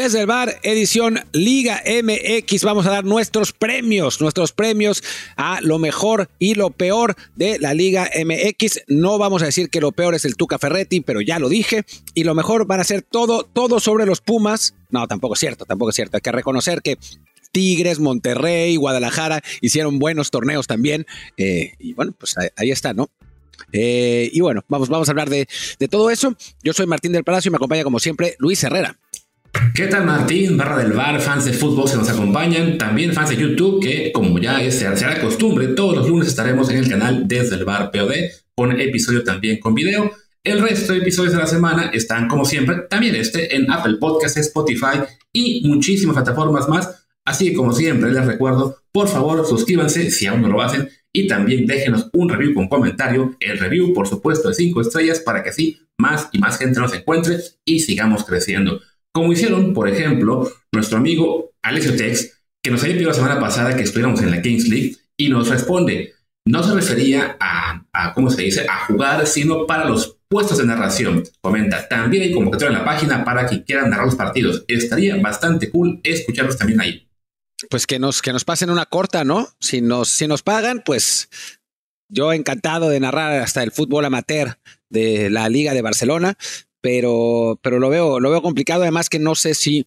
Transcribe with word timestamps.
Desde 0.00 0.20
el 0.20 0.26
bar, 0.26 0.58
edición 0.62 1.20
Liga 1.34 1.82
MX, 1.84 2.64
vamos 2.64 2.86
a 2.86 2.90
dar 2.90 3.04
nuestros 3.04 3.52
premios, 3.52 4.18
nuestros 4.22 4.50
premios 4.50 5.04
a 5.36 5.60
lo 5.60 5.78
mejor 5.78 6.30
y 6.38 6.54
lo 6.54 6.70
peor 6.70 7.16
de 7.36 7.58
la 7.58 7.74
Liga 7.74 8.08
MX. 8.24 8.84
No 8.88 9.18
vamos 9.18 9.42
a 9.42 9.44
decir 9.44 9.68
que 9.68 9.82
lo 9.82 9.92
peor 9.92 10.14
es 10.14 10.24
el 10.24 10.36
Tuca 10.36 10.58
Ferretti, 10.58 11.02
pero 11.02 11.20
ya 11.20 11.38
lo 11.38 11.50
dije. 11.50 11.84
Y 12.14 12.24
lo 12.24 12.34
mejor 12.34 12.66
van 12.66 12.80
a 12.80 12.84
ser 12.84 13.02
todo, 13.02 13.42
todo 13.44 13.78
sobre 13.78 14.06
los 14.06 14.22
Pumas. 14.22 14.74
No, 14.88 15.06
tampoco 15.06 15.34
es 15.34 15.40
cierto, 15.40 15.66
tampoco 15.66 15.90
es 15.90 15.96
cierto. 15.96 16.16
Hay 16.16 16.22
que 16.22 16.32
reconocer 16.32 16.80
que 16.80 16.96
Tigres, 17.52 17.98
Monterrey, 17.98 18.76
Guadalajara 18.76 19.42
hicieron 19.60 19.98
buenos 19.98 20.30
torneos 20.30 20.66
también. 20.66 21.04
Eh, 21.36 21.74
y 21.78 21.92
bueno, 21.92 22.14
pues 22.18 22.36
ahí, 22.56 22.70
está, 22.70 22.94
¿no? 22.94 23.10
Eh, 23.70 24.30
y 24.32 24.40
bueno, 24.40 24.64
vamos, 24.66 24.88
vamos 24.88 25.08
a 25.08 25.12
hablar 25.12 25.28
de, 25.28 25.46
de 25.78 25.88
todo 25.88 26.08
eso. 26.08 26.34
Yo 26.62 26.72
soy 26.72 26.86
Martín 26.86 27.12
del 27.12 27.22
Palacio 27.22 27.50
y 27.50 27.52
me 27.52 27.56
acompaña 27.56 27.84
como 27.84 27.98
siempre 27.98 28.34
Luis 28.38 28.64
Herrera. 28.64 28.98
¿Qué 29.74 29.86
tal 29.86 30.04
Martín, 30.04 30.56
barra 30.56 30.78
del 30.78 30.92
bar, 30.92 31.20
fans 31.20 31.44
de 31.44 31.52
fútbol 31.52 31.90
que 31.90 31.96
nos 31.96 32.08
acompañan, 32.08 32.78
también 32.78 33.12
fans 33.12 33.30
de 33.30 33.36
YouTube 33.36 33.82
que 33.82 34.12
como 34.12 34.38
ya 34.38 34.62
es, 34.62 34.78
será 34.78 35.20
costumbre, 35.20 35.68
todos 35.68 35.96
los 35.96 36.08
lunes 36.08 36.28
estaremos 36.28 36.70
en 36.70 36.78
el 36.78 36.88
canal 36.88 37.26
desde 37.26 37.56
el 37.56 37.64
bar 37.64 37.90
POD 37.90 38.12
con 38.54 38.78
episodio 38.80 39.24
también 39.24 39.58
con 39.58 39.74
video. 39.74 40.12
El 40.44 40.60
resto 40.60 40.92
de 40.92 41.00
episodios 41.00 41.32
de 41.32 41.38
la 41.38 41.46
semana 41.46 41.90
están 41.92 42.28
como 42.28 42.44
siempre, 42.44 42.82
también 42.88 43.14
este 43.14 43.56
en 43.56 43.70
Apple 43.70 43.96
Podcasts, 43.98 44.38
Spotify 44.38 45.00
y 45.32 45.66
muchísimas 45.68 46.14
plataformas 46.14 46.68
más. 46.68 47.06
Así 47.24 47.50
que 47.50 47.54
como 47.54 47.72
siempre 47.72 48.12
les 48.12 48.26
recuerdo, 48.26 48.82
por 48.92 49.08
favor 49.08 49.46
suscríbanse 49.46 50.10
si 50.10 50.26
aún 50.26 50.42
no 50.42 50.48
lo 50.48 50.62
hacen 50.62 50.88
y 51.12 51.26
también 51.26 51.66
déjenos 51.66 52.08
un 52.12 52.28
review 52.28 52.54
con 52.54 52.68
comentario. 52.68 53.36
El 53.40 53.58
review 53.58 53.92
por 53.92 54.06
supuesto 54.06 54.48
de 54.48 54.54
5 54.54 54.80
estrellas 54.80 55.20
para 55.20 55.42
que 55.42 55.50
así 55.50 55.80
más 55.98 56.28
y 56.32 56.38
más 56.38 56.58
gente 56.58 56.80
nos 56.80 56.94
encuentre 56.94 57.38
y 57.64 57.80
sigamos 57.80 58.24
creciendo. 58.24 58.80
Como 59.12 59.32
hicieron, 59.32 59.74
por 59.74 59.88
ejemplo, 59.88 60.50
nuestro 60.72 60.98
amigo 60.98 61.52
Alessio 61.62 61.96
Tex, 61.96 62.42
que 62.62 62.70
nos 62.70 62.82
había 62.82 62.94
pedido 62.94 63.10
la 63.10 63.16
semana 63.16 63.40
pasada 63.40 63.76
que 63.76 63.82
estuviéramos 63.82 64.22
en 64.22 64.30
la 64.30 64.42
Kings 64.42 64.68
League, 64.68 64.96
y 65.16 65.28
nos 65.28 65.48
responde, 65.48 66.14
no 66.46 66.62
se 66.62 66.74
refería 66.74 67.36
a, 67.40 68.12
¿cómo 68.14 68.30
se 68.30 68.42
dice?, 68.42 68.66
a 68.68 68.86
jugar, 68.86 69.26
sino 69.26 69.66
para 69.66 69.84
los 69.84 70.16
puestos 70.28 70.58
de 70.58 70.64
narración. 70.64 71.24
Comenta, 71.40 71.88
también 71.88 72.22
hay 72.22 72.32
convocatoria 72.32 72.72
en 72.72 72.78
la 72.78 72.84
página 72.84 73.24
para 73.24 73.46
que 73.46 73.64
quieran 73.64 73.90
narrar 73.90 74.06
los 74.06 74.14
partidos. 74.14 74.64
Estaría 74.68 75.16
bastante 75.16 75.70
cool 75.70 76.00
escucharlos 76.02 76.56
también 76.56 76.80
ahí. 76.80 77.06
Pues 77.68 77.86
que 77.86 77.98
nos, 77.98 78.22
que 78.22 78.32
nos 78.32 78.44
pasen 78.44 78.70
una 78.70 78.86
corta, 78.86 79.24
¿no? 79.24 79.48
Si 79.58 79.82
nos, 79.82 80.08
si 80.08 80.26
nos 80.26 80.42
pagan, 80.42 80.82
pues 80.84 81.28
yo 82.08 82.32
encantado 82.32 82.88
de 82.88 83.00
narrar 83.00 83.40
hasta 83.42 83.62
el 83.62 83.72
fútbol 83.72 84.04
amateur 84.06 84.58
de 84.88 85.28
la 85.28 85.48
Liga 85.48 85.74
de 85.74 85.82
Barcelona 85.82 86.38
pero, 86.80 87.58
pero 87.62 87.78
lo, 87.78 87.88
veo, 87.90 88.20
lo 88.20 88.30
veo 88.30 88.42
complicado. 88.42 88.82
Además 88.82 89.08
que 89.08 89.18
no 89.18 89.34
sé 89.34 89.54
si 89.54 89.86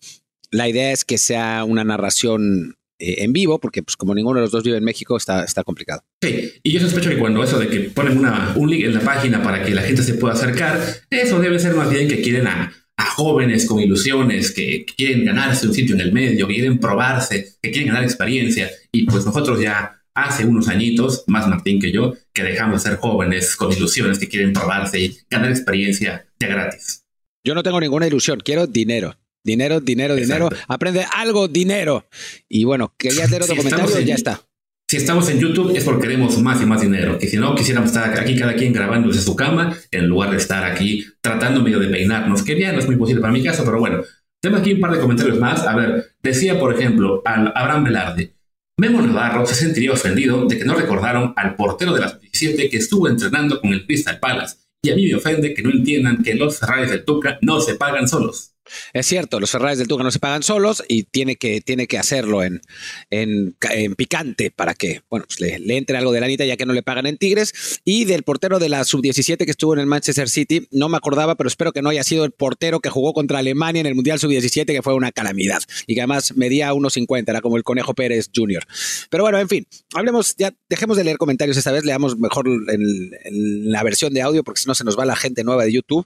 la 0.51 0.69
idea 0.69 0.91
es 0.91 1.03
que 1.03 1.17
sea 1.17 1.63
una 1.63 1.83
narración 1.83 2.75
eh, 2.99 3.23
en 3.23 3.33
vivo, 3.33 3.59
porque 3.59 3.81
pues 3.83 3.97
como 3.97 4.13
ninguno 4.13 4.39
de 4.39 4.43
los 4.43 4.51
dos 4.51 4.63
vive 4.63 4.77
en 4.77 4.83
México, 4.83 5.17
está, 5.17 5.43
está 5.43 5.63
complicado. 5.63 6.03
Sí, 6.21 6.51
y 6.61 6.71
yo 6.71 6.79
sospecho 6.79 7.09
que 7.09 7.17
cuando 7.17 7.43
eso 7.43 7.59
de 7.59 7.67
que 7.67 7.79
ponen 7.89 8.17
una, 8.17 8.53
un 8.55 8.69
link 8.69 8.85
en 8.85 8.93
la 8.93 9.01
página 9.01 9.41
para 9.41 9.63
que 9.63 9.73
la 9.73 9.81
gente 9.81 10.03
se 10.03 10.13
pueda 10.13 10.33
acercar, 10.33 10.79
eso 11.09 11.39
debe 11.39 11.59
ser 11.59 11.75
más 11.75 11.89
bien 11.89 12.07
que 12.07 12.21
quieren 12.21 12.47
a, 12.47 12.71
a 12.97 13.05
jóvenes 13.05 13.65
con 13.65 13.79
ilusiones, 13.79 14.51
que, 14.51 14.85
que 14.85 14.93
quieren 14.95 15.25
ganarse 15.25 15.67
un 15.67 15.73
sitio 15.73 15.95
en 15.95 16.01
el 16.01 16.13
medio, 16.13 16.47
que 16.47 16.53
quieren 16.53 16.79
probarse, 16.79 17.57
que 17.61 17.71
quieren 17.71 17.87
ganar 17.87 18.03
experiencia, 18.03 18.69
y 18.91 19.05
pues 19.05 19.25
nosotros 19.25 19.59
ya 19.59 20.02
hace 20.15 20.45
unos 20.45 20.67
añitos, 20.67 21.23
más 21.27 21.47
Martín 21.47 21.79
que 21.79 21.91
yo, 21.91 22.13
que 22.33 22.43
dejamos 22.43 22.83
de 22.83 22.89
ser 22.89 22.99
jóvenes 22.99 23.55
con 23.55 23.71
ilusiones 23.71 24.19
que 24.19 24.27
quieren 24.27 24.53
probarse 24.53 24.99
y 24.99 25.17
ganar 25.29 25.49
experiencia 25.49 26.25
ya 26.39 26.47
gratis. 26.47 27.05
Yo 27.43 27.55
no 27.55 27.63
tengo 27.63 27.79
ninguna 27.79 28.07
ilusión, 28.07 28.39
quiero 28.39 28.67
dinero. 28.67 29.15
Dinero, 29.43 29.81
dinero, 29.81 30.15
dinero. 30.15 30.47
Aprende 30.69 31.05
algo, 31.15 31.49
dinero. 31.49 32.07
Y 32.47 32.63
bueno, 32.63 32.93
quería 32.97 33.25
hacer 33.25 33.43
otro 33.43 33.57
comentario 33.57 33.99
y 33.99 34.05
ya 34.05 34.15
está. 34.15 34.41
Si 34.89 34.97
estamos 34.97 35.27
en 35.29 35.39
YouTube 35.39 35.75
es 35.75 35.83
porque 35.83 36.03
queremos 36.03 36.37
más 36.39 36.61
y 36.61 36.65
más 36.65 36.81
dinero. 36.81 37.17
Que 37.17 37.27
si 37.27 37.35
no, 37.35 37.53
quisiéramos 37.55 37.89
estar 37.89 38.17
aquí 38.17 38.37
cada 38.37 38.55
quien 38.55 38.71
grabando 38.71 39.09
desde 39.09 39.23
su 39.23 39.35
cama 39.35 39.75
en 39.91 40.07
lugar 40.07 40.31
de 40.31 40.37
estar 40.37 40.63
aquí 40.63 41.05
tratando 41.19 41.61
medio 41.61 41.79
de 41.79 41.87
peinarnos, 41.87 42.43
que 42.43 42.57
ya 42.57 42.71
no 42.71 42.79
es 42.79 42.85
muy 42.85 42.95
posible 42.95 43.21
para 43.21 43.33
mi 43.33 43.43
caso, 43.43 43.65
pero 43.65 43.79
bueno. 43.79 44.01
Tengo 44.41 44.57
aquí 44.57 44.73
un 44.73 44.81
par 44.81 44.91
de 44.91 44.99
comentarios 44.99 45.39
más. 45.39 45.65
A 45.65 45.75
ver, 45.75 46.11
decía, 46.21 46.59
por 46.59 46.73
ejemplo, 46.73 47.21
al 47.25 47.51
Abraham 47.55 47.85
Velarde. 47.85 48.33
Memo 48.75 49.01
Navarro 49.03 49.45
se 49.45 49.53
sentiría 49.53 49.91
ofendido 49.91 50.45
de 50.45 50.57
que 50.57 50.65
no 50.65 50.73
recordaron 50.73 51.33
al 51.35 51.55
portero 51.55 51.93
de 51.93 51.99
las 51.99 52.19
17 52.19 52.69
que 52.69 52.77
estuvo 52.77 53.07
entrenando 53.07 53.61
con 53.61 53.71
el 53.71 53.85
Crystal 53.85 54.19
Palace. 54.19 54.57
Y 54.81 54.89
a 54.89 54.95
mí 54.95 55.05
me 55.05 55.15
ofende 55.15 55.53
que 55.53 55.61
no 55.61 55.69
entiendan 55.69 56.23
que 56.23 56.33
los 56.33 56.57
Ferraris 56.57 56.89
del 56.89 57.05
Tuca 57.05 57.37
no 57.41 57.61
se 57.61 57.75
pagan 57.75 58.07
solos. 58.07 58.52
Es 58.93 59.07
cierto, 59.07 59.39
los 59.39 59.51
Ferraris 59.51 59.77
del 59.77 59.87
Tuca 59.87 60.03
no 60.03 60.11
se 60.11 60.19
pagan 60.19 60.43
solos 60.43 60.83
y 60.87 61.03
tiene 61.03 61.35
que, 61.35 61.61
tiene 61.61 61.87
que 61.87 61.97
hacerlo 61.97 62.43
en, 62.43 62.61
en, 63.09 63.55
picante 63.95 64.51
para 64.51 64.73
que 64.73 65.01
bueno, 65.09 65.25
pues 65.27 65.39
le, 65.39 65.77
entre 65.77 65.97
algo 65.97 66.11
de 66.11 66.19
la 66.19 66.25
anita 66.25 66.45
ya 66.45 66.57
que 66.57 66.65
no 66.65 66.73
le 66.73 66.83
pagan 66.83 67.05
en 67.05 67.17
Tigres. 67.17 67.81
Y 67.83 68.05
del 68.05 68.23
portero 68.23 68.59
de 68.59 68.69
la 68.69 68.83
sub-17 68.83 69.45
que 69.45 69.51
estuvo 69.51 69.73
en 69.73 69.79
el 69.79 69.85
Manchester 69.85 70.29
City, 70.29 70.67
no 70.71 70.89
me 70.89 70.97
acordaba, 70.97 71.35
pero 71.35 71.47
espero 71.47 71.71
que 71.71 71.81
no 71.81 71.89
haya 71.89 72.03
sido 72.03 72.25
el 72.25 72.31
portero 72.31 72.79
que 72.79 72.89
jugó 72.89 73.13
contra 73.13 73.39
Alemania 73.39 73.81
en 73.81 73.87
el 73.87 73.95
Mundial 73.95 74.19
sub-17, 74.19 74.65
que 74.65 74.81
fue 74.81 74.93
una 74.93 75.11
calamidad 75.11 75.61
y 75.87 75.95
que 75.95 76.01
además 76.01 76.35
medía 76.35 76.73
1,50, 76.73 77.29
era 77.29 77.41
como 77.41 77.57
el 77.57 77.63
Conejo 77.63 77.93
Pérez 77.93 78.29
Jr. 78.33 78.63
Pero 79.09 79.23
bueno, 79.23 79.39
en 79.39 79.49
fin, 79.49 79.67
hablemos, 79.93 80.35
ya 80.37 80.53
dejemos 80.69 80.97
de 80.97 81.03
leer 81.03 81.17
comentarios 81.17 81.57
esta 81.57 81.71
vez, 81.71 81.83
leamos 81.83 82.17
mejor 82.17 82.47
en, 82.47 83.71
la 83.71 83.83
versión 83.83 84.13
de 84.13 84.21
audio 84.21 84.43
porque 84.43 84.61
si 84.61 84.67
no 84.67 84.75
se 84.75 84.83
nos 84.83 84.97
va 84.97 85.05
la 85.05 85.15
gente 85.15 85.43
nueva 85.43 85.63
de 85.63 85.73
YouTube. 85.73 86.05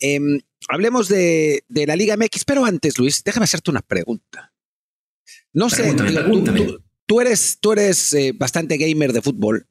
Eh, 0.00 0.18
hablemos 0.68 1.08
de, 1.08 1.64
la 1.68 1.96
Liga 1.96 2.16
MX, 2.16 2.44
pero 2.44 2.64
antes, 2.64 2.98
Luis, 2.98 3.22
déjame 3.24 3.44
hacerte 3.44 3.70
una 3.70 3.82
pregunta. 3.82 4.52
No 5.52 5.70
sé, 5.70 5.94
tú, 7.06 7.20
eres, 7.20 7.58
tú 7.60 7.72
eres 7.72 8.12
eh, 8.12 8.32
bastante 8.36 8.76
gamer 8.76 9.12
de 9.12 9.22
fútbol. 9.22 9.66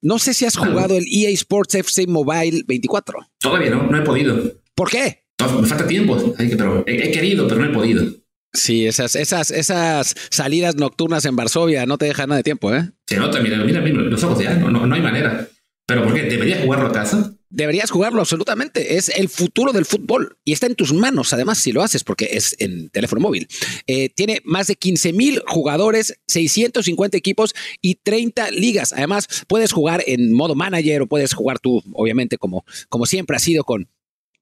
No 0.00 0.18
sé 0.18 0.34
si 0.34 0.44
has 0.44 0.56
jugado 0.56 0.96
el 0.96 1.04
EA 1.10 1.30
Sports 1.30 1.74
FC 1.74 2.06
Mobile 2.06 2.62
24. 2.66 3.18
Todavía 3.38 3.70
no, 3.70 3.84
no 3.84 3.98
he 3.98 4.02
podido. 4.02 4.60
¿Por 4.74 4.90
qué? 4.90 5.24
me 5.60 5.66
falta 5.66 5.86
tiempo, 5.86 6.34
pero 6.36 6.84
he, 6.86 7.10
querido, 7.10 7.48
pero 7.48 7.60
no 7.60 7.70
he 7.70 7.74
podido. 7.74 8.04
Sí, 8.52 8.86
esas, 8.86 9.16
esas, 9.16 9.50
esas 9.50 10.14
salidas 10.30 10.76
nocturnas 10.76 11.24
en 11.24 11.34
Varsovia 11.34 11.86
no 11.86 11.98
te 11.98 12.06
dejan 12.06 12.28
nada 12.28 12.38
de 12.38 12.44
tiempo, 12.44 12.72
¿eh? 12.72 12.88
Se 13.06 13.16
nota, 13.16 13.40
mira, 13.40 13.58
mira, 13.58 13.80
mira 13.80 14.02
los 14.02 14.22
ojos 14.22 14.42
ya, 14.42 14.54
no, 14.54 14.70
no, 14.70 14.86
no 14.86 14.94
hay 14.94 15.02
manera. 15.02 15.48
¿Pero 15.86 16.04
por 16.04 16.14
qué? 16.14 16.22
¿Debería 16.22 16.62
jugarlo 16.62 16.86
a 16.88 16.92
casa? 16.92 17.33
Deberías 17.54 17.92
jugarlo 17.92 18.20
absolutamente. 18.20 18.96
Es 18.96 19.08
el 19.10 19.28
futuro 19.28 19.72
del 19.72 19.84
fútbol 19.84 20.36
y 20.44 20.52
está 20.52 20.66
en 20.66 20.74
tus 20.74 20.92
manos, 20.92 21.32
además, 21.32 21.58
si 21.58 21.70
lo 21.70 21.82
haces, 21.82 22.02
porque 22.02 22.30
es 22.32 22.56
en 22.58 22.88
teléfono 22.90 23.20
móvil. 23.20 23.46
Eh, 23.86 24.08
tiene 24.08 24.40
más 24.44 24.66
de 24.66 24.74
15 24.74 25.12
mil 25.12 25.40
jugadores, 25.46 26.18
650 26.26 27.16
equipos 27.16 27.54
y 27.80 27.94
30 27.94 28.50
ligas. 28.50 28.92
Además, 28.92 29.28
puedes 29.46 29.70
jugar 29.70 30.02
en 30.08 30.32
modo 30.32 30.56
manager 30.56 31.02
o 31.02 31.06
puedes 31.06 31.32
jugar 31.32 31.60
tú, 31.60 31.80
obviamente, 31.92 32.38
como, 32.38 32.64
como 32.88 33.06
siempre 33.06 33.36
ha 33.36 33.40
sido 33.40 33.62
con, 33.62 33.88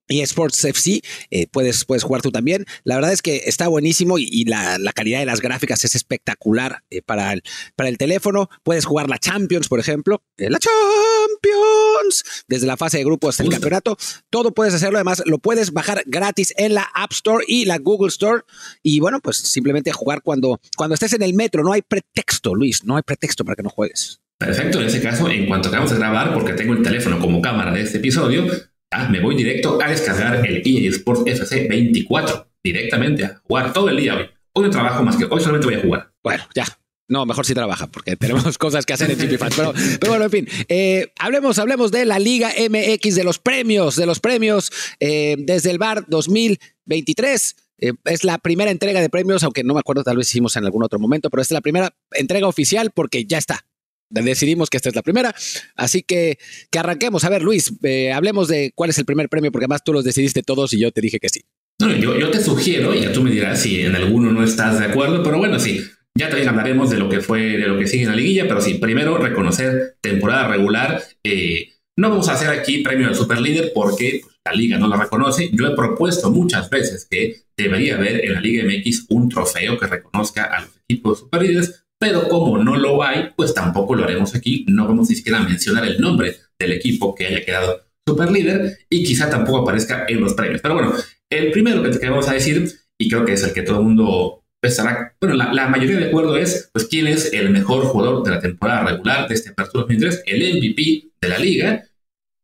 y 0.08 0.20
Sports 0.20 0.64
FC, 0.64 1.02
eh, 1.30 1.46
puedes, 1.50 1.84
puedes 1.84 2.02
jugar 2.02 2.22
tú 2.22 2.30
también. 2.30 2.66
La 2.84 2.96
verdad 2.96 3.12
es 3.12 3.22
que 3.22 3.42
está 3.46 3.68
buenísimo 3.68 4.18
y, 4.18 4.44
la, 4.44 4.78
calidad 4.94 5.20
de 5.20 5.26
las 5.26 5.40
gráficas 5.40 5.84
es 5.84 5.94
espectacular 5.94 6.82
eh, 6.90 7.02
para, 7.02 7.32
el, 7.32 7.42
para 7.76 7.88
el 7.88 7.98
teléfono. 7.98 8.50
Puedes 8.62 8.84
jugar 8.84 9.08
la 9.08 9.18
Champions, 9.18 9.68
por 9.68 9.80
ejemplo. 9.80 10.22
Eh, 10.36 10.50
la 10.50 10.58
Champions. 10.58 12.44
Desde 12.48 12.66
la 12.66 12.76
fase 12.76 12.98
de 12.98 13.04
grupo 13.04 13.28
hasta 13.28 13.42
el 13.42 13.48
campeonato. 13.48 13.96
Todo 14.30 14.52
puedes 14.52 14.74
hacerlo. 14.74 14.98
Además, 14.98 15.22
lo 15.24 15.38
puedes 15.38 15.72
bajar 15.72 16.02
gratis 16.06 16.52
en 16.56 16.74
la 16.74 16.88
App 16.94 17.12
Store 17.12 17.44
y 17.46 17.64
la 17.64 17.78
Google 17.78 18.08
Store. 18.08 18.42
Y 18.82 19.00
bueno, 19.00 19.20
pues 19.20 19.38
simplemente 19.38 19.92
jugar 19.92 20.22
cuando, 20.22 20.60
cuando 20.76 20.94
estés 20.94 21.14
en 21.14 21.22
el 21.22 21.34
metro. 21.34 21.62
No 21.62 21.72
hay 21.72 21.82
pretexto, 21.82 22.54
Luis. 22.54 22.84
No 22.84 22.96
hay 22.96 23.02
pretexto 23.02 23.44
para 23.44 23.56
que 23.56 23.62
no 23.62 23.70
juegues. 23.70 24.20
Perfecto, 24.38 24.81
en 24.81 24.87
ese 24.88 25.00
caso, 25.00 25.28
en 25.31 25.46
cuanto 25.46 25.69
acabamos 25.69 25.93
de 25.93 25.99
grabar, 25.99 26.34
porque 26.34 26.52
tengo 26.54 26.72
el 26.72 26.82
teléfono 26.82 27.20
como 27.20 27.40
cámara 27.40 27.70
de 27.70 27.82
este 27.82 27.99
episodio, 27.99 28.46
Ah, 28.92 29.08
me 29.08 29.20
voy 29.20 29.34
directo 29.34 29.80
a 29.82 29.88
descargar 29.88 30.46
el 30.46 30.62
EA 30.64 30.90
Sports 30.90 31.22
FC 31.26 31.66
24 31.66 32.46
directamente 32.62 33.24
a 33.24 33.40
jugar 33.42 33.72
todo 33.72 33.88
el 33.88 33.96
día 33.96 34.14
hoy. 34.14 34.26
Hoy 34.52 34.64
no 34.64 34.70
trabajo 34.70 35.02
más 35.02 35.16
que 35.16 35.24
hoy 35.24 35.40
solamente 35.40 35.66
voy 35.66 35.76
a 35.76 35.80
jugar. 35.80 36.12
Bueno, 36.22 36.44
ya. 36.54 36.66
No, 37.08 37.26
mejor 37.26 37.44
si 37.46 37.54
trabaja, 37.54 37.86
porque 37.86 38.16
tenemos 38.16 38.58
cosas 38.58 38.84
que 38.84 38.92
hacer 38.92 39.10
en 39.10 39.18
Chipifans. 39.18 39.56
Pero, 39.56 39.72
pero 39.98 40.12
bueno, 40.12 40.24
en 40.26 40.30
fin, 40.30 40.48
eh, 40.68 41.12
hablemos, 41.18 41.58
hablemos 41.58 41.90
de 41.90 42.04
la 42.04 42.18
Liga 42.18 42.50
MX, 42.50 43.14
de 43.14 43.24
los 43.24 43.38
premios, 43.38 43.96
de 43.96 44.06
los 44.06 44.20
premios 44.20 44.70
eh, 45.00 45.36
desde 45.38 45.70
el 45.70 45.78
bar 45.78 46.04
2023. 46.08 47.56
Eh, 47.78 47.92
es 48.04 48.24
la 48.24 48.38
primera 48.38 48.70
entrega 48.70 49.00
de 49.00 49.08
premios, 49.08 49.42
aunque 49.42 49.64
no 49.64 49.74
me 49.74 49.80
acuerdo, 49.80 50.04
tal 50.04 50.18
vez 50.18 50.28
hicimos 50.28 50.54
en 50.56 50.64
algún 50.64 50.84
otro 50.84 50.98
momento, 50.98 51.30
pero 51.30 51.42
es 51.42 51.50
la 51.50 51.62
primera 51.62 51.94
entrega 52.12 52.46
oficial 52.46 52.90
porque 52.94 53.24
ya 53.24 53.38
está 53.38 53.66
decidimos 54.12 54.70
que 54.70 54.76
esta 54.76 54.88
es 54.88 54.94
la 54.94 55.03
primera. 55.03 55.35
Así 55.76 56.03
que 56.03 56.38
que 56.70 56.79
arranquemos. 56.79 57.25
A 57.25 57.31
ver, 57.31 57.43
Luis, 57.43 57.73
eh, 57.82 58.12
hablemos 58.12 58.49
de 58.49 58.73
cuál 58.75 58.91
es 58.91 58.99
el 58.99 59.05
primer 59.05 59.29
premio, 59.29 59.50
porque 59.50 59.64
además 59.64 59.82
tú 59.85 59.93
los 59.93 60.05
decidiste 60.05 60.43
todos 60.43 60.73
y 60.73 60.81
yo 60.81 60.93
te 60.93 61.00
dije 61.00 61.19
que 61.19 61.29
sí. 61.29 61.44
No, 61.81 61.93
yo, 61.97 62.19
yo 62.19 62.31
te 62.31 62.41
sugiero, 62.41 62.94
ya 62.94 63.12
tú 63.12 63.23
me 63.23 63.31
dirás 63.31 63.61
si 63.62 63.82
en 63.82 63.97
alguno 63.97 64.31
no 64.31 64.44
estás 64.44 64.79
de 64.79 64.87
acuerdo, 64.87 65.23
pero 65.23 65.38
bueno, 65.38 65.59
sí. 65.59 65.85
Ya 66.14 66.29
también 66.29 66.50
hablaremos 66.50 66.91
de 66.91 66.99
lo 66.99 67.09
que 67.09 67.20
fue, 67.20 67.41
de 67.41 67.67
lo 67.67 67.79
que 67.79 67.87
sigue 67.87 68.03
en 68.03 68.11
la 68.11 68.17
liguilla, 68.17 68.47
pero 68.47 68.61
sí, 68.61 68.75
primero 68.75 69.17
reconocer 69.17 69.97
temporada 70.03 70.49
regular. 70.49 71.03
Eh, 71.25 71.70
no 71.97 72.11
vamos 72.11 72.29
a 72.29 72.35
hacer 72.35 72.50
aquí 72.50 72.82
premio 72.82 73.06
del 73.06 73.17
super 73.17 73.41
líder 73.41 73.73
porque 73.75 74.20
la 74.44 74.53
liga 74.53 74.79
no 74.79 74.88
la 74.88 74.97
reconoce. 74.97 75.50
Yo 75.53 75.67
he 75.67 75.76
propuesto 75.76 76.31
muchas 76.31 76.69
veces 76.70 77.06
que 77.09 77.43
debería 77.56 77.97
haber 77.97 78.25
en 78.25 78.35
la 78.35 78.41
Liga 78.41 78.64
MX 78.64 79.06
un 79.11 79.29
trofeo 79.29 79.79
que 79.79 79.87
reconozca 79.87 80.44
a 80.44 80.62
los 80.62 80.70
equipos 80.88 81.20
superlíderes, 81.20 81.85
pero 82.02 82.28
como 82.28 82.58
no 82.58 82.76
lo 82.76 83.00
hay, 83.04 83.28
pues 83.37 83.54
tampoco 83.54 83.94
lo 83.94 84.02
haremos 84.02 84.34
aquí. 84.34 84.66
No 84.69 84.88
vamos 84.88 85.08
ni 85.08 85.14
siquiera 85.14 85.38
a 85.38 85.44
mencionar 85.44 85.84
el 85.84 86.00
nombre 86.00 86.34
del 86.58 86.72
equipo 86.72 87.14
que 87.14 87.26
haya 87.26 87.44
quedado 87.44 87.81
superlíder 88.04 88.76
y 88.90 89.04
quizá 89.04 89.31
tampoco 89.31 89.58
aparezca 89.58 90.04
en 90.08 90.20
los 90.20 90.34
premios. 90.34 90.60
Pero 90.60 90.75
bueno, 90.75 90.94
el 91.31 91.52
primero 91.52 91.81
que 91.81 91.96
queremos 91.96 92.28
a 92.28 92.32
decir, 92.32 92.69
y 92.99 93.08
creo 93.08 93.25
que 93.25 93.34
es 93.34 93.44
el 93.44 93.52
que 93.52 93.62
todo 93.62 93.78
el 93.78 93.84
mundo 93.84 94.43
estará, 94.60 95.14
bueno, 95.20 95.37
la, 95.37 95.69
mayoría 95.69 95.96
de 95.96 96.06
acuerdo 96.06 96.37
es, 96.37 96.70
pues, 96.72 96.87
quién 96.87 97.06
es 97.06 97.32
el 97.32 97.50
mejor 97.50 97.84
jugador 97.84 98.25
de 98.25 98.31
la 98.32 98.40
temporada 98.40 98.82
regular 98.82 99.28
de 99.28 99.37
este 99.37 99.50
Apertura 99.50 99.82
2003, 99.82 100.25
el 100.26 100.56
MVP 100.58 101.12
de 101.20 101.28
la 101.28 101.38
liga. 101.38 101.84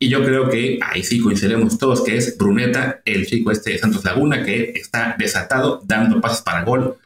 Y 0.01 0.09
yo 0.09 0.25
creo 0.25 0.49
que 0.49 0.79
ahí 0.81 1.03
sí 1.03 1.19
coincidiremos 1.19 1.79
todos 1.79 2.05
que 2.05 2.17
es 2.17 2.39
Bruneta, 2.39 3.03
el 3.05 3.27
chico 3.27 3.51
este 3.51 3.73
de 3.73 3.79
Santos 3.79 4.05
Laguna, 4.05 4.45
que 4.45 4.71
está 4.77 5.17
desatado 5.19 5.83
dando 5.85 6.21
pases 6.21 6.43
para 6.43 6.63
gol 6.63 6.97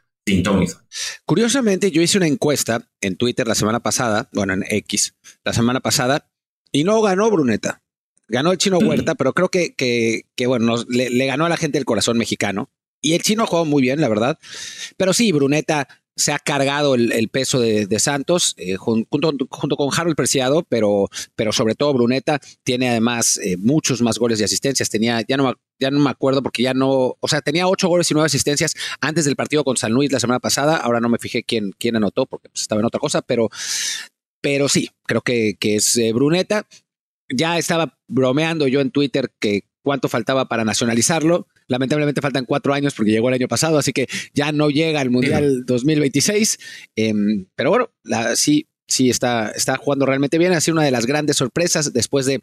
Curiosamente, 1.24 1.90
yo 1.90 2.02
hice 2.02 2.18
una 2.18 2.26
encuesta 2.26 2.88
en 3.00 3.16
Twitter 3.16 3.46
la 3.46 3.54
semana 3.54 3.80
pasada, 3.80 4.28
bueno, 4.32 4.54
en 4.54 4.64
X, 4.68 5.14
la 5.44 5.52
semana 5.52 5.80
pasada, 5.80 6.30
y 6.70 6.84
no 6.84 7.00
ganó 7.02 7.30
Bruneta. 7.30 7.82
Ganó 8.28 8.52
el 8.52 8.58
chino 8.58 8.78
Huerta, 8.78 9.14
pero 9.14 9.34
creo 9.34 9.50
que, 9.50 9.74
que, 9.74 10.22
que 10.36 10.46
bueno, 10.46 10.76
le, 10.88 11.26
ganó 11.26 11.44
a 11.44 11.48
la 11.48 11.56
gente 11.56 11.78
el 11.78 11.84
corazón 11.84 12.16
mexicano. 12.16 12.70
Y 13.00 13.14
el 13.14 13.22
chino 13.22 13.46
jugó 13.46 13.64
muy 13.64 13.82
bien, 13.82 14.00
la 14.00 14.08
verdad. 14.08 14.38
Pero 14.96 15.12
sí, 15.12 15.32
Bruneta 15.32 15.88
se 16.16 16.32
ha 16.32 16.38
cargado 16.38 16.94
el, 16.94 17.28
peso 17.28 17.60
de, 17.60 17.98
Santos 17.98 18.54
eh, 18.58 18.76
junto, 18.76 19.32
con 19.76 19.90
Harold 19.96 20.16
Preciado, 20.16 20.62
pero, 20.68 21.08
pero 21.34 21.52
sobre 21.52 21.74
todo 21.74 21.94
Bruneta 21.94 22.40
tiene 22.64 22.90
además 22.90 23.38
eh, 23.38 23.56
muchos 23.56 24.02
más 24.02 24.18
goles 24.18 24.40
y 24.40 24.44
asistencias. 24.44 24.90
Tenía, 24.90 25.22
ya 25.26 25.36
no, 25.36 25.54
ya 25.78 25.90
no 25.90 25.98
me 26.00 26.10
acuerdo 26.10 26.42
porque 26.42 26.62
ya 26.62 26.74
no, 26.74 27.16
o 27.18 27.28
sea, 27.28 27.40
tenía 27.40 27.66
ocho 27.66 27.88
goles 27.88 28.10
y 28.10 28.14
nueve 28.14 28.26
asistencias 28.26 28.74
antes 29.00 29.24
del 29.24 29.36
partido 29.36 29.64
con 29.64 29.76
San 29.76 29.92
Luis 29.92 30.12
la 30.12 30.20
semana 30.20 30.40
pasada. 30.40 30.76
Ahora 30.76 31.00
no 31.00 31.08
me 31.08 31.18
fijé 31.18 31.44
quién, 31.44 31.72
quién 31.78 31.96
anotó 31.96 32.26
porque 32.26 32.48
pues, 32.48 32.62
estaba 32.62 32.80
en 32.80 32.86
otra 32.86 33.00
cosa, 33.00 33.22
pero, 33.22 33.48
pero 34.40 34.68
sí, 34.68 34.90
creo 35.04 35.22
que, 35.22 35.56
que 35.58 35.76
es 35.76 35.96
eh, 35.96 36.12
Bruneta. 36.12 36.66
Ya 37.34 37.56
estaba 37.56 37.98
bromeando 38.08 38.68
yo 38.68 38.80
en 38.80 38.90
Twitter 38.90 39.32
que 39.40 39.64
cuánto 39.82 40.08
faltaba 40.08 40.46
para 40.46 40.64
nacionalizarlo. 40.64 41.46
Lamentablemente 41.68 42.20
faltan 42.20 42.44
cuatro 42.44 42.74
años 42.74 42.94
porque 42.94 43.12
llegó 43.12 43.28
el 43.28 43.34
año 43.34 43.48
pasado, 43.48 43.78
así 43.78 43.92
que 43.92 44.06
ya 44.34 44.52
no 44.52 44.70
llega 44.70 45.00
al 45.00 45.10
Mundial 45.10 45.64
2026. 45.64 46.58
Em, 46.96 47.46
pero 47.54 47.70
bueno, 47.70 47.90
sí, 48.34 48.68
sí 48.86 49.10
está, 49.10 49.50
está 49.50 49.76
jugando 49.76 50.06
realmente 50.06 50.38
bien. 50.38 50.52
Ha 50.52 50.60
sido 50.60 50.76
una 50.76 50.84
de 50.84 50.90
las 50.90 51.06
grandes 51.06 51.36
sorpresas 51.36 51.92
después 51.92 52.26
de 52.26 52.42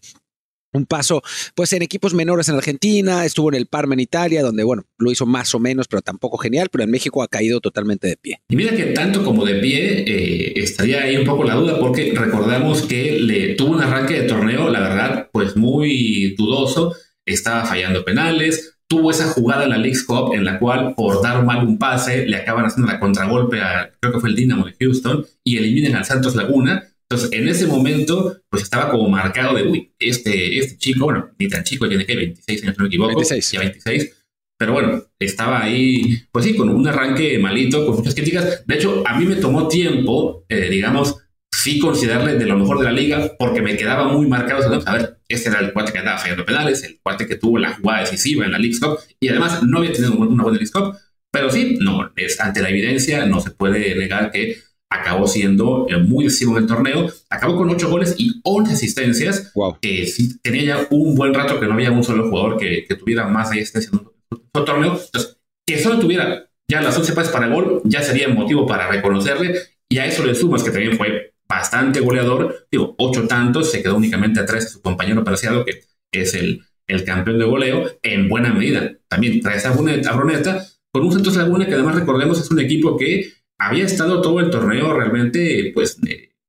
un 0.72 0.86
paso 0.86 1.22
pues 1.56 1.74
en 1.74 1.82
equipos 1.82 2.14
menores 2.14 2.50
en 2.50 2.56
Argentina, 2.56 3.26
estuvo 3.26 3.50
en 3.50 3.56
el 3.56 3.68
Parma 3.68 3.94
en 3.96 4.02
Italia, 4.02 4.44
donde 4.44 4.64
bueno, 4.64 4.84
lo 4.98 5.12
hizo 5.12 5.26
más 5.26 5.54
o 5.56 5.60
menos, 5.60 5.88
pero 5.88 6.02
tampoco 6.02 6.38
genial, 6.38 6.70
pero 6.72 6.84
en 6.84 6.92
México 6.92 7.24
ha 7.24 7.28
caído 7.28 7.60
totalmente 7.60 8.08
de 8.08 8.18
pie. 8.18 8.42
Y 8.50 8.56
mira 8.56 8.76
que 8.76 8.86
tanto 8.86 9.24
como 9.24 9.46
de 9.46 9.56
pie 9.56 10.04
eh, 10.08 10.54
estaría 10.58 11.04
ahí 11.04 11.18
un 11.18 11.26
poco 11.26 11.44
la 11.44 11.56
duda, 11.56 11.80
porque 11.80 12.14
recordamos 12.16 12.84
que 12.84 13.20
le 13.20 13.56
tuvo 13.56 13.76
un 13.76 13.82
arranque 13.82 14.22
de 14.22 14.28
torneo, 14.28 14.70
la 14.70 14.80
verdad, 14.80 15.30
pues 15.32 15.56
muy 15.56 16.36
dudoso, 16.38 16.96
estaba 17.26 17.66
fallando 17.66 18.04
penales, 18.06 18.79
tuvo 18.90 19.12
esa 19.12 19.28
jugada 19.28 19.64
en 19.64 19.70
la 19.70 19.78
League 19.78 20.00
Cup 20.06 20.34
en 20.34 20.44
la 20.44 20.60
cual 20.60 20.96
por 20.96 21.22
dar 21.22 21.46
mal 21.46 21.66
un 21.66 21.78
pase 21.78 22.26
le 22.26 22.38
acaban 22.38 22.66
haciendo 22.66 22.92
la 22.92 23.00
contragolpe 23.00 23.62
a, 23.62 23.92
creo 24.00 24.14
que 24.14 24.20
fue 24.20 24.30
el 24.30 24.36
Dinamo 24.36 24.66
de 24.66 24.76
Houston, 24.80 25.26
y 25.44 25.58
eliminan 25.58 25.96
al 25.96 26.06
Santos 26.06 26.36
Laguna. 26.36 26.84
Entonces, 27.10 27.32
en 27.40 27.48
ese 27.48 27.66
momento, 27.66 28.38
pues 28.50 28.64
estaba 28.64 28.92
como 28.92 29.10
marcado 29.10 29.56
de, 29.56 29.64
uy, 29.64 29.92
este, 29.98 30.60
este 30.60 30.78
chico, 30.78 31.06
bueno, 31.06 31.30
ni 31.40 31.48
tan 31.48 31.64
chico, 31.64 31.88
tiene 31.88 32.06
que 32.06 32.16
26 32.16 32.64
años, 32.64 32.78
no 32.78 32.84
me 32.84 32.88
equivoco, 32.88 33.16
26. 33.16 33.52
ya 33.52 33.60
26, 33.60 34.16
pero 34.60 34.74
bueno, 34.74 35.04
estaba 35.18 35.64
ahí, 35.64 36.24
pues 36.32 36.46
sí, 36.46 36.56
con 36.56 36.70
un 36.70 36.88
arranque 36.88 37.40
malito, 37.40 37.86
con 37.86 37.96
muchas 37.96 38.14
críticas. 38.14 38.64
De 38.66 38.76
hecho, 38.76 39.04
a 39.08 39.18
mí 39.18 39.26
me 39.26 39.38
tomó 39.38 39.68
tiempo, 39.68 40.46
eh, 40.50 40.70
digamos, 40.70 41.16
sí 41.60 41.80
considerarle 41.80 42.36
de 42.36 42.46
lo 42.46 42.58
mejor 42.58 42.80
de 42.80 42.86
la 42.86 42.92
liga, 42.92 43.32
porque 43.38 43.62
me 43.62 43.76
quedaba 43.76 44.08
muy 44.08 44.28
marcado. 44.28 44.82
A 44.86 44.94
ver, 44.94 45.18
este 45.28 45.50
era 45.50 45.60
el 45.60 45.74
cuate 45.74 45.92
que 45.92 46.00
andaba 46.00 46.18
fallando 46.18 46.46
penales, 46.46 46.84
el 46.84 47.00
cuate 47.02 47.28
que 47.28 47.36
tuvo 47.36 47.58
la 47.58 47.76
jugada 47.76 48.02
decisiva 48.02 48.46
en 48.46 48.52
la 48.52 48.60
League 48.60 48.80
Cup, 48.80 48.98
y 49.20 49.28
además 49.28 49.64
no 49.64 49.80
había 49.80 49.92
tenido 49.92 50.14
una 50.14 50.44
buena 50.44 50.58
League 50.58 50.72
Cup. 50.72 50.96
Pero 51.32 51.52
sí, 51.52 51.78
no, 51.80 52.12
es 52.16 52.40
ante 52.40 52.62
la 52.62 52.70
evidencia, 52.70 53.26
no 53.26 53.40
se 53.40 53.52
puede 53.52 53.94
negar 53.96 54.32
que 54.32 54.58
acabó 54.92 55.28
siendo 55.28 55.86
eh, 55.88 55.98
muy 55.98 56.24
decisivo 56.26 56.58
en 56.58 56.64
el 56.64 56.68
torneo. 56.68 57.12
Acabó 57.30 57.56
con 57.56 57.70
8 57.70 57.90
goles 57.90 58.16
y 58.18 58.42
11 58.44 58.74
asistencias. 58.74 59.52
Wow. 59.54 59.78
Que 59.80 60.08
sí 60.08 60.40
tenía 60.42 60.64
ya 60.64 60.88
un 60.90 61.14
buen 61.14 61.34
rato 61.34 61.60
que 61.60 61.68
no 61.68 61.74
había 61.74 61.92
un 61.92 62.04
solo 62.04 62.30
jugador 62.30 62.58
que, 62.58 62.86
que 62.88 62.96
tuviera 62.96 63.28
más 63.28 63.52
asistencia 63.52 63.92
en 63.94 64.00
un, 64.00 64.66
torneo. 64.66 64.94
Entonces, 64.94 65.38
que 65.68 65.78
solo 65.78 66.00
tuviera 66.00 66.50
ya 66.68 66.82
las 66.82 66.98
11 66.98 67.14
pases 67.14 67.32
para 67.32 67.46
el 67.46 67.54
gol, 67.54 67.82
ya 67.86 68.02
sería 68.02 68.28
motivo 68.28 68.66
para 68.66 68.88
reconocerle. 68.88 69.56
Y 69.88 70.00
a 70.00 70.06
eso 70.06 70.26
le 70.26 70.34
sumas 70.34 70.64
que 70.64 70.72
también 70.72 70.98
fue 70.98 71.29
bastante 71.50 72.00
goleador, 72.00 72.68
digo, 72.72 72.96
ocho 73.00 73.28
tantos, 73.28 73.72
se 73.72 73.82
quedó 73.82 73.98
únicamente 73.98 74.40
atrás 74.40 74.66
de 74.66 74.70
su 74.70 74.82
compañero 74.82 75.24
Preciado, 75.24 75.66
que 75.66 75.82
es 76.12 76.36
el, 76.36 76.62
el 76.88 77.04
campeón 77.04 77.40
de 77.40 77.46
goleo, 77.46 78.00
en 78.04 78.30
buena 78.30 78.54
medida. 78.54 78.94
También 79.08 79.42
trae 79.42 79.58
esa 79.58 79.72
Bruneta, 79.72 80.64
con 80.92 81.06
un 81.06 81.12
Santos 81.12 81.36
Laguna 81.36 81.66
que 81.66 81.74
además 81.74 81.96
recordemos 81.96 82.40
es 82.40 82.52
un 82.52 82.60
equipo 82.60 82.98
que 82.98 83.34
había 83.60 83.86
estado 83.86 84.22
todo 84.22 84.40
el 84.40 84.50
torneo 84.50 84.94
realmente, 84.94 85.72
pues, 85.74 86.00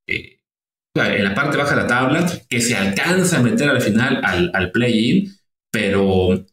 en 0.07 1.25
la 1.25 1.35
parte 1.35 1.57
baja 1.57 1.75
de 1.75 1.83
la 1.83 1.87
tabla, 1.87 2.33
que 2.49 2.61
se 2.61 2.77
alcanza 2.77 3.39
a 3.39 3.43
meter 3.43 3.71
al 3.71 3.81
final 3.81 4.21
al, 4.23 4.51
al 4.55 4.71
play-in, 4.71 5.33
pero 5.73 6.45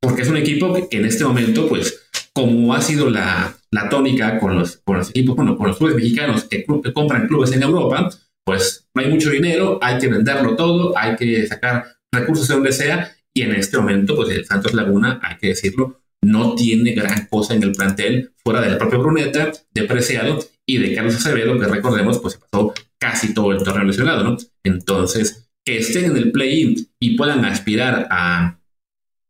porque 0.00 0.22
es 0.22 0.28
un 0.28 0.36
equipo 0.36 0.88
que, 0.88 0.96
en 0.96 1.04
este 1.04 1.24
momento, 1.24 1.68
pues, 1.68 2.08
como 2.32 2.74
ha 2.74 2.80
sido 2.80 3.10
la, 3.10 3.57
la 3.70 3.88
tónica 3.88 4.38
con 4.38 4.56
los, 4.56 4.78
con 4.78 4.98
los 4.98 5.10
equipos, 5.10 5.36
bueno, 5.36 5.56
con 5.56 5.68
los 5.68 5.78
clubes 5.78 5.96
mexicanos 5.96 6.44
que, 6.44 6.64
compran 6.64 7.28
clubes 7.28 7.52
en 7.52 7.62
Europa, 7.62 8.10
pues 8.44 8.88
no 8.94 9.02
hay 9.02 9.10
mucho 9.10 9.30
dinero, 9.30 9.78
hay 9.82 9.98
que 9.98 10.08
venderlo 10.08 10.56
todo, 10.56 10.96
hay 10.96 11.16
que 11.16 11.46
sacar 11.46 11.84
recursos 12.12 12.48
de 12.48 12.54
donde 12.54 12.72
sea, 12.72 13.12
y 13.34 13.42
en 13.42 13.54
este 13.54 13.76
momento, 13.76 14.16
pues 14.16 14.30
el 14.30 14.46
Santos 14.46 14.74
Laguna, 14.74 15.20
hay 15.22 15.36
que 15.36 15.48
decirlo, 15.48 16.00
no 16.22 16.54
tiene 16.54 16.92
gran 16.92 17.26
cosa 17.26 17.54
en 17.54 17.62
el 17.62 17.72
plantel 17.72 18.32
fuera 18.42 18.60
del 18.60 18.78
propio 18.78 19.00
Bruneta, 19.00 19.52
de 19.72 19.82
Preciado 19.84 20.38
y 20.66 20.78
de 20.78 20.94
Carlos 20.94 21.14
Acevedo, 21.14 21.58
que 21.58 21.66
recordemos, 21.66 22.18
pues 22.18 22.36
pasó 22.36 22.74
casi 22.98 23.34
todo 23.34 23.52
el 23.52 23.62
torneo 23.62 23.84
lesionado, 23.84 24.24
¿no? 24.24 24.36
Entonces, 24.64 25.50
que 25.64 25.78
estén 25.78 26.06
en 26.06 26.16
el 26.16 26.32
play-in 26.32 26.88
y 26.98 27.16
puedan 27.16 27.44
aspirar 27.44 28.08
a, 28.10 28.58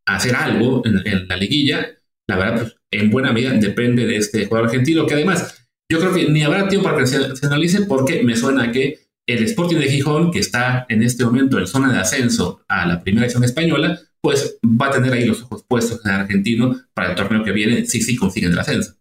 hacer 0.06 0.36
algo 0.36 0.82
en, 0.86 1.06
en, 1.06 1.28
la 1.28 1.36
liguilla, 1.36 1.86
la 2.26 2.36
verdad, 2.36 2.62
pues 2.62 2.77
en 2.90 3.10
buena 3.10 3.32
medida 3.32 3.52
depende 3.52 4.06
de 4.06 4.16
este 4.16 4.46
jugador 4.46 4.68
argentino, 4.68 5.06
que 5.06 5.14
además 5.14 5.66
yo 5.90 5.98
creo 6.00 6.12
que 6.12 6.28
ni 6.28 6.42
habrá 6.42 6.68
tiempo 6.68 6.88
para 6.88 6.98
que 6.98 7.06
se, 7.06 7.46
analice 7.46 7.82
porque 7.82 8.22
me 8.22 8.36
suena 8.36 8.72
que 8.72 9.00
el 9.26 9.44
Sporting 9.44 9.76
de 9.76 9.90
Gijón, 9.90 10.30
que 10.30 10.38
está 10.38 10.86
en 10.88 11.02
este 11.02 11.24
momento 11.24 11.58
en 11.58 11.66
zona 11.66 11.92
de 11.92 11.98
ascenso 11.98 12.62
a 12.68 12.86
la 12.86 13.02
primera 13.02 13.26
edición 13.26 13.44
española, 13.44 14.00
pues 14.20 14.58
va 14.64 14.88
a 14.88 14.90
tener 14.90 15.12
ahí 15.12 15.24
los 15.24 15.42
ojos 15.42 15.64
puestos 15.68 16.00
en 16.04 16.10
el 16.12 16.20
argentino 16.20 16.80
para 16.94 17.10
el 17.10 17.16
torneo 17.16 17.44
que 17.44 17.52
viene, 17.52 17.86
si 17.86 18.00
sí 18.00 18.16
consiguen 18.16 18.52
el 18.52 18.58
ascenso. 18.58 18.94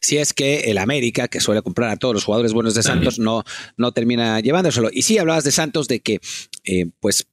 Si 0.00 0.16
es 0.16 0.32
que 0.32 0.70
el 0.70 0.78
América, 0.78 1.28
que 1.28 1.40
suele 1.40 1.62
comprar 1.62 1.90
a 1.90 1.96
todos 1.96 2.14
los 2.14 2.24
jugadores 2.24 2.52
buenos 2.52 2.74
de 2.74 2.82
Santos, 2.82 3.18
no, 3.18 3.44
no 3.76 3.92
termina 3.92 4.40
llevándoselo. 4.40 4.88
Y 4.90 5.02
sí 5.02 5.18
hablabas 5.18 5.44
de 5.44 5.52
Santos 5.52 5.88
de 5.88 6.00
que, 6.00 6.20
eh, 6.64 6.86
pues, 7.00 7.26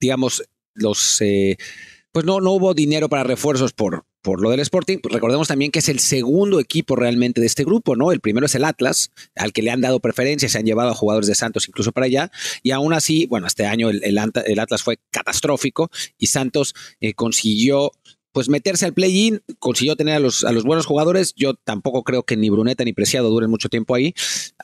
digamos, 0.00 0.44
los, 0.74 1.20
eh, 1.22 1.56
pues 2.12 2.26
no, 2.26 2.40
no 2.40 2.52
hubo 2.52 2.74
dinero 2.74 3.08
para 3.08 3.24
refuerzos 3.24 3.72
por, 3.72 4.04
por 4.24 4.40
lo 4.40 4.50
del 4.50 4.60
Sporting, 4.60 4.98
pues 5.02 5.12
recordemos 5.12 5.48
también 5.48 5.70
que 5.70 5.80
es 5.80 5.88
el 5.90 6.00
segundo 6.00 6.58
equipo 6.58 6.96
realmente 6.96 7.42
de 7.42 7.46
este 7.46 7.62
grupo, 7.62 7.94
¿no? 7.94 8.10
El 8.10 8.20
primero 8.20 8.46
es 8.46 8.54
el 8.54 8.64
Atlas, 8.64 9.12
al 9.36 9.52
que 9.52 9.60
le 9.60 9.70
han 9.70 9.82
dado 9.82 10.00
preferencia, 10.00 10.48
se 10.48 10.56
han 10.56 10.64
llevado 10.64 10.88
a 10.88 10.94
jugadores 10.94 11.28
de 11.28 11.34
Santos 11.34 11.68
incluso 11.68 11.92
para 11.92 12.06
allá, 12.06 12.32
y 12.62 12.70
aún 12.70 12.94
así, 12.94 13.26
bueno, 13.26 13.46
este 13.46 13.66
año 13.66 13.90
el, 13.90 14.18
Atlas 14.18 14.82
fue 14.82 14.98
catastrófico 15.10 15.90
y 16.18 16.28
Santos 16.28 16.74
eh, 17.00 17.12
consiguió 17.12 17.92
pues 18.32 18.48
meterse 18.48 18.86
al 18.86 18.94
play-in, 18.94 19.42
consiguió 19.58 19.94
tener 19.94 20.14
a 20.16 20.18
los, 20.18 20.42
a 20.42 20.50
los 20.50 20.64
buenos 20.64 20.86
jugadores. 20.86 21.34
Yo 21.36 21.54
tampoco 21.54 22.02
creo 22.02 22.24
que 22.24 22.36
ni 22.36 22.50
Bruneta 22.50 22.82
ni 22.82 22.92
Preciado 22.92 23.30
duren 23.30 23.48
mucho 23.48 23.68
tiempo 23.68 23.94
ahí. 23.94 24.12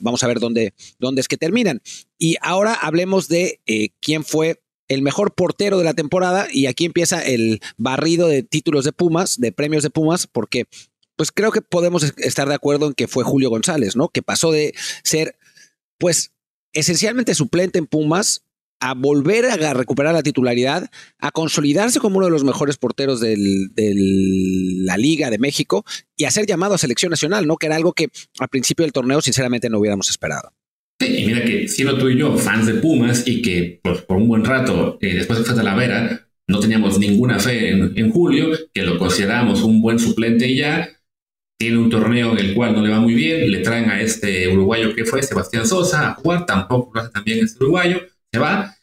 Vamos 0.00 0.24
a 0.24 0.26
ver 0.26 0.40
dónde, 0.40 0.74
dónde 0.98 1.20
es 1.20 1.28
que 1.28 1.36
terminan. 1.36 1.80
Y 2.18 2.34
ahora 2.40 2.74
hablemos 2.74 3.28
de 3.28 3.60
eh, 3.66 3.90
quién 4.00 4.24
fue 4.24 4.59
el 4.90 5.02
mejor 5.02 5.32
portero 5.32 5.78
de 5.78 5.84
la 5.84 5.94
temporada 5.94 6.48
y 6.52 6.66
aquí 6.66 6.84
empieza 6.84 7.22
el 7.22 7.60
barrido 7.78 8.26
de 8.26 8.42
títulos 8.42 8.84
de 8.84 8.92
Pumas, 8.92 9.38
de 9.38 9.52
premios 9.52 9.84
de 9.84 9.90
Pumas, 9.90 10.26
porque 10.26 10.64
pues 11.14 11.30
creo 11.30 11.52
que 11.52 11.62
podemos 11.62 12.12
estar 12.16 12.48
de 12.48 12.54
acuerdo 12.54 12.88
en 12.88 12.94
que 12.94 13.06
fue 13.06 13.22
Julio 13.22 13.50
González, 13.50 13.94
¿no? 13.94 14.08
Que 14.08 14.20
pasó 14.20 14.50
de 14.50 14.74
ser 15.04 15.38
pues 15.96 16.32
esencialmente 16.72 17.36
suplente 17.36 17.78
en 17.78 17.86
Pumas 17.86 18.44
a 18.80 18.94
volver 18.94 19.44
a 19.46 19.74
recuperar 19.74 20.12
la 20.12 20.24
titularidad, 20.24 20.90
a 21.18 21.30
consolidarse 21.30 22.00
como 22.00 22.16
uno 22.16 22.26
de 22.26 22.32
los 22.32 22.42
mejores 22.42 22.76
porteros 22.76 23.20
de 23.20 23.36
la 23.36 24.96
Liga 24.96 25.30
de 25.30 25.38
México 25.38 25.84
y 26.16 26.24
a 26.24 26.32
ser 26.32 26.46
llamado 26.46 26.74
a 26.74 26.78
selección 26.78 27.10
nacional, 27.10 27.46
¿no? 27.46 27.58
Que 27.58 27.66
era 27.66 27.76
algo 27.76 27.92
que 27.92 28.08
al 28.40 28.48
principio 28.48 28.84
del 28.84 28.92
torneo 28.92 29.20
sinceramente 29.20 29.70
no 29.70 29.78
hubiéramos 29.78 30.10
esperado. 30.10 30.52
Y 31.00 31.26
mira 31.26 31.42
que 31.44 31.66
siendo 31.66 31.96
tú 31.96 32.08
y 32.08 32.18
yo 32.18 32.36
fans 32.36 32.66
de 32.66 32.74
Pumas 32.74 33.26
y 33.26 33.40
que 33.40 33.80
pues, 33.82 34.02
por 34.02 34.18
un 34.18 34.28
buen 34.28 34.44
rato, 34.44 34.98
eh, 35.00 35.14
después 35.14 35.38
de 35.38 35.44
que 35.44 35.54
Talavera, 35.54 36.28
no 36.50 36.60
teníamos 36.60 36.98
ninguna 36.98 37.38
fe 37.38 37.70
en, 37.70 38.10
Julio, 38.10 38.50
que 38.74 38.82
lo 38.82 38.98
consideramos 38.98 39.62
un 39.62 39.80
buen 39.80 39.98
suplente 39.98 40.46
y 40.48 40.56
ya. 40.56 40.88
Tiene 41.58 41.78
un 41.78 41.90
torneo 41.90 42.32
en 42.32 42.38
el 42.38 42.54
cual 42.54 42.74
no 42.74 42.82
le 42.82 42.90
va 42.90 43.00
muy 43.00 43.14
bien, 43.14 43.50
le 43.50 43.58
traen 43.58 43.90
a 43.90 44.00
este 44.00 44.48
uruguayo 44.48 44.94
que 44.94 45.04
fue 45.04 45.22
Sebastián 45.22 45.66
Sosa 45.66 46.08
a 46.08 46.14
jugar, 46.14 46.46
tampoco 46.46 46.90
lo 46.94 47.00
hace 47.02 47.10
también 47.10 47.44
este 47.44 47.62
uruguayo, 47.62 48.00
se 48.32 48.40
va. 48.40 48.74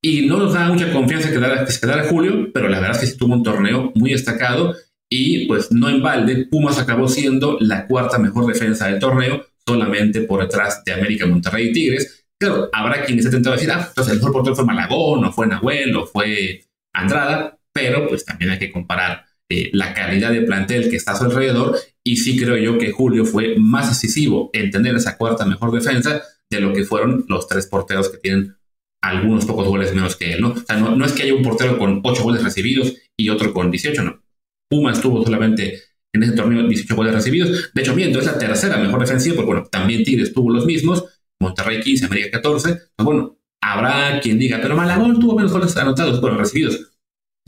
Y 0.00 0.26
no 0.26 0.38
nos 0.38 0.54
da 0.54 0.68
mucha 0.68 0.92
confianza 0.92 1.28
que 1.28 1.38
quedara, 1.80 2.08
Julio, 2.08 2.50
pero 2.52 2.68
la 2.68 2.80
verdad 2.80 2.96
es 2.96 3.00
que 3.00 3.06
sí 3.08 3.18
tuvo 3.18 3.34
un 3.34 3.42
torneo 3.42 3.92
muy 3.94 4.12
destacado 4.12 4.74
y 5.10 5.46
pues 5.46 5.70
no 5.70 5.90
en 5.90 6.02
balde, 6.02 6.46
Pumas 6.46 6.78
acabó 6.78 7.08
siendo 7.08 7.58
la 7.60 7.86
cuarta 7.86 8.18
mejor 8.18 8.46
defensa 8.46 8.88
del 8.88 8.98
torneo, 8.98 9.44
solamente 9.66 10.22
por 10.22 10.42
detrás 10.42 10.82
de 10.84 10.92
América, 10.92 11.26
Monterrey 11.26 11.68
y 11.68 11.72
Tigres. 11.72 12.26
Claro, 12.38 12.68
habrá 12.72 13.04
quien 13.04 13.18
esté 13.18 13.30
tentado 13.30 13.54
a 13.54 13.56
decir, 13.56 13.70
ah, 13.72 13.86
entonces 13.88 14.12
el 14.12 14.18
mejor 14.18 14.32
portero 14.32 14.56
fue 14.56 14.64
Malagón, 14.64 15.24
o 15.24 15.32
fue 15.32 15.46
Nahuel, 15.46 15.94
o 15.96 16.06
fue 16.06 16.64
Andrada, 16.94 17.58
pero 17.72 18.08
pues 18.08 18.24
también 18.24 18.50
hay 18.50 18.58
que 18.58 18.72
comparar 18.72 19.24
eh, 19.48 19.70
la 19.72 19.92
calidad 19.92 20.32
de 20.32 20.42
plantel 20.42 20.88
que 20.88 20.96
está 20.96 21.12
a 21.12 21.16
su 21.16 21.24
alrededor 21.24 21.78
y 22.04 22.16
sí 22.16 22.38
creo 22.38 22.56
yo 22.56 22.78
que 22.78 22.90
Julio 22.90 23.24
fue 23.24 23.54
más 23.58 23.88
decisivo 23.88 24.50
en 24.52 24.70
tener 24.70 24.96
esa 24.96 25.16
cuarta 25.16 25.44
mejor 25.44 25.72
defensa 25.72 26.22
de 26.50 26.60
lo 26.60 26.72
que 26.72 26.84
fueron 26.84 27.24
los 27.28 27.46
tres 27.48 27.66
porteros 27.66 28.08
que 28.08 28.18
tienen 28.18 28.56
algunos 29.02 29.44
pocos 29.44 29.68
goles 29.68 29.94
menos 29.94 30.16
que 30.16 30.32
él, 30.32 30.40
¿no? 30.40 30.52
O 30.52 30.56
sea, 30.56 30.76
no, 30.76 31.04
es 31.04 31.12
que 31.12 31.24
haya 31.24 31.34
un 31.34 31.42
portero 31.42 31.76
con 31.76 32.00
ocho 32.04 32.22
goles 32.22 32.42
recibidos 32.42 32.94
y 33.16 33.28
otro 33.28 33.52
con 33.52 33.70
18, 33.70 34.02
no. 34.02 34.22
Puma 34.70 34.92
estuvo 34.92 35.22
solamente 35.22 35.82
en 36.14 36.22
ese 36.22 36.32
torneo 36.32 36.66
18 36.66 36.94
goles 36.94 37.14
recibidos. 37.14 37.70
De 37.72 37.82
hecho, 37.82 37.94
viendo 37.94 38.18
es 38.18 38.26
la 38.26 38.38
tercera 38.38 38.76
mejor 38.78 39.00
defensiva, 39.00 39.36
porque 39.36 39.52
bueno, 39.52 39.66
también 39.70 40.04
Tigres 40.04 40.32
tuvo 40.32 40.50
los 40.50 40.66
mismos, 40.66 41.04
Monterrey 41.40 41.80
15, 41.80 42.06
América 42.06 42.30
14. 42.32 42.78
Pues 42.96 43.04
bueno, 43.04 43.38
Habrá 43.62 44.18
quien 44.20 44.40
diga, 44.40 44.58
pero 44.60 44.76
Malagón 44.76 45.20
tuvo 45.20 45.36
menos 45.36 45.52
goles 45.52 45.76
anotados, 45.76 46.20
bueno, 46.20 46.36
recibidos. 46.36 46.90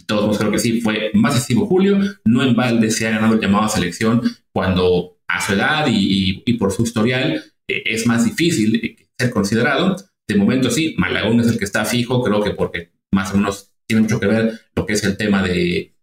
Todos 0.06 0.38
creo 0.38 0.52
que 0.52 0.61
sí, 0.61 0.80
fue 0.80 1.11
más 1.12 1.35
excesivo 1.35 1.66
Julio. 1.66 1.99
No 2.25 2.42
en 2.44 2.54
balde 2.54 2.90
se 2.90 3.09
ha 3.09 3.11
ganado 3.11 3.35
el 3.35 3.40
llamado 3.40 3.64
a 3.64 3.68
selección 3.68 4.23
cuando 4.52 5.18
a 5.26 5.40
su 5.40 5.54
edad 5.54 5.87
y, 5.88 6.40
por 6.56 6.71
su 6.71 6.85
historial 6.85 7.42
eh, 7.66 7.83
es 7.85 8.06
más 8.06 8.25
difícil 8.25 8.76
eh, 8.76 9.09
ser 9.18 9.30
considerado. 9.30 9.97
De 10.28 10.37
momento 10.37 10.71
sí, 10.71 10.94
Malagón 10.99 11.40
es 11.40 11.49
el 11.49 11.59
que 11.59 11.64
está 11.64 11.85
fijo, 11.85 12.23
creo 12.23 12.40
que 12.42 12.52
porque 12.52 12.92
más 13.12 13.33
o 13.35 13.37
menos 13.37 13.73
tiene 13.87 14.02
mucho 14.02 14.21
que 14.21 14.28
ver 14.28 14.61
lo 14.76 14.87
que 14.87 14.92
es 14.92 15.02
el 15.02 15.16
tema 15.16 15.42
de, 15.42 15.93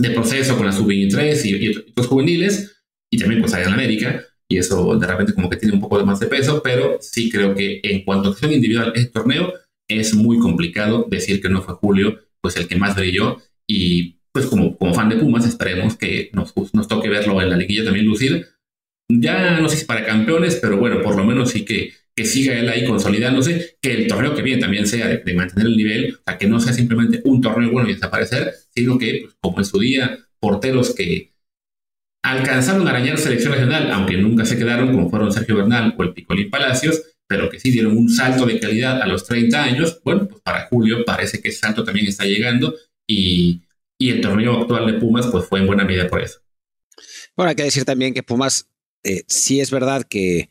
de 0.00 0.10
proceso 0.10 0.56
con 0.56 0.66
la 0.66 0.72
sub-23 0.72 1.44
y, 1.44 1.66
y, 1.66 1.76
otros 1.76 2.06
juveniles, 2.06 2.82
y 3.12 3.18
también 3.18 3.40
pues 3.40 3.52
allá 3.54 3.66
en 3.66 3.74
América 3.74 4.24
y 4.48 4.58
eso 4.58 4.96
de 4.96 5.06
repente 5.06 5.32
como 5.32 5.48
que 5.48 5.56
tiene 5.56 5.74
un 5.74 5.80
poco 5.80 6.04
más 6.04 6.18
de 6.18 6.26
peso, 6.26 6.60
pero 6.62 6.98
sí 7.00 7.30
creo 7.30 7.54
que 7.54 7.80
en 7.84 8.04
cuanto 8.04 8.28
a 8.28 8.32
acción 8.32 8.52
individual 8.52 8.92
este 8.94 9.10
torneo 9.10 9.52
es 9.88 10.14
muy 10.14 10.38
complicado 10.38 11.06
decir 11.08 11.40
que 11.40 11.48
no 11.48 11.62
fue 11.62 11.74
Julio 11.74 12.18
pues 12.40 12.56
el 12.56 12.66
que 12.66 12.76
más 12.76 12.96
brilló 12.96 13.38
y 13.68 14.20
pues 14.32 14.46
como, 14.46 14.76
como 14.76 14.94
fan 14.94 15.08
de 15.08 15.16
Pumas 15.16 15.46
esperemos 15.46 15.96
que 15.96 16.30
nos, 16.32 16.54
nos 16.72 16.88
toque 16.88 17.08
verlo 17.08 17.40
en 17.40 17.50
la 17.50 17.56
liguilla 17.56 17.84
también 17.84 18.06
lucir. 18.06 18.46
Ya 19.08 19.60
no 19.60 19.68
sé 19.68 19.76
si 19.76 19.84
para 19.86 20.06
campeones, 20.06 20.56
pero 20.62 20.76
bueno, 20.76 21.02
por 21.02 21.16
lo 21.16 21.24
menos 21.24 21.50
sí 21.50 21.64
que, 21.64 21.92
que 22.20 22.26
siga 22.26 22.58
él 22.58 22.68
ahí 22.68 22.84
consolidándose, 22.84 23.78
que 23.80 23.94
el 23.94 24.06
torneo 24.06 24.34
que 24.34 24.42
viene 24.42 24.60
también 24.60 24.86
sea 24.86 25.08
de, 25.08 25.34
mantener 25.34 25.68
el 25.68 25.76
nivel, 25.76 26.16
o 26.16 26.22
sea, 26.22 26.36
que 26.36 26.46
no 26.46 26.60
sea 26.60 26.74
simplemente 26.74 27.22
un 27.24 27.40
torneo 27.40 27.70
bueno 27.70 27.88
y 27.88 27.94
desaparecer, 27.94 28.52
sino 28.74 28.98
que, 28.98 29.20
pues, 29.22 29.34
como 29.40 29.58
en 29.58 29.64
su 29.64 29.78
día, 29.78 30.18
porteros 30.38 30.94
que, 30.94 31.32
alcanzaron 32.22 32.86
a 32.86 32.90
arañar 32.90 33.16
selección 33.16 33.52
nacional, 33.52 33.90
aunque 33.90 34.18
nunca 34.18 34.44
se 34.44 34.58
quedaron 34.58 34.92
como 34.92 35.08
fueron 35.08 35.32
Sergio 35.32 35.56
Bernal 35.56 35.94
o 35.96 36.02
el 36.02 36.12
Picolín 36.12 36.50
Palacios, 36.50 37.00
pero 37.26 37.48
que 37.48 37.58
sí 37.58 37.70
dieron 37.70 37.96
un 37.96 38.10
salto 38.10 38.44
de 38.44 38.60
calidad 38.60 39.00
a 39.00 39.06
los 39.06 39.24
30 39.24 39.62
años. 39.62 39.98
Bueno, 40.04 40.28
pues 40.28 40.42
para 40.42 40.66
Julio 40.66 41.06
parece 41.06 41.40
que 41.40 41.48
ese 41.48 41.60
salto 41.60 41.84
también 41.84 42.06
está 42.06 42.26
llegando 42.26 42.74
y, 43.06 43.62
el 43.98 44.20
torneo 44.20 44.60
actual 44.60 44.92
de 44.92 44.98
Pumas 44.98 45.26
pues 45.28 45.46
fue 45.46 45.60
en 45.60 45.66
buena 45.66 45.84
medida 45.84 46.06
por 46.06 46.20
eso. 46.20 46.40
Bueno, 47.34 47.48
hay 47.48 47.56
que 47.56 47.62
decir 47.62 47.86
también 47.86 48.12
que 48.12 48.22
Pumas 48.22 48.68
eh, 49.04 49.22
sí 49.26 49.60
es 49.60 49.70
verdad 49.70 50.02
que, 50.04 50.50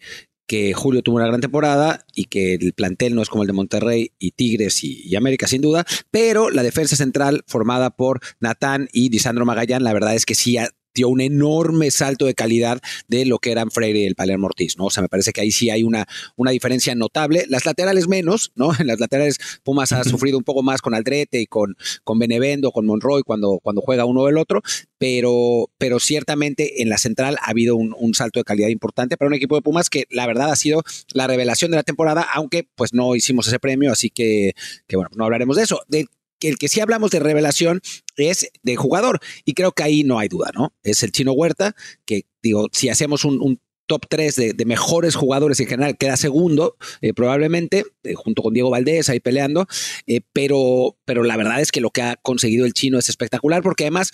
que 0.49 0.73
Julio 0.73 1.03
tuvo 1.03 1.17
una 1.17 1.27
gran 1.27 1.41
temporada 1.41 2.07
y 2.15 2.25
que 2.25 2.55
el 2.55 2.73
plantel 2.73 3.13
no 3.13 3.21
es 3.21 3.29
como 3.29 3.43
el 3.43 3.47
de 3.47 3.53
Monterrey 3.53 4.13
y 4.17 4.31
Tigres 4.31 4.83
y, 4.83 5.15
América 5.15 5.45
sin 5.45 5.61
duda, 5.61 5.85
pero 6.09 6.49
la 6.49 6.63
defensa 6.63 6.95
central 6.95 7.43
formada 7.45 7.91
por 7.91 8.19
Natán 8.39 8.89
y 8.91 9.09
Disandro 9.09 9.45
Magallán, 9.45 9.83
la 9.83 9.93
verdad 9.93 10.15
es 10.15 10.25
que 10.25 10.33
sí 10.33 10.57
dio 10.93 11.09
un 11.09 11.21
enorme 11.21 11.91
salto 11.91 12.25
de 12.25 12.33
calidad 12.33 12.79
de 13.07 13.25
lo 13.25 13.39
que 13.39 13.51
eran 13.51 13.71
Freire 13.71 13.99
y 13.99 14.05
el 14.05 14.15
Palermo 14.15 14.47
Ortiz, 14.47 14.77
¿no? 14.77 14.85
O 14.85 14.89
sea, 14.89 15.01
me 15.01 15.09
parece 15.09 15.31
que 15.31 15.41
ahí 15.41 15.51
sí 15.51 15.69
hay 15.69 15.83
una, 15.83 16.05
una 16.35 16.51
diferencia 16.51 16.95
notable. 16.95 17.45
Las 17.47 17.65
laterales 17.65 18.07
menos, 18.07 18.51
¿no? 18.55 18.71
En 18.77 18.87
las 18.87 18.99
laterales 18.99 19.37
Pumas 19.63 19.91
ha 19.91 20.03
sufrido 20.03 20.37
un 20.37 20.43
poco 20.43 20.63
más 20.63 20.81
con 20.81 20.93
Aldrete 20.93 21.41
y 21.41 21.45
con, 21.45 21.75
con 22.03 22.19
Benevendo, 22.19 22.71
con 22.71 22.85
Monroy 22.85 23.23
cuando, 23.23 23.59
cuando 23.61 23.81
juega 23.81 24.05
uno 24.05 24.21
o 24.21 24.29
el 24.29 24.37
otro, 24.37 24.61
pero, 24.97 25.69
pero 25.77 25.99
ciertamente 25.99 26.81
en 26.81 26.89
la 26.89 26.97
central 26.97 27.37
ha 27.41 27.49
habido 27.49 27.75
un, 27.75 28.13
salto 28.13 28.39
de 28.39 28.43
calidad 28.43 28.69
importante 28.69 29.17
para 29.17 29.27
un 29.27 29.35
equipo 29.35 29.55
de 29.55 29.61
Pumas 29.61 29.89
que 29.89 30.05
la 30.09 30.25
verdad 30.25 30.51
ha 30.51 30.55
sido 30.55 30.83
la 31.13 31.27
revelación 31.27 31.71
de 31.71 31.77
la 31.77 31.83
temporada, 31.83 32.25
aunque 32.33 32.67
pues 32.75 32.93
no 32.93 33.15
hicimos 33.15 33.47
ese 33.47 33.59
premio, 33.59 33.91
así 33.91 34.09
que, 34.09 34.53
que 34.87 34.95
bueno, 34.95 35.11
no 35.15 35.25
hablaremos 35.25 35.55
de 35.55 35.63
eso. 35.63 35.81
De 35.87 36.07
el 36.47 36.57
que 36.57 36.69
sí 36.69 36.79
hablamos 36.79 37.11
de 37.11 37.19
revelación 37.19 37.81
es 38.15 38.49
de 38.63 38.75
jugador, 38.75 39.19
y 39.45 39.53
creo 39.53 39.71
que 39.71 39.83
ahí 39.83 40.03
no 40.03 40.19
hay 40.19 40.27
duda, 40.27 40.51
¿no? 40.53 40.73
Es 40.83 41.03
el 41.03 41.11
Chino 41.11 41.33
Huerta, 41.33 41.75
que 42.05 42.25
digo, 42.41 42.67
si 42.71 42.89
hacemos 42.89 43.25
un, 43.25 43.59
top 43.87 44.05
3 44.07 44.35
de, 44.55 44.65
mejores 44.65 45.15
jugadores 45.15 45.59
en 45.59 45.65
general, 45.65 45.97
queda 45.97 46.15
segundo, 46.15 46.77
eh, 47.01 47.11
probablemente, 47.11 47.85
eh, 48.03 48.13
junto 48.13 48.43
con 48.43 48.53
Diego 48.53 48.69
Valdés 48.69 49.09
ahí 49.09 49.19
peleando, 49.19 49.65
eh, 50.05 50.21
pero, 50.31 50.95
pero 51.05 51.23
la 51.23 51.35
verdad 51.37 51.59
es 51.59 51.71
que 51.71 51.81
lo 51.81 51.89
que 51.89 52.03
ha 52.03 52.15
conseguido 52.15 52.67
el 52.67 52.73
chino 52.73 52.99
es 52.99 53.09
espectacular, 53.09 53.63
porque 53.63 53.85
además 53.85 54.11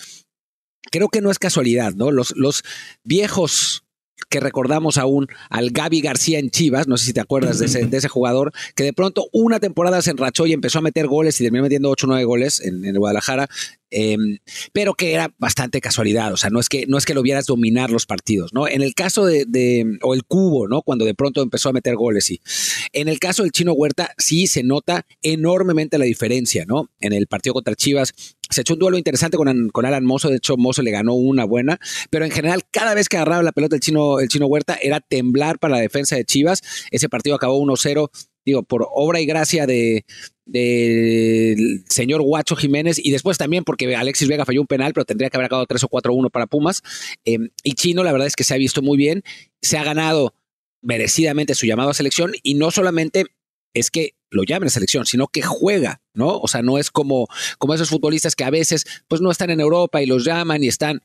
creo 0.90 1.08
que 1.08 1.20
no 1.20 1.30
es 1.30 1.38
casualidad, 1.38 1.92
¿no? 1.92 2.10
Los, 2.10 2.34
los 2.36 2.62
viejos 3.04 3.85
que 4.28 4.40
recordamos 4.40 4.98
aún 4.98 5.28
al 5.50 5.70
Gaby 5.70 6.00
García 6.00 6.38
en 6.38 6.50
Chivas, 6.50 6.88
no 6.88 6.96
sé 6.96 7.06
si 7.06 7.12
te 7.12 7.20
acuerdas 7.20 7.58
de 7.58 7.66
ese, 7.66 8.08
jugador, 8.08 8.52
que 8.74 8.84
de 8.84 8.92
pronto 8.92 9.28
una 9.32 9.60
temporada 9.60 10.02
se 10.02 10.10
enrachó 10.10 10.46
y 10.46 10.52
empezó 10.52 10.78
a 10.78 10.82
meter 10.82 11.06
goles 11.06 11.40
y 11.40 11.44
terminó 11.44 11.64
metiendo 11.64 11.90
8 11.90 12.06
o 12.06 12.10
9 12.10 12.24
goles 12.24 12.60
en, 12.60 12.96
Guadalajara 12.96 13.48
Em, 13.90 14.38
pero 14.72 14.94
que 14.94 15.12
era 15.12 15.32
bastante 15.38 15.80
casualidad, 15.80 16.32
o 16.32 16.36
sea, 16.36 16.50
no 16.50 16.58
es 16.58 16.68
que 16.68 16.86
no 16.88 16.98
es 16.98 17.04
que 17.04 17.14
lo 17.14 17.22
vieras 17.22 17.46
dominar 17.46 17.90
los 17.90 18.04
partidos, 18.04 18.52
¿no? 18.52 18.66
En 18.66 18.82
el 18.82 18.94
caso 18.94 19.24
de, 19.24 19.98
o 20.02 20.12
el 20.12 20.24
cubo, 20.24 20.66
¿no? 20.66 20.82
Cuando 20.82 21.04
de 21.04 21.14
pronto 21.14 21.40
empezó 21.40 21.68
a 21.68 21.72
meter 21.72 21.94
goles, 21.94 22.24
sí. 22.24 22.40
En 22.92 23.06
el 23.06 23.20
caso 23.20 23.44
del 23.44 23.52
Chino 23.52 23.72
Huerta, 23.74 24.12
sí 24.18 24.48
se 24.48 24.64
nota 24.64 25.06
enormemente 25.22 25.98
la 25.98 26.04
diferencia, 26.04 26.64
¿no? 26.66 26.90
En 27.00 27.12
el 27.12 27.28
partido 27.28 27.54
contra 27.54 27.76
Chivas 27.76 28.12
se 28.50 28.60
echó 28.60 28.74
un 28.74 28.80
duelo 28.80 28.98
interesante 28.98 29.36
con, 29.36 29.68
con 29.70 29.86
Alan 29.86 30.04
Mozo, 30.04 30.28
de 30.30 30.36
hecho 30.36 30.56
Mozo 30.56 30.82
le 30.82 30.90
ganó 30.90 31.14
una 31.14 31.44
buena, 31.44 31.78
pero 32.10 32.24
en 32.24 32.30
general 32.30 32.62
cada 32.70 32.94
vez 32.94 33.08
que 33.08 33.16
agarraba 33.16 33.42
la 33.42 33.52
pelota 33.52 33.76
el 33.76 33.80
chino, 33.80 34.20
el 34.20 34.28
chino 34.28 34.46
Huerta 34.46 34.78
era 34.80 35.00
temblar 35.00 35.58
para 35.58 35.76
la 35.76 35.80
defensa 35.80 36.16
de 36.16 36.24
Chivas. 36.24 36.62
Ese 36.90 37.08
partido 37.08 37.36
acabó 37.36 37.58
1-0 37.60 38.10
digo, 38.44 38.62
por 38.62 38.86
obra 38.94 39.20
y 39.20 39.26
gracia 39.26 39.66
de 39.66 40.04
del 40.46 41.82
señor 41.88 42.22
Guacho 42.22 42.54
Jiménez 42.54 43.00
y 43.02 43.10
después 43.10 43.36
también 43.36 43.64
porque 43.64 43.96
Alexis 43.96 44.28
Vega 44.28 44.44
falló 44.44 44.60
un 44.60 44.68
penal, 44.68 44.92
pero 44.94 45.04
tendría 45.04 45.28
que 45.28 45.36
haber 45.36 45.46
acabado 45.46 45.66
3 45.66 45.82
o 45.82 45.88
4-1 45.88 46.30
para 46.30 46.46
Pumas. 46.46 46.82
Em, 47.24 47.50
y 47.64 47.72
Chino, 47.72 48.04
la 48.04 48.12
verdad 48.12 48.28
es 48.28 48.36
que 48.36 48.44
se 48.44 48.54
ha 48.54 48.56
visto 48.56 48.80
muy 48.80 48.96
bien, 48.96 49.24
se 49.60 49.76
ha 49.76 49.82
ganado 49.82 50.34
merecidamente 50.82 51.56
su 51.56 51.66
llamado 51.66 51.90
a 51.90 51.94
selección 51.94 52.32
y 52.44 52.54
no 52.54 52.70
solamente 52.70 53.24
es 53.76 53.90
que 53.90 54.14
lo 54.30 54.42
llamen 54.42 54.68
a 54.68 54.70
selección, 54.70 55.04
sino 55.04 55.28
que 55.28 55.42
juega, 55.42 56.00
¿no? 56.14 56.38
O 56.38 56.48
sea, 56.48 56.62
no 56.62 56.78
es 56.78 56.90
como, 56.90 57.28
como 57.58 57.74
esos 57.74 57.90
futbolistas 57.90 58.34
que 58.34 58.44
a 58.44 58.50
veces 58.50 58.84
pues 59.06 59.20
no 59.20 59.30
están 59.30 59.50
en 59.50 59.60
Europa 59.60 60.02
y 60.02 60.06
los 60.06 60.24
llaman 60.24 60.64
y 60.64 60.68
están 60.68 61.02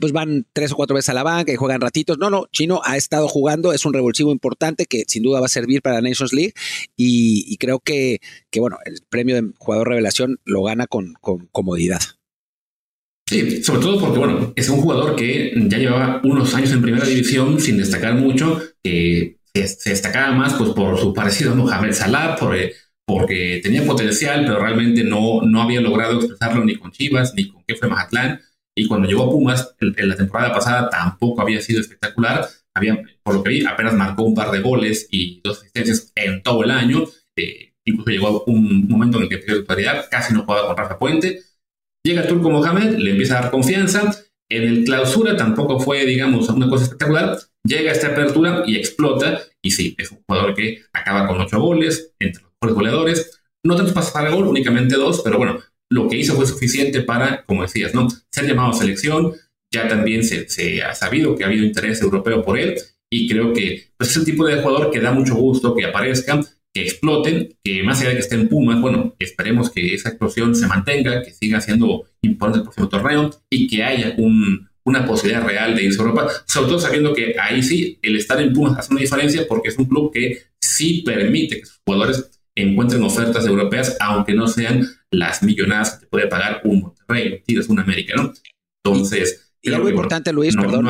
pues 0.00 0.12
van 0.12 0.46
tres 0.52 0.70
o 0.70 0.76
cuatro 0.76 0.94
veces 0.94 1.08
a 1.08 1.14
la 1.14 1.24
banca 1.24 1.52
y 1.52 1.56
juegan 1.56 1.80
ratitos. 1.80 2.18
No, 2.18 2.30
no, 2.30 2.46
Chino 2.52 2.80
ha 2.84 2.96
estado 2.96 3.26
jugando, 3.26 3.72
es 3.72 3.84
un 3.84 3.92
revulsivo 3.92 4.30
importante 4.30 4.86
que 4.86 5.02
sin 5.08 5.24
duda 5.24 5.40
va 5.40 5.46
a 5.46 5.48
servir 5.48 5.82
para 5.82 5.96
la 5.96 6.08
Nations 6.08 6.32
League 6.32 6.52
y, 6.96 7.56
creo 7.56 7.80
que, 7.80 8.20
que, 8.50 8.60
bueno, 8.60 8.76
el 8.84 9.00
premio 9.08 9.34
de 9.34 9.50
jugador 9.58 9.88
revelación 9.88 10.38
lo 10.44 10.62
gana 10.62 10.86
con, 10.86 11.14
comodidad. 11.50 12.00
Sí, 13.28 13.64
sobre 13.64 13.80
todo 13.80 14.00
porque, 14.00 14.18
bueno, 14.20 14.52
es 14.54 14.68
un 14.68 14.80
jugador 14.80 15.16
que 15.16 15.52
ya 15.68 15.78
llevaba 15.78 16.20
unos 16.22 16.54
años 16.54 16.70
en 16.70 16.80
primera 16.80 17.04
división 17.04 17.60
sin 17.60 17.76
destacar 17.76 18.14
mucho, 18.14 18.62
que 18.84 19.37
se, 19.66 19.90
destacaba 19.90 20.32
más 20.32 20.54
pues 20.54 20.70
por 20.70 20.98
su 20.98 21.12
parecido 21.12 21.52
a 21.52 21.54
Mohamed 21.54 21.92
Salah, 21.92 22.36
por, 22.36 22.56
porque 23.06 23.60
tenía 23.62 23.84
potencial, 23.84 24.44
pero 24.44 24.60
realmente 24.60 25.02
no, 25.02 25.40
no 25.42 25.62
había 25.62 25.80
logrado 25.80 26.18
expresarlo 26.18 26.64
ni 26.64 26.76
con 26.76 26.92
Chivas, 26.92 27.34
ni 27.34 27.48
con 27.48 27.62
fue 27.78 27.88
Mazatlán. 27.88 28.40
Y 28.76 28.86
cuando 28.86 29.08
llegó 29.08 29.24
a 29.24 29.30
Pumas, 29.30 29.74
en 29.80 30.08
la 30.08 30.14
temporada 30.14 30.52
pasada 30.52 30.88
tampoco 30.88 31.42
había 31.42 31.60
sido 31.60 31.80
espectacular. 31.80 32.46
Había, 32.74 33.02
por 33.22 33.34
lo 33.34 33.42
que 33.42 33.50
vi, 33.50 33.66
apenas 33.66 33.94
marcó 33.94 34.22
un 34.22 34.34
par 34.34 34.50
de 34.50 34.60
goles 34.60 35.08
y 35.10 35.40
dos 35.42 35.58
asistencias 35.58 36.12
en 36.14 36.42
todo 36.42 36.62
el 36.62 36.70
año. 36.70 37.04
Eh, 37.36 37.72
incluso 37.84 38.10
llegó 38.10 38.28
a 38.28 38.42
un 38.46 38.86
momento 38.86 39.18
en 39.18 39.24
el 39.24 39.28
que 39.28 39.38
perdió 39.38 39.60
titularidad, 39.60 40.06
casi 40.10 40.32
no 40.32 40.44
jugaba 40.44 40.68
con 40.68 40.76
Rafa 40.76 40.98
Puente. 40.98 41.40
Llega 42.04 42.26
Turco 42.26 42.50
Mohamed, 42.50 42.98
le 42.98 43.10
empieza 43.10 43.38
a 43.38 43.42
dar 43.42 43.50
confianza. 43.50 44.14
En 44.50 44.62
el 44.62 44.84
clausura 44.84 45.36
tampoco 45.36 45.80
fue, 45.80 46.06
digamos, 46.06 46.48
una 46.48 46.68
cosa 46.68 46.84
espectacular. 46.84 47.38
Llega 47.68 47.90
a 47.90 47.94
esta 47.94 48.08
apertura 48.08 48.62
y 48.66 48.76
explota. 48.76 49.42
Y 49.62 49.70
sí, 49.70 49.94
es 49.98 50.10
un 50.10 50.22
jugador 50.26 50.54
que 50.54 50.82
acaba 50.92 51.26
con 51.26 51.40
ocho 51.40 51.60
goles, 51.60 52.14
entre 52.18 52.42
los 52.42 52.52
mejores 52.52 52.74
goleadores. 52.74 53.40
No 53.62 53.76
tantos 53.76 53.92
pasos 53.92 54.12
para 54.12 54.30
gol, 54.30 54.46
únicamente 54.46 54.96
dos, 54.96 55.20
pero 55.22 55.36
bueno, 55.36 55.58
lo 55.90 56.08
que 56.08 56.16
hizo 56.16 56.34
fue 56.34 56.46
suficiente 56.46 57.02
para, 57.02 57.44
como 57.44 57.62
decías, 57.62 57.94
¿no? 57.94 58.08
Ser 58.32 58.46
llamado 58.46 58.70
a 58.70 58.74
selección, 58.74 59.34
ya 59.72 59.86
también 59.86 60.24
se, 60.24 60.48
se, 60.48 60.82
ha 60.82 60.94
sabido 60.94 61.36
que 61.36 61.44
ha 61.44 61.48
habido 61.48 61.64
interés 61.64 62.00
europeo 62.00 62.42
por 62.42 62.58
él 62.58 62.76
y 63.10 63.28
creo 63.28 63.52
que 63.52 63.90
pues, 63.96 64.10
es 64.10 64.16
el 64.16 64.24
tipo 64.24 64.46
de 64.46 64.62
jugador 64.62 64.90
que 64.90 65.00
da 65.00 65.12
mucho 65.12 65.34
gusto 65.34 65.74
que 65.74 65.84
aparezcan, 65.84 66.44
que 66.74 66.82
exploten, 66.82 67.56
que 67.62 67.82
más 67.82 68.00
allá 68.00 68.10
de 68.10 68.16
que 68.16 68.20
esté 68.20 68.36
en 68.36 68.48
Pumas, 68.48 68.80
bueno, 68.80 69.14
esperemos 69.18 69.70
que 69.70 69.94
esa 69.94 70.10
explosión 70.10 70.54
se 70.54 70.66
mantenga, 70.66 71.22
que 71.22 71.32
siga 71.32 71.60
siendo 71.60 72.04
importante 72.22 72.58
el 72.58 72.64
próximo 72.64 72.88
torneo 72.88 73.30
y 73.50 73.66
que 73.66 73.82
haya 73.82 74.14
un, 74.18 74.68
una 74.88 75.06
posibilidad 75.06 75.44
real 75.44 75.74
de 75.74 75.84
irse 75.84 76.00
a 76.00 76.04
Europa, 76.04 76.28
sobre 76.46 76.68
todo 76.68 76.80
sabiendo 76.80 77.12
que 77.14 77.36
ahí 77.38 77.62
sí 77.62 77.98
el 78.02 78.16
estar 78.16 78.40
en 78.40 78.52
Pumas 78.52 78.78
hace 78.78 78.92
una 78.92 79.00
diferencia 79.00 79.46
porque 79.48 79.68
es 79.68 79.78
un 79.78 79.84
club 79.84 80.12
que 80.12 80.42
sí 80.60 81.02
permite 81.04 81.60
que 81.60 81.66
sus 81.66 81.80
jugadores 81.84 82.30
encuentren 82.54 83.02
ofertas 83.02 83.46
europeas, 83.46 83.96
aunque 84.00 84.34
no 84.34 84.48
sean 84.48 84.86
las 85.10 85.42
millonadas 85.42 85.92
que 85.92 86.00
te 86.00 86.06
puede 86.06 86.26
pagar 86.26 86.60
un 86.64 86.80
Monterrey, 86.80 87.42
Tigres, 87.46 87.68
un 87.68 87.78
América, 87.78 88.14
¿no? 88.16 88.32
Entonces... 88.84 89.52
Y, 89.62 89.72
algo 89.72 89.88
importante, 89.88 90.32
Luis, 90.32 90.56
perdón. 90.56 90.88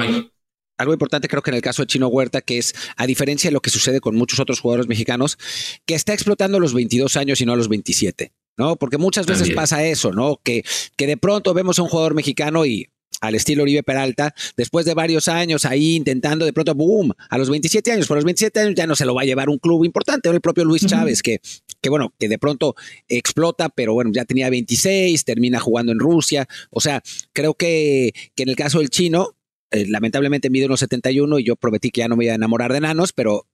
algo 0.78 0.92
importante 0.92 1.26
creo 1.26 1.42
que 1.42 1.50
en 1.50 1.56
el 1.56 1.62
caso 1.62 1.82
de 1.82 1.86
Chino 1.86 2.08
Huerta, 2.08 2.40
que 2.42 2.58
es, 2.58 2.74
a 2.96 3.06
diferencia 3.06 3.48
de 3.48 3.52
lo 3.52 3.60
que 3.60 3.70
sucede 3.70 4.00
con 4.00 4.14
muchos 4.14 4.40
otros 4.40 4.60
jugadores 4.60 4.88
mexicanos, 4.88 5.38
que 5.86 5.94
está 5.94 6.12
explotando 6.12 6.58
a 6.58 6.60
los 6.60 6.74
22 6.74 7.16
años 7.16 7.40
y 7.40 7.46
no 7.46 7.54
a 7.54 7.56
los 7.56 7.68
27, 7.68 8.32
¿no? 8.56 8.76
Porque 8.76 8.98
muchas 8.98 9.26
veces 9.26 9.50
pasa 9.50 9.84
eso, 9.84 10.12
¿no? 10.12 10.38
Que, 10.44 10.64
que 10.96 11.06
de 11.06 11.16
pronto 11.16 11.54
vemos 11.54 11.78
a 11.78 11.82
un 11.82 11.88
jugador 11.88 12.14
mexicano 12.14 12.66
y 12.66 12.88
al 13.20 13.34
estilo 13.34 13.62
Oribe 13.62 13.82
Peralta, 13.82 14.34
después 14.56 14.86
de 14.86 14.94
varios 14.94 15.28
años 15.28 15.64
ahí 15.64 15.96
intentando 15.96 16.44
de 16.44 16.52
pronto, 16.52 16.74
boom, 16.74 17.12
a 17.28 17.38
los 17.38 17.50
27 17.50 17.92
años, 17.92 18.06
por 18.06 18.16
los 18.16 18.24
27 18.24 18.60
años 18.60 18.74
ya 18.76 18.86
no 18.86 18.94
se 18.94 19.04
lo 19.04 19.14
va 19.14 19.22
a 19.22 19.24
llevar 19.24 19.48
un 19.48 19.58
club 19.58 19.84
importante, 19.84 20.28
el 20.28 20.40
propio 20.40 20.64
Luis 20.64 20.86
Chávez, 20.86 21.22
que, 21.22 21.40
que 21.80 21.90
bueno, 21.90 22.14
que 22.18 22.28
de 22.28 22.38
pronto 22.38 22.76
explota, 23.08 23.68
pero 23.68 23.94
bueno, 23.94 24.10
ya 24.12 24.24
tenía 24.24 24.50
26, 24.50 25.24
termina 25.24 25.58
jugando 25.58 25.92
en 25.92 25.98
Rusia, 25.98 26.46
o 26.70 26.80
sea, 26.80 27.02
creo 27.32 27.54
que, 27.54 28.12
que 28.34 28.44
en 28.44 28.50
el 28.50 28.56
caso 28.56 28.78
del 28.78 28.90
chino, 28.90 29.36
eh, 29.70 29.86
lamentablemente 29.88 30.48
mide 30.50 30.66
unos 30.66 30.80
71 30.80 31.38
y 31.40 31.44
yo 31.44 31.56
prometí 31.56 31.90
que 31.90 32.00
ya 32.00 32.08
no 32.08 32.16
me 32.16 32.24
iba 32.24 32.32
a 32.32 32.36
enamorar 32.36 32.72
de 32.72 32.78
enanos, 32.78 33.12
pero 33.12 33.46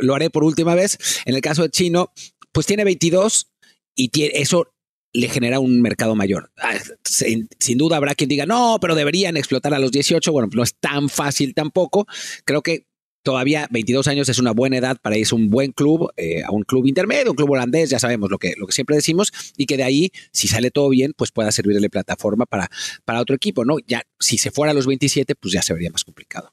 lo 0.00 0.14
haré 0.14 0.30
por 0.30 0.44
última 0.44 0.74
vez. 0.74 0.98
En 1.24 1.34
el 1.34 1.40
caso 1.40 1.62
del 1.62 1.70
chino, 1.70 2.12
pues 2.52 2.66
tiene 2.66 2.84
22 2.84 3.50
y 3.94 4.08
tiene, 4.08 4.32
eso 4.34 4.72
le 5.16 5.28
genera 5.28 5.60
un 5.60 5.80
mercado 5.80 6.14
mayor. 6.14 6.50
Ah, 6.58 6.74
sin, 7.04 7.48
duda 7.78 7.96
habrá 7.96 8.14
quien 8.14 8.28
diga, 8.28 8.46
no, 8.46 8.78
pero 8.80 8.94
deberían 8.94 9.36
explotar 9.36 9.72
a 9.74 9.78
los 9.78 9.90
18. 9.90 10.30
Bueno, 10.30 10.48
no 10.52 10.62
es 10.62 10.74
tan 10.74 11.08
fácil 11.08 11.54
tampoco. 11.54 12.06
Creo 12.44 12.62
que 12.62 12.86
todavía 13.22 13.66
22 13.70 14.06
años 14.08 14.28
es 14.28 14.38
una 14.38 14.52
buena 14.52 14.76
edad 14.76 14.98
para 15.02 15.16
irse 15.16 15.34
a 15.34 15.38
un 15.38 15.48
buen 15.48 15.72
club, 15.72 16.10
eh, 16.16 16.42
a 16.44 16.52
un 16.52 16.62
club 16.62 16.86
intermedio, 16.86 17.30
un 17.30 17.36
club 17.36 17.50
holandés, 17.50 17.90
ya 17.90 17.98
sabemos 17.98 18.30
lo 18.30 18.38
que, 18.38 18.54
lo 18.56 18.66
que 18.66 18.72
siempre 18.72 18.94
decimos, 18.94 19.32
y 19.56 19.66
que 19.66 19.76
de 19.76 19.82
ahí, 19.82 20.12
si 20.32 20.46
sale 20.46 20.70
todo 20.70 20.88
bien, 20.90 21.12
pues 21.16 21.32
pueda 21.32 21.50
servirle 21.50 21.90
plataforma 21.90 22.46
para, 22.46 22.68
para 23.04 23.20
otro 23.20 23.34
equipo, 23.34 23.64
¿no? 23.64 23.78
Ya, 23.86 24.02
si 24.20 24.38
se 24.38 24.50
fuera 24.50 24.70
a 24.70 24.74
los 24.74 24.86
27, 24.86 25.34
pues 25.34 25.52
ya 25.54 25.62
se 25.62 25.72
vería 25.72 25.90
más 25.90 26.04
complicado. 26.04 26.52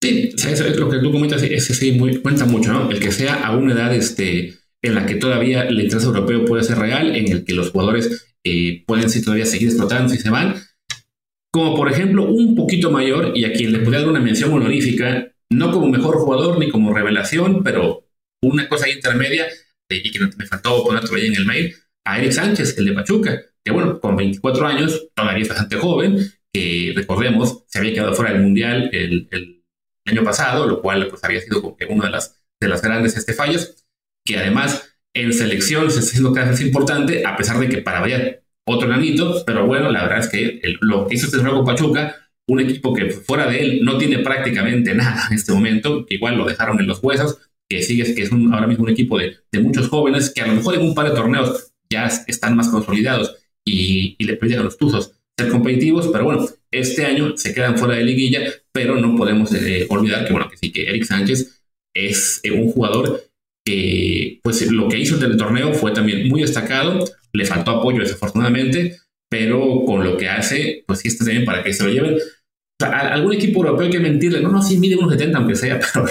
Sí, 0.00 0.30
lo 0.76 0.88
que 0.88 0.98
tú 0.98 1.12
comentas, 1.12 1.42
ese 1.42 1.74
sí 1.74 1.92
muy, 1.92 2.20
cuenta 2.20 2.46
mucho, 2.46 2.72
¿no? 2.72 2.90
El 2.90 3.00
que 3.00 3.10
sea 3.10 3.46
a 3.46 3.56
una 3.56 3.74
edad, 3.74 3.94
este 3.94 4.54
en 4.84 4.94
la 4.94 5.06
que 5.06 5.16
todavía 5.16 5.62
el 5.62 5.80
interés 5.80 6.04
europeo 6.04 6.44
puede 6.44 6.62
ser 6.62 6.78
real, 6.78 7.16
en 7.16 7.30
el 7.32 7.44
que 7.44 7.54
los 7.54 7.70
jugadores 7.70 8.36
eh, 8.44 8.84
pueden 8.86 9.08
sí, 9.08 9.22
todavía 9.22 9.46
seguir 9.46 9.68
explotando 9.68 10.10
si 10.10 10.18
se 10.18 10.30
van. 10.30 10.56
Como 11.52 11.74
por 11.74 11.90
ejemplo 11.90 12.24
un 12.24 12.54
poquito 12.54 12.90
mayor 12.90 13.32
y 13.34 13.44
a 13.44 13.52
quien 13.52 13.72
le 13.72 13.78
podría 13.78 14.00
dar 14.00 14.10
una 14.10 14.20
mención 14.20 14.52
honorífica, 14.52 15.32
no 15.50 15.72
como 15.72 15.88
mejor 15.88 16.16
jugador 16.16 16.58
ni 16.58 16.70
como 16.70 16.92
revelación, 16.92 17.62
pero 17.62 18.04
una 18.42 18.68
cosa 18.68 18.88
intermedia, 18.88 19.46
eh, 19.88 20.02
y 20.04 20.10
que 20.10 20.20
me 20.20 20.46
faltó 20.46 20.84
poner 20.84 21.02
todavía 21.02 21.28
en 21.28 21.36
el 21.36 21.46
mail, 21.46 21.74
a 22.04 22.18
Eric 22.18 22.32
Sánchez, 22.32 22.76
el 22.78 22.86
de 22.86 22.92
Pachuca, 22.92 23.40
que 23.64 23.72
bueno, 23.72 23.98
con 23.98 24.16
24 24.16 24.66
años, 24.66 25.08
todavía 25.14 25.42
es 25.42 25.48
bastante 25.48 25.76
joven, 25.76 26.18
que 26.52 26.92
recordemos, 26.94 27.64
se 27.66 27.78
había 27.78 27.94
quedado 27.94 28.14
fuera 28.14 28.32
del 28.32 28.42
Mundial 28.42 28.90
el, 28.92 29.62
año 30.06 30.22
pasado, 30.22 30.66
lo 30.66 30.82
cual 30.82 31.08
pues 31.08 31.24
había 31.24 31.40
sido 31.40 31.62
como 31.62 31.76
que 31.78 31.86
una 31.86 32.04
de 32.04 32.10
las, 32.10 32.38
de 32.60 32.68
las 32.68 32.82
grandes 32.82 33.16
este, 33.16 33.32
fallos, 33.32 33.83
que 34.24 34.38
además 34.38 34.94
en 35.14 35.32
selección 35.32 35.90
se 35.90 36.00
está 36.00 36.10
haciendo 36.10 36.32
cada 36.32 36.50
vez 36.50 36.60
importante, 36.60 37.24
a 37.24 37.36
pesar 37.36 37.58
de 37.58 37.68
que 37.68 37.78
para 37.78 38.00
variar 38.00 38.42
otro 38.66 38.88
granito, 38.88 39.44
pero 39.46 39.66
bueno, 39.66 39.90
la 39.90 40.02
verdad 40.02 40.20
es 40.20 40.28
que 40.28 40.60
lo 40.80 41.06
que 41.06 41.14
hizo 41.14 41.26
este 41.26 41.42
nuevo 41.42 41.64
Pachuca, 41.64 42.16
un 42.46 42.60
equipo 42.60 42.92
que 42.92 43.10
fuera 43.10 43.46
de 43.46 43.60
él 43.60 43.84
no 43.84 43.96
tiene 43.98 44.18
prácticamente 44.18 44.94
nada 44.94 45.26
en 45.30 45.36
este 45.36 45.52
momento, 45.52 46.06
igual 46.08 46.36
lo 46.36 46.46
dejaron 46.46 46.80
en 46.80 46.86
los 46.86 47.02
huesos, 47.02 47.38
que 47.68 47.82
sigue, 47.82 48.14
que 48.14 48.22
es 48.22 48.32
ahora 48.32 48.66
mismo 48.66 48.84
un 48.84 48.90
equipo 48.90 49.18
de, 49.18 49.36
muchos 49.60 49.88
jóvenes 49.88 50.30
que 50.30 50.42
a 50.42 50.46
lo 50.46 50.54
mejor 50.54 50.74
en 50.74 50.82
un 50.82 50.94
par 50.94 51.08
de 51.08 51.14
torneos 51.14 51.72
ya 51.90 52.06
están 52.26 52.56
más 52.56 52.68
consolidados 52.68 53.36
y, 53.64 54.16
le 54.24 54.36
piden 54.36 54.60
a 54.60 54.62
los 54.62 54.76
tuzos 54.76 55.12
ser 55.38 55.48
competitivos, 55.48 56.08
pero 56.12 56.24
bueno, 56.24 56.46
este 56.70 57.04
año 57.04 57.36
se 57.36 57.54
quedan 57.54 57.76
fuera 57.76 57.94
de 57.94 58.04
liguilla, 58.04 58.40
pero 58.72 58.96
no 58.96 59.16
podemos 59.16 59.52
eh, 59.54 59.86
olvidar 59.88 60.26
que 60.26 60.32
bueno, 60.32 60.48
sí, 60.60 60.70
que 60.70 60.88
Eric 60.88 61.04
Sánchez 61.04 61.62
es 61.94 62.40
eh, 62.42 62.52
un 62.52 62.70
jugador 62.70 63.22
que 63.64 64.40
pues 64.42 64.70
lo 64.70 64.88
que 64.88 64.98
hizo 64.98 65.16
en 65.16 65.30
el 65.30 65.36
torneo 65.36 65.72
fue 65.72 65.92
también 65.92 66.28
muy 66.28 66.42
destacado, 66.42 67.04
le 67.32 67.46
faltó 67.46 67.72
apoyo 67.72 68.00
desafortunadamente, 68.00 68.98
pero 69.30 69.84
con 69.84 70.04
lo 70.04 70.16
que 70.16 70.28
hace, 70.28 70.84
pues 70.86 71.00
sí 71.00 71.08
está 71.08 71.24
bien 71.24 71.44
para 71.44 71.62
que 71.62 71.72
se 71.72 71.84
lo 71.84 71.90
lleven. 71.90 72.18
algún 72.80 73.32
equipo 73.32 73.60
europeo 73.60 73.86
hay 73.86 73.92
que 73.92 74.00
mentirle, 74.00 74.40
no, 74.40 74.50
no, 74.50 74.62
sí 74.62 74.78
mide 74.78 74.96
unos 74.96 75.12
70 75.12 75.38
aunque 75.38 75.56
sea, 75.56 75.80
pero... 75.92 76.06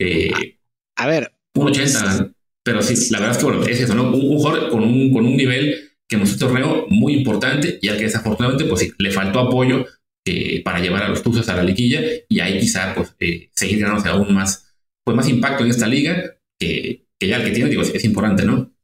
Eh, 0.00 0.58
a 0.96 1.06
ver. 1.06 1.32
Un 1.56 1.68
80, 1.68 2.32
pero 2.64 2.82
sí, 2.82 3.12
la 3.12 3.20
verdad 3.20 3.36
es 3.36 3.38
que 3.38 3.44
bueno, 3.44 3.64
es 3.64 3.80
eso, 3.80 3.94
¿no? 3.94 4.08
Un, 4.08 4.20
jugador 4.38 4.70
con 4.70 4.82
un, 4.82 5.12
con 5.12 5.24
un 5.24 5.36
nivel 5.36 5.90
que 6.08 6.16
en 6.16 6.22
un 6.22 6.38
torneo 6.38 6.86
muy 6.88 7.14
importante 7.14 7.78
y 7.80 7.88
al 7.88 7.96
que 7.96 8.04
desafortunadamente 8.04 8.64
pues 8.64 8.80
sí, 8.80 8.92
le 8.98 9.10
faltó 9.10 9.40
apoyo 9.40 9.86
eh, 10.26 10.62
para 10.62 10.80
llevar 10.80 11.02
a 11.02 11.08
los 11.08 11.22
Tuzos 11.22 11.48
a 11.48 11.56
la 11.56 11.62
liguilla 11.62 12.00
y 12.28 12.40
ahí 12.40 12.58
quizá 12.58 12.94
pues 12.94 13.14
eh, 13.20 13.50
seguir 13.54 13.80
ganándose 13.80 14.08
aún 14.08 14.34
más, 14.34 14.74
pues, 15.04 15.16
más 15.16 15.28
impacto 15.28 15.64
en 15.64 15.70
esta 15.70 15.86
liga, 15.86 16.34
que, 16.66 17.26
ya 17.26 17.36
el 17.36 17.44
que 17.44 17.50
tiene, 17.50 17.70
digo, 17.70 17.82
es 17.82 18.04
importante, 18.04 18.44
¿no? 18.44 18.74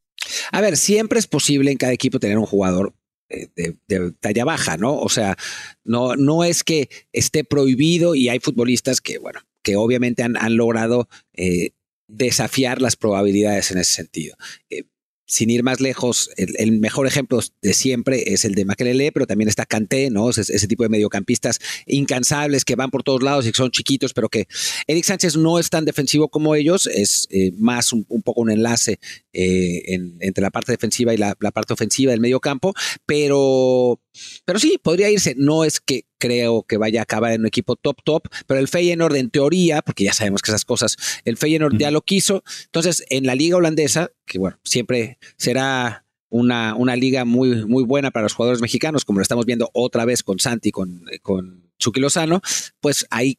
A 0.52 0.60
ver, 0.60 0.76
siempre 0.76 1.18
es 1.18 1.26
posible 1.26 1.70
en 1.70 1.78
cada 1.78 1.92
equipo 1.92 2.20
tener 2.20 2.38
un 2.38 2.46
jugador 2.46 2.94
eh, 3.28 3.48
de, 3.86 4.12
talla 4.20 4.44
baja, 4.44 4.76
¿no? 4.76 4.96
O 4.98 5.08
sea, 5.08 5.36
no, 5.84 6.16
no 6.16 6.44
es 6.44 6.64
que 6.64 6.88
esté 7.12 7.44
prohibido 7.44 8.14
y 8.14 8.28
hay 8.28 8.40
futbolistas 8.40 9.00
que, 9.00 9.18
bueno, 9.18 9.40
que 9.62 9.76
obviamente 9.76 10.22
han, 10.22 10.36
han 10.36 10.56
logrado 10.56 11.08
eh, 11.34 11.70
desafiar 12.08 12.80
las 12.82 12.96
probabilidades 12.96 13.70
en 13.70 13.78
ese 13.78 13.92
sentido. 13.92 14.36
Eh, 14.68 14.84
sin 15.30 15.48
ir 15.48 15.62
más 15.62 15.80
lejos, 15.80 16.28
el, 16.36 16.72
mejor 16.80 17.06
ejemplo 17.06 17.38
de 17.62 17.72
siempre 17.72 18.32
es 18.32 18.44
el 18.44 18.56
de 18.56 18.64
Makelele, 18.64 19.12
pero 19.12 19.28
también 19.28 19.48
está 19.48 19.64
Kanté, 19.64 20.10
¿no? 20.10 20.28
Ese, 20.28 20.66
tipo 20.66 20.82
de 20.82 20.88
mediocampistas 20.88 21.60
incansables 21.86 22.64
que 22.64 22.74
van 22.74 22.90
por 22.90 23.04
todos 23.04 23.22
lados 23.22 23.46
y 23.46 23.52
que 23.52 23.56
son 23.56 23.70
chiquitos, 23.70 24.12
pero 24.12 24.28
que 24.28 24.48
Eric 24.88 25.04
Sánchez 25.04 25.36
no 25.36 25.60
es 25.60 25.70
tan 25.70 25.84
defensivo 25.84 26.28
como 26.28 26.56
ellos, 26.56 26.88
es 26.88 27.28
eh, 27.30 27.52
más 27.56 27.92
un, 27.92 28.04
poco 28.24 28.40
un 28.40 28.50
enlace 28.50 28.98
eh, 29.32 29.82
entre 30.18 30.42
la 30.42 30.50
parte 30.50 30.72
defensiva 30.72 31.14
y 31.14 31.16
la, 31.16 31.36
la 31.38 31.52
parte 31.52 31.74
ofensiva 31.74 32.10
del 32.10 32.20
mediocampo, 32.20 32.74
pero 33.06 34.00
pero 34.44 34.58
sí, 34.58 34.78
podría 34.82 35.10
irse. 35.10 35.34
No 35.36 35.64
es 35.64 35.80
que 35.80 36.04
creo 36.18 36.64
que 36.64 36.76
vaya 36.76 37.00
a 37.00 37.02
acabar 37.04 37.32
en 37.32 37.42
un 37.42 37.46
equipo 37.46 37.76
top 37.76 37.98
top, 38.04 38.28
pero 38.46 38.60
el 38.60 38.68
Feyenoord 38.68 39.16
en 39.16 39.30
teoría, 39.30 39.82
porque 39.82 40.04
ya 40.04 40.12
sabemos 40.12 40.42
que 40.42 40.50
esas 40.50 40.64
cosas, 40.64 40.96
el 41.24 41.36
Feyenoord 41.36 41.78
ya 41.78 41.90
lo 41.90 42.02
quiso. 42.02 42.42
Entonces, 42.66 43.04
en 43.10 43.26
la 43.26 43.34
liga 43.34 43.56
holandesa, 43.56 44.12
que 44.26 44.38
bueno, 44.38 44.58
siempre 44.64 45.18
será 45.36 46.04
una, 46.28 46.74
una 46.76 46.96
liga 46.96 47.24
muy, 47.24 47.66
muy 47.66 47.84
buena 47.84 48.10
para 48.10 48.24
los 48.24 48.34
jugadores 48.34 48.62
mexicanos, 48.62 49.04
como 49.04 49.18
lo 49.18 49.22
estamos 49.22 49.46
viendo 49.46 49.70
otra 49.72 50.04
vez 50.04 50.22
con 50.22 50.38
Santi, 50.38 50.70
con, 50.70 51.04
con 51.22 51.70
Chucky 51.78 52.00
Lozano, 52.00 52.40
pues 52.80 53.06
ahí 53.10 53.38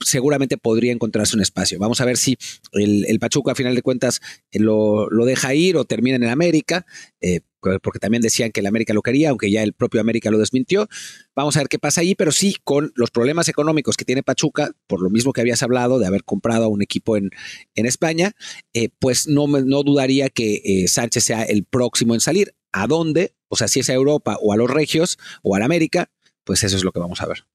seguramente 0.00 0.58
podría 0.58 0.92
encontrarse 0.92 1.36
un 1.36 1.42
espacio. 1.42 1.78
Vamos 1.78 2.00
a 2.00 2.04
ver 2.04 2.16
si 2.16 2.36
el, 2.72 3.06
el 3.06 3.18
Pachuca, 3.18 3.52
a 3.52 3.54
final 3.54 3.74
de 3.74 3.82
cuentas, 3.82 4.20
lo, 4.52 5.08
lo, 5.08 5.24
deja 5.24 5.54
ir 5.54 5.76
o 5.76 5.84
termina 5.84 6.16
en 6.16 6.24
el 6.24 6.28
América. 6.28 6.84
Eh, 7.20 7.40
porque 7.82 7.98
también 7.98 8.22
decían 8.22 8.52
que 8.52 8.60
el 8.60 8.66
América 8.66 8.94
lo 8.94 9.02
quería, 9.02 9.30
aunque 9.30 9.50
ya 9.50 9.62
el 9.62 9.72
propio 9.72 10.00
América 10.00 10.30
lo 10.30 10.38
desmintió. 10.38 10.88
Vamos 11.34 11.56
a 11.56 11.60
ver 11.60 11.68
qué 11.68 11.78
pasa 11.78 12.00
ahí, 12.00 12.14
pero 12.14 12.32
sí 12.32 12.56
con 12.64 12.92
los 12.94 13.10
problemas 13.10 13.48
económicos 13.48 13.96
que 13.96 14.04
tiene 14.04 14.22
Pachuca, 14.22 14.70
por 14.86 15.02
lo 15.02 15.10
mismo 15.10 15.32
que 15.32 15.40
habías 15.40 15.62
hablado 15.62 15.98
de 15.98 16.06
haber 16.06 16.24
comprado 16.24 16.64
a 16.64 16.68
un 16.68 16.82
equipo 16.82 17.16
en, 17.16 17.30
en 17.74 17.86
España, 17.86 18.32
eh, 18.72 18.88
pues 18.98 19.28
no, 19.28 19.46
no 19.46 19.82
dudaría 19.82 20.28
que 20.28 20.62
eh, 20.64 20.88
Sánchez 20.88 21.24
sea 21.24 21.42
el 21.42 21.64
próximo 21.64 22.14
en 22.14 22.20
salir. 22.20 22.54
¿A 22.72 22.86
dónde? 22.86 23.34
O 23.48 23.56
sea, 23.56 23.68
si 23.68 23.80
es 23.80 23.88
a 23.88 23.94
Europa 23.94 24.36
o 24.40 24.52
a 24.52 24.56
los 24.56 24.70
Regios 24.70 25.18
o 25.42 25.54
al 25.54 25.62
América, 25.62 26.10
pues 26.44 26.62
eso 26.62 26.76
es 26.76 26.84
lo 26.84 26.92
que 26.92 27.00
vamos 27.00 27.20
a 27.20 27.26
ver. 27.26 27.46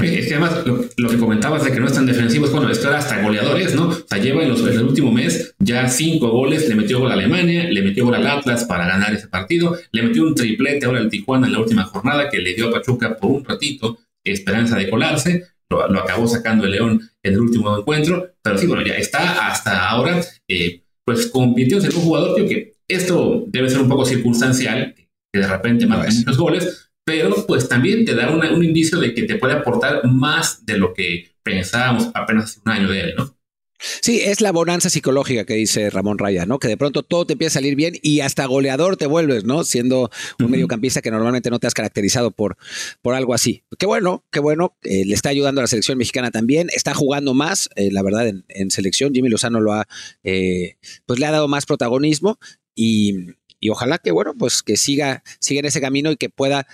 Es 0.00 0.28
que 0.28 0.34
además 0.34 0.64
lo, 0.96 1.08
que 1.08 1.18
comentabas 1.18 1.64
de 1.64 1.72
que 1.72 1.80
no 1.80 1.86
están 1.86 2.06
defensivos, 2.06 2.52
bueno, 2.52 2.70
esto 2.70 2.88
era 2.88 2.98
hasta 2.98 3.20
goleadores, 3.20 3.74
¿no? 3.74 3.88
O 3.88 4.06
sea, 4.08 4.18
lleva 4.18 4.42
en, 4.42 4.50
los, 4.50 4.60
el 4.60 4.82
último 4.82 5.10
mes 5.10 5.54
ya 5.58 5.88
cinco 5.88 6.28
goles, 6.28 6.68
le 6.68 6.76
metió 6.76 7.00
gol 7.00 7.10
a 7.10 7.14
Alemania, 7.14 7.64
le 7.64 7.82
metió 7.82 8.04
gol 8.04 8.14
al 8.14 8.26
Atlas 8.26 8.64
para 8.64 8.86
ganar 8.86 9.12
ese 9.12 9.26
partido, 9.26 9.76
le 9.90 10.02
metió 10.02 10.22
un 10.22 10.34
triplete 10.34 10.86
ahora 10.86 11.00
al 11.00 11.10
Tijuana 11.10 11.48
en 11.48 11.54
la 11.54 11.60
última 11.60 11.84
jornada 11.84 12.30
que 12.30 12.38
le 12.38 12.54
dio 12.54 12.68
a 12.68 12.72
Pachuca 12.72 13.16
por 13.16 13.30
un 13.30 13.44
ratito 13.44 13.98
esperanza 14.24 14.76
de 14.76 14.90
colarse, 14.90 15.46
lo, 15.70 15.82
acabó 15.82 16.26
sacando 16.26 16.64
el 16.64 16.72
León 16.72 17.10
en 17.22 17.32
el 17.32 17.40
último 17.40 17.76
encuentro, 17.76 18.30
pero 18.42 18.58
sí, 18.58 18.66
bueno, 18.66 18.84
ya 18.84 18.94
está 18.94 19.48
hasta 19.48 19.88
ahora, 19.88 20.20
eh, 20.48 20.82
pues 21.04 21.26
compitió 21.26 21.78
en 21.78 21.86
un 21.86 22.02
jugador, 22.02 22.34
creo 22.34 22.48
que 22.48 22.74
esto 22.88 23.44
debe 23.48 23.68
ser 23.68 23.80
un 23.80 23.88
poco 23.88 24.04
circunstancial, 24.04 24.94
que 24.94 25.40
de 25.40 25.46
repente 25.46 25.86
marca 25.86 26.10
muchos 26.10 26.38
goles, 26.38 26.87
pero 27.08 27.46
pues 27.46 27.70
también 27.70 28.04
te 28.04 28.14
da 28.14 28.30
un 28.30 28.62
indicio 28.62 28.98
de 28.98 29.14
que 29.14 29.22
te 29.22 29.36
puede 29.36 29.54
aportar 29.54 30.06
más 30.06 30.66
de 30.66 30.76
lo 30.76 30.92
que 30.92 31.30
pensábamos 31.42 32.10
apenas 32.12 32.44
hace 32.44 32.60
un 32.62 32.70
año 32.70 32.88
de 32.90 33.00
él, 33.00 33.14
¿no? 33.16 33.34
Sí, 33.78 34.20
es 34.20 34.42
la 34.42 34.52
bonanza 34.52 34.90
psicológica 34.90 35.46
que 35.46 35.54
dice 35.54 35.88
Ramón 35.88 36.18
Raya, 36.18 36.44
¿no? 36.44 36.58
Que 36.58 36.68
de 36.68 36.76
pronto 36.76 37.02
todo 37.02 37.24
te 37.24 37.32
empieza 37.32 37.52
a 37.52 37.62
salir 37.62 37.76
bien 37.76 37.94
y 38.02 38.20
hasta 38.20 38.44
goleador 38.44 38.98
te 38.98 39.06
vuelves, 39.06 39.44
¿no? 39.44 39.64
Siendo 39.64 40.10
un 40.38 40.50
mediocampista 40.50 41.00
que 41.00 41.10
normalmente 41.10 41.48
no 41.48 41.58
te 41.58 41.66
has 41.66 41.72
caracterizado 41.72 42.30
por, 42.30 42.58
por 43.00 43.14
algo 43.14 43.32
así. 43.32 43.62
Qué 43.78 43.86
bueno, 43.86 44.26
qué 44.30 44.40
bueno. 44.40 44.76
Eh, 44.82 45.06
le 45.06 45.14
está 45.14 45.30
ayudando 45.30 45.62
a 45.62 45.64
la 45.64 45.68
selección 45.68 45.96
mexicana 45.96 46.30
también. 46.30 46.68
Está 46.74 46.92
jugando 46.92 47.32
más, 47.32 47.70
eh, 47.76 47.88
la 47.90 48.02
verdad, 48.02 48.28
en, 48.48 48.70
selección. 48.70 49.14
Jimmy 49.14 49.30
Lozano 49.30 49.60
lo 49.60 49.72
ha, 49.72 49.88
eh, 50.24 50.76
pues 51.06 51.18
le 51.18 51.24
ha 51.24 51.30
dado 51.30 51.48
más 51.48 51.64
protagonismo 51.64 52.38
y, 52.74 53.14
ojalá 53.70 53.98
que, 53.98 54.10
bueno, 54.10 54.34
pues 54.38 54.62
que 54.62 54.76
siga, 54.76 55.22
siga 55.40 55.60
en 55.60 55.66
ese 55.66 55.80
camino 55.80 56.10
y 56.12 56.16
que 56.16 56.30
pueda 56.30 56.66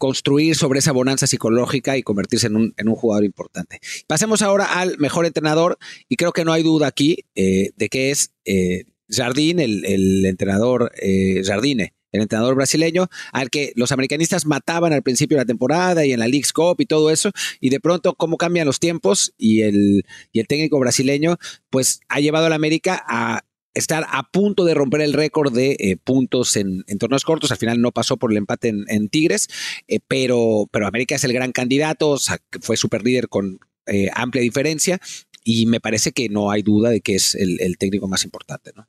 construir 0.00 0.56
sobre 0.56 0.78
esa 0.78 0.92
bonanza 0.92 1.26
psicológica 1.26 1.98
y 1.98 2.02
convertirse 2.02 2.46
en 2.46 2.56
un, 2.56 2.74
en 2.78 2.88
un, 2.88 2.94
jugador 2.94 3.22
importante. 3.22 3.80
Pasemos 4.06 4.40
ahora 4.40 4.64
al 4.64 4.96
mejor 4.96 5.26
entrenador 5.26 5.76
y 6.08 6.16
creo 6.16 6.32
que 6.32 6.46
no 6.46 6.54
hay 6.54 6.62
duda 6.62 6.86
aquí 6.86 7.26
eh, 7.34 7.72
de 7.76 7.88
que 7.90 8.10
es 8.10 8.32
eh, 8.46 8.84
Jardín, 9.10 9.60
el, 9.60 10.24
entrenador 10.24 10.90
eh, 11.02 11.42
Jardine, 11.44 11.92
el 12.12 12.22
entrenador 12.22 12.54
brasileño, 12.54 13.08
al 13.30 13.50
que 13.50 13.74
los 13.76 13.92
americanistas 13.92 14.46
mataban 14.46 14.94
al 14.94 15.02
principio 15.02 15.36
de 15.36 15.42
la 15.42 15.46
temporada 15.46 16.06
y 16.06 16.12
en 16.12 16.20
la 16.20 16.28
League's 16.28 16.54
Cup 16.54 16.80
y 16.80 16.86
todo 16.86 17.10
eso, 17.10 17.30
y 17.60 17.68
de 17.68 17.78
pronto 17.78 18.14
cómo 18.14 18.38
cambian 18.38 18.66
los 18.66 18.80
tiempos 18.80 19.34
y 19.36 19.60
el, 19.60 20.06
y 20.32 20.40
el 20.40 20.46
técnico 20.46 20.78
brasileño 20.78 21.36
pues 21.68 22.00
ha 22.08 22.20
llevado 22.20 22.46
a 22.46 22.48
la 22.48 22.56
América 22.56 23.04
a 23.06 23.42
estar 23.74 24.06
a 24.10 24.28
punto 24.30 24.64
de 24.64 24.74
romper 24.74 25.00
el 25.00 25.12
récord 25.12 25.52
de 25.52 25.76
eh, 25.78 25.96
puntos 26.02 26.56
en, 26.56 26.84
torneos 26.98 27.24
cortos. 27.24 27.50
Al 27.50 27.58
final 27.58 27.80
no 27.80 27.92
pasó 27.92 28.16
por 28.16 28.30
el 28.30 28.38
empate 28.38 28.68
en, 28.68 29.08
Tigres, 29.08 29.48
eh, 29.88 30.00
pero, 30.06 30.68
pero 30.70 30.86
América 30.86 31.14
es 31.14 31.24
el 31.24 31.32
gran 31.32 31.52
candidato, 31.52 32.16
fue 32.60 32.76
super 32.76 33.04
líder 33.04 33.28
con 33.28 33.60
eh, 33.86 34.08
amplia 34.14 34.42
diferencia 34.42 35.00
y 35.44 35.66
me 35.66 35.80
parece 35.80 36.12
que 36.12 36.28
no 36.28 36.50
hay 36.50 36.62
duda 36.62 36.90
de 36.90 37.00
que 37.00 37.14
es 37.14 37.34
el, 37.34 37.76
técnico 37.78 38.08
más 38.08 38.24
importante, 38.24 38.72
¿no? 38.76 38.88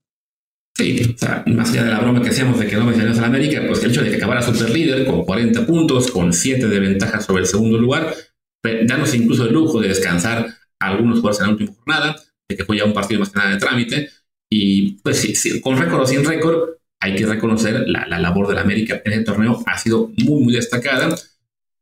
Sí, 0.76 1.14
o 1.14 1.18
sea, 1.18 1.44
más 1.48 1.70
allá 1.70 1.84
de 1.84 1.92
la 1.92 2.00
broma 2.00 2.22
que 2.22 2.30
hacíamos 2.30 2.58
de 2.58 2.66
que 2.66 2.76
no 2.76 2.86
mencionamos 2.86 3.20
a 3.20 3.26
América, 3.26 3.62
pues 3.68 3.84
el 3.84 3.92
hecho 3.92 4.04
de 4.04 4.10
que 4.10 4.16
acabara 4.16 4.42
super 4.42 4.70
líder 4.70 5.06
con 5.06 5.24
40 5.26 5.66
puntos, 5.66 6.10
con 6.10 6.32
7 6.32 6.68
de 6.68 6.80
ventaja 6.80 7.20
sobre 7.20 7.42
el 7.42 7.48
segundo 7.48 7.78
lugar, 7.78 8.16
danos 8.86 9.14
incluso 9.14 9.46
el 9.46 9.54
lujo 9.54 9.82
de 9.82 9.90
descansar 9.90 10.48
algunos 10.80 11.20
jugadores 11.20 11.40
en 11.42 11.46
la 11.46 11.52
última 11.52 11.74
jornada, 11.74 12.16
de 12.50 12.58
que 12.58 12.66
fue 12.66 12.78
ya 12.78 12.86
un 12.86 12.94
partido 12.94 13.20
más 13.20 13.30
que 13.30 13.40
nada 13.40 13.52
de 13.52 13.58
trámite, 13.58 14.10
y 14.54 15.00
pues 15.02 15.18
sí, 15.18 15.62
con 15.62 15.78
récord 15.78 16.02
o 16.02 16.06
sin 16.06 16.26
récord, 16.26 16.72
hay 17.00 17.16
que 17.16 17.26
reconocer 17.26 17.88
la, 17.88 18.06
la 18.06 18.20
labor 18.20 18.48
del 18.50 18.58
América 18.58 19.02
en 19.04 19.14
el 19.14 19.24
torneo 19.24 19.64
ha 19.66 19.78
sido 19.78 20.12
muy, 20.18 20.44
muy 20.44 20.54
destacada. 20.54 21.16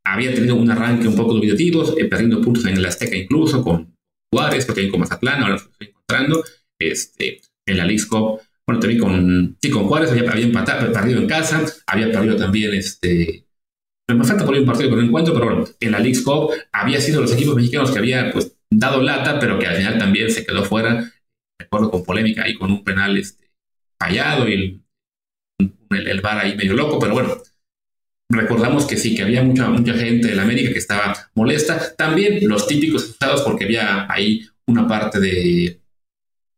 Había 0.06 0.34
tenido 0.34 0.56
un 0.56 0.70
arranque 0.70 1.08
un 1.08 1.16
poco 1.16 1.34
dubitativo, 1.34 1.98
eh, 1.98 2.06
perdiendo 2.06 2.42
puntos 2.42 2.66
en 2.66 2.78
el 2.78 2.86
Azteca 2.86 3.16
incluso, 3.16 3.64
con 3.64 3.96
Juárez, 4.32 4.66
que 4.66 4.74
también 4.74 4.92
con 4.92 5.00
Mazatlán, 5.00 5.42
ahora 5.42 5.56
lo 5.56 5.58
estoy 5.58 5.88
encontrando. 5.88 6.44
Este, 6.80 7.42
en 7.66 7.78
la 7.78 7.86
League 7.86 8.04
bueno, 8.10 8.80
también 8.80 9.00
con, 9.00 9.58
sí, 9.60 9.70
con 9.72 9.88
Juárez 9.88 10.12
había, 10.12 10.32
había 10.32 10.46
empatado, 10.46 10.94
perdido 10.94 11.20
en 11.20 11.28
casa, 11.28 11.66
había 11.88 12.12
perdido 12.12 12.36
también 12.36 12.74
este, 12.76 13.46
me 14.08 14.24
falta 14.24 14.46
por 14.46 14.56
un 14.56 14.66
partido 14.66 14.92
que 14.92 14.96
no 14.96 15.02
encuentro, 15.02 15.34
pero 15.34 15.46
bueno, 15.46 15.66
en 15.80 15.92
la 15.92 16.00
League 16.00 16.24
Cup 16.24 16.52
había 16.72 17.02
sido 17.02 17.22
los 17.22 17.34
equipos 17.34 17.56
mexicanos 17.56 17.92
que 17.92 17.98
había 17.98 18.32
pues 18.32 18.56
dado 18.70 19.02
lata, 19.02 19.40
pero 19.40 19.58
que 19.58 19.66
al 19.66 19.76
final 19.76 19.98
también 19.98 20.30
se 20.30 20.46
quedó 20.46 20.64
fuera 20.64 21.12
recuerdo 21.60 21.92
con 21.92 22.04
polémica 22.04 22.48
y 22.48 22.56
con 22.56 22.72
un 22.72 22.84
penal 22.84 23.18
este, 23.18 23.52
fallado 24.00 24.48
y 24.48 24.54
el, 24.54 24.84
el, 26.08 26.22
bar 26.22 26.40
ahí 26.40 26.56
medio 26.56 26.74
loco, 26.74 26.98
pero 27.00 27.14
bueno, 27.14 27.38
recordamos 28.30 28.86
que 28.86 28.98
sí, 28.98 29.16
que 29.16 29.24
había 29.24 29.44
mucha, 29.44 29.70
mucha 29.70 29.94
gente 29.94 30.32
en 30.32 30.40
América 30.40 30.72
que 30.72 30.80
estaba 30.80 31.16
molesta. 31.36 31.96
También 31.96 32.48
los 32.48 32.68
típicos 32.68 33.04
asustados 33.04 33.42
porque 33.42 33.66
había 33.66 34.12
ahí 34.12 34.48
una 34.68 34.88
parte 34.88 35.20
de, 35.20 35.82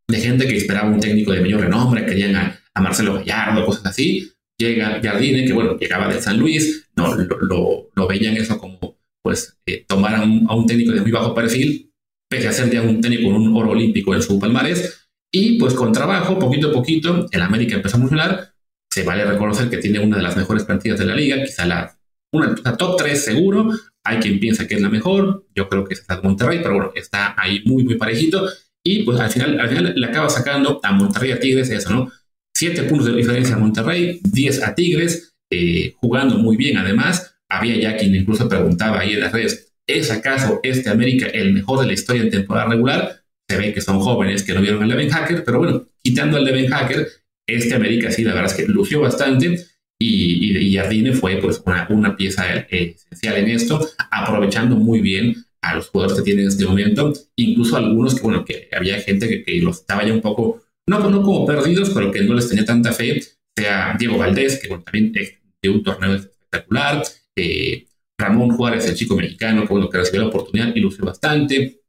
de 0.07 0.17
gente 0.17 0.47
que 0.47 0.57
esperaba 0.57 0.89
un 0.89 0.99
técnico 0.99 1.31
de 1.31 1.41
mayor 1.41 1.61
renombre, 1.61 2.05
querían 2.05 2.35
a, 2.35 2.57
Marcelo 2.79 3.15
Gallardo, 3.15 3.65
cosas 3.65 3.85
así. 3.87 4.31
Llega 4.57 4.99
Jardine, 5.01 5.45
que 5.45 5.53
bueno, 5.53 5.77
llegaba 5.77 6.07
de 6.07 6.21
San 6.21 6.39
Luis, 6.39 6.87
no, 6.95 7.15
lo, 7.15 7.89
lo, 7.93 8.07
veían 8.07 8.37
eso 8.37 8.57
como 8.57 8.99
pues 9.23 9.57
eh, 9.65 9.85
tomar 9.87 10.15
a 10.15 10.23
un, 10.23 10.45
a 10.49 10.55
un 10.55 10.65
técnico 10.65 10.91
de 10.91 11.01
muy 11.01 11.11
bajo 11.11 11.33
perfil 11.33 11.90
pese 12.31 12.47
a 12.47 12.53
ser 12.53 12.71
ya 12.71 12.81
un 12.81 13.01
técnico 13.01 13.29
con 13.29 13.41
un 13.41 13.57
oro 13.57 13.71
olímpico 13.71 14.15
en 14.15 14.21
su 14.21 14.39
palmarés. 14.39 15.09
Y 15.33 15.59
pues 15.59 15.73
con 15.73 15.91
trabajo, 15.91 16.39
poquito 16.39 16.69
a 16.69 16.71
poquito, 16.71 17.27
el 17.29 17.41
América 17.41 17.75
empezó 17.75 17.97
a 17.97 17.99
funcionar. 17.99 18.53
Se 18.89 19.03
vale 19.03 19.25
reconocer 19.25 19.69
que 19.69 19.77
tiene 19.77 19.99
una 19.99 20.15
de 20.15 20.23
las 20.23 20.37
mejores 20.37 20.63
plantillas 20.63 20.99
de 20.99 21.05
la 21.05 21.15
liga, 21.15 21.43
quizá 21.43 21.65
la, 21.65 21.93
una, 22.31 22.55
top 22.55 22.95
3 22.97 23.21
seguro. 23.21 23.71
Hay 24.05 24.19
quien 24.19 24.39
piensa 24.39 24.65
que 24.65 24.75
es 24.75 24.81
la 24.81 24.89
mejor, 24.89 25.45
yo 25.53 25.67
creo 25.67 25.83
que 25.83 25.93
es 25.93 26.05
la 26.07 26.21
Monterrey, 26.21 26.59
pero 26.63 26.75
bueno, 26.75 26.91
está 26.95 27.35
ahí 27.37 27.61
muy, 27.65 27.83
muy 27.83 27.95
parejito. 27.95 28.47
Y 28.83 29.03
pues 29.03 29.19
al 29.19 29.29
final, 29.29 29.59
al 29.59 29.69
final 29.69 29.93
le 29.95 30.07
acaba 30.07 30.29
sacando 30.29 30.79
a 30.83 30.91
Monterrey 30.93 31.31
a 31.31 31.39
Tigres 31.39 31.69
eso, 31.69 31.91
¿no? 31.91 32.11
Siete 32.55 32.83
puntos 32.83 33.07
de 33.07 33.13
diferencia 33.13 33.55
a 33.55 33.59
Monterrey, 33.59 34.21
10 34.23 34.63
a 34.63 34.73
Tigres, 34.73 35.33
eh, 35.51 35.93
jugando 35.97 36.37
muy 36.37 36.55
bien 36.55 36.77
además. 36.77 37.35
Había 37.49 37.77
ya 37.77 37.97
quien 37.97 38.15
incluso 38.15 38.47
preguntaba 38.47 39.01
ahí 39.01 39.13
en 39.13 39.19
las 39.19 39.33
redes, 39.33 39.70
¿Es 39.87 40.11
acaso 40.11 40.59
este 40.63 40.89
América 40.89 41.27
el 41.27 41.53
mejor 41.53 41.79
de 41.79 41.87
la 41.87 41.93
historia 41.93 42.21
en 42.21 42.29
temporada 42.29 42.69
regular? 42.69 43.23
Se 43.49 43.57
ve 43.57 43.73
que 43.73 43.81
son 43.81 43.99
jóvenes 43.99 44.43
que 44.43 44.53
no 44.53 44.61
vieron 44.61 44.83
al 44.83 44.89
Leven 44.89 45.09
Hacker, 45.09 45.43
pero 45.43 45.59
bueno, 45.59 45.87
quitando 46.01 46.37
al 46.37 46.45
Leven 46.45 46.69
Hacker, 46.69 47.07
este 47.47 47.75
América 47.75 48.11
sí, 48.11 48.23
la 48.23 48.33
verdad 48.33 48.51
es 48.51 48.57
que 48.57 48.71
lució 48.71 49.01
bastante 49.01 49.65
y, 49.99 50.75
Jardine 50.75 51.13
fue 51.13 51.37
pues 51.37 51.61
una, 51.65 51.87
una 51.89 52.15
pieza 52.15 52.43
eh, 52.69 52.95
esencial 52.95 53.37
en 53.37 53.49
esto, 53.49 53.87
aprovechando 54.09 54.75
muy 54.75 55.01
bien 55.01 55.35
a 55.61 55.75
los 55.75 55.89
jugadores 55.89 56.17
que 56.17 56.23
tienen 56.23 56.45
en 56.45 56.49
este 56.49 56.65
momento, 56.65 57.13
incluso 57.35 57.77
algunos 57.77 58.15
que, 58.15 58.21
bueno, 58.21 58.43
que 58.43 58.67
había 58.71 58.99
gente 59.01 59.43
que, 59.43 59.61
los 59.61 59.81
estaba 59.81 60.05
ya 60.05 60.13
un 60.13 60.21
poco, 60.21 60.63
no, 60.87 61.09
no 61.09 61.21
como 61.21 61.45
perdidos, 61.45 61.91
pero 61.91 62.11
que 62.11 62.21
no 62.21 62.33
les 62.33 62.49
tenía 62.49 62.65
tanta 62.65 62.91
fe, 62.93 63.21
sea 63.55 63.95
Diego 63.99 64.17
Valdés, 64.17 64.59
que 64.59 64.69
bueno, 64.69 64.83
también 64.83 65.13
de 65.13 65.69
un 65.69 65.83
torneo 65.83 66.15
espectacular, 66.15 67.03
eh, 67.35 67.85
Ramón 68.21 68.51
Juárez, 68.55 68.87
el 68.87 68.95
chico 68.95 69.15
mexicano, 69.15 69.63
que, 69.63 69.73
bueno, 69.73 69.89
que 69.89 69.97
recibió 69.97 70.21
la 70.21 70.27
oportunidad 70.27 70.75
y 70.75 70.79
lució 70.79 71.05
bastante. 71.05 71.81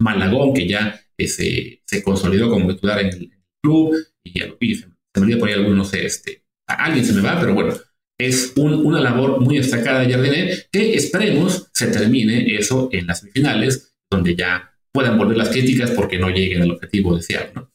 Malagón, 0.00 0.54
que 0.54 0.66
ya 0.66 1.00
eh, 1.16 1.28
se, 1.28 1.82
se, 1.84 2.02
consolidó 2.02 2.50
como 2.50 2.68
titular 2.74 3.00
en 3.00 3.06
el, 3.08 3.30
club. 3.62 3.94
Y, 4.24 4.42
y 4.60 4.74
se, 4.74 4.86
me 4.86 5.22
olvidó 5.22 5.38
por 5.38 5.48
ahí 5.48 5.54
alguno, 5.54 5.76
no 5.76 5.84
sé, 5.84 6.06
este, 6.06 6.44
a 6.68 6.84
alguien 6.84 7.04
se 7.04 7.12
me 7.12 7.20
va, 7.20 7.38
pero 7.38 7.54
bueno, 7.54 7.74
es 8.18 8.52
una 8.56 9.00
labor 9.00 9.40
muy 9.40 9.56
destacada 9.56 10.00
de 10.00 10.12
Jardinet 10.12 10.68
que 10.70 10.94
esperemos 10.94 11.70
se 11.72 11.88
termine 11.88 12.54
eso 12.54 12.88
en 12.92 13.06
las 13.06 13.20
semifinales, 13.20 13.94
donde 14.10 14.36
ya 14.36 14.76
puedan 14.92 15.16
volver 15.16 15.36
las 15.36 15.48
críticas 15.48 15.90
porque 15.92 16.18
no 16.18 16.28
lleguen 16.28 16.62
al 16.62 16.72
objetivo 16.72 17.16
deseado. 17.16 17.70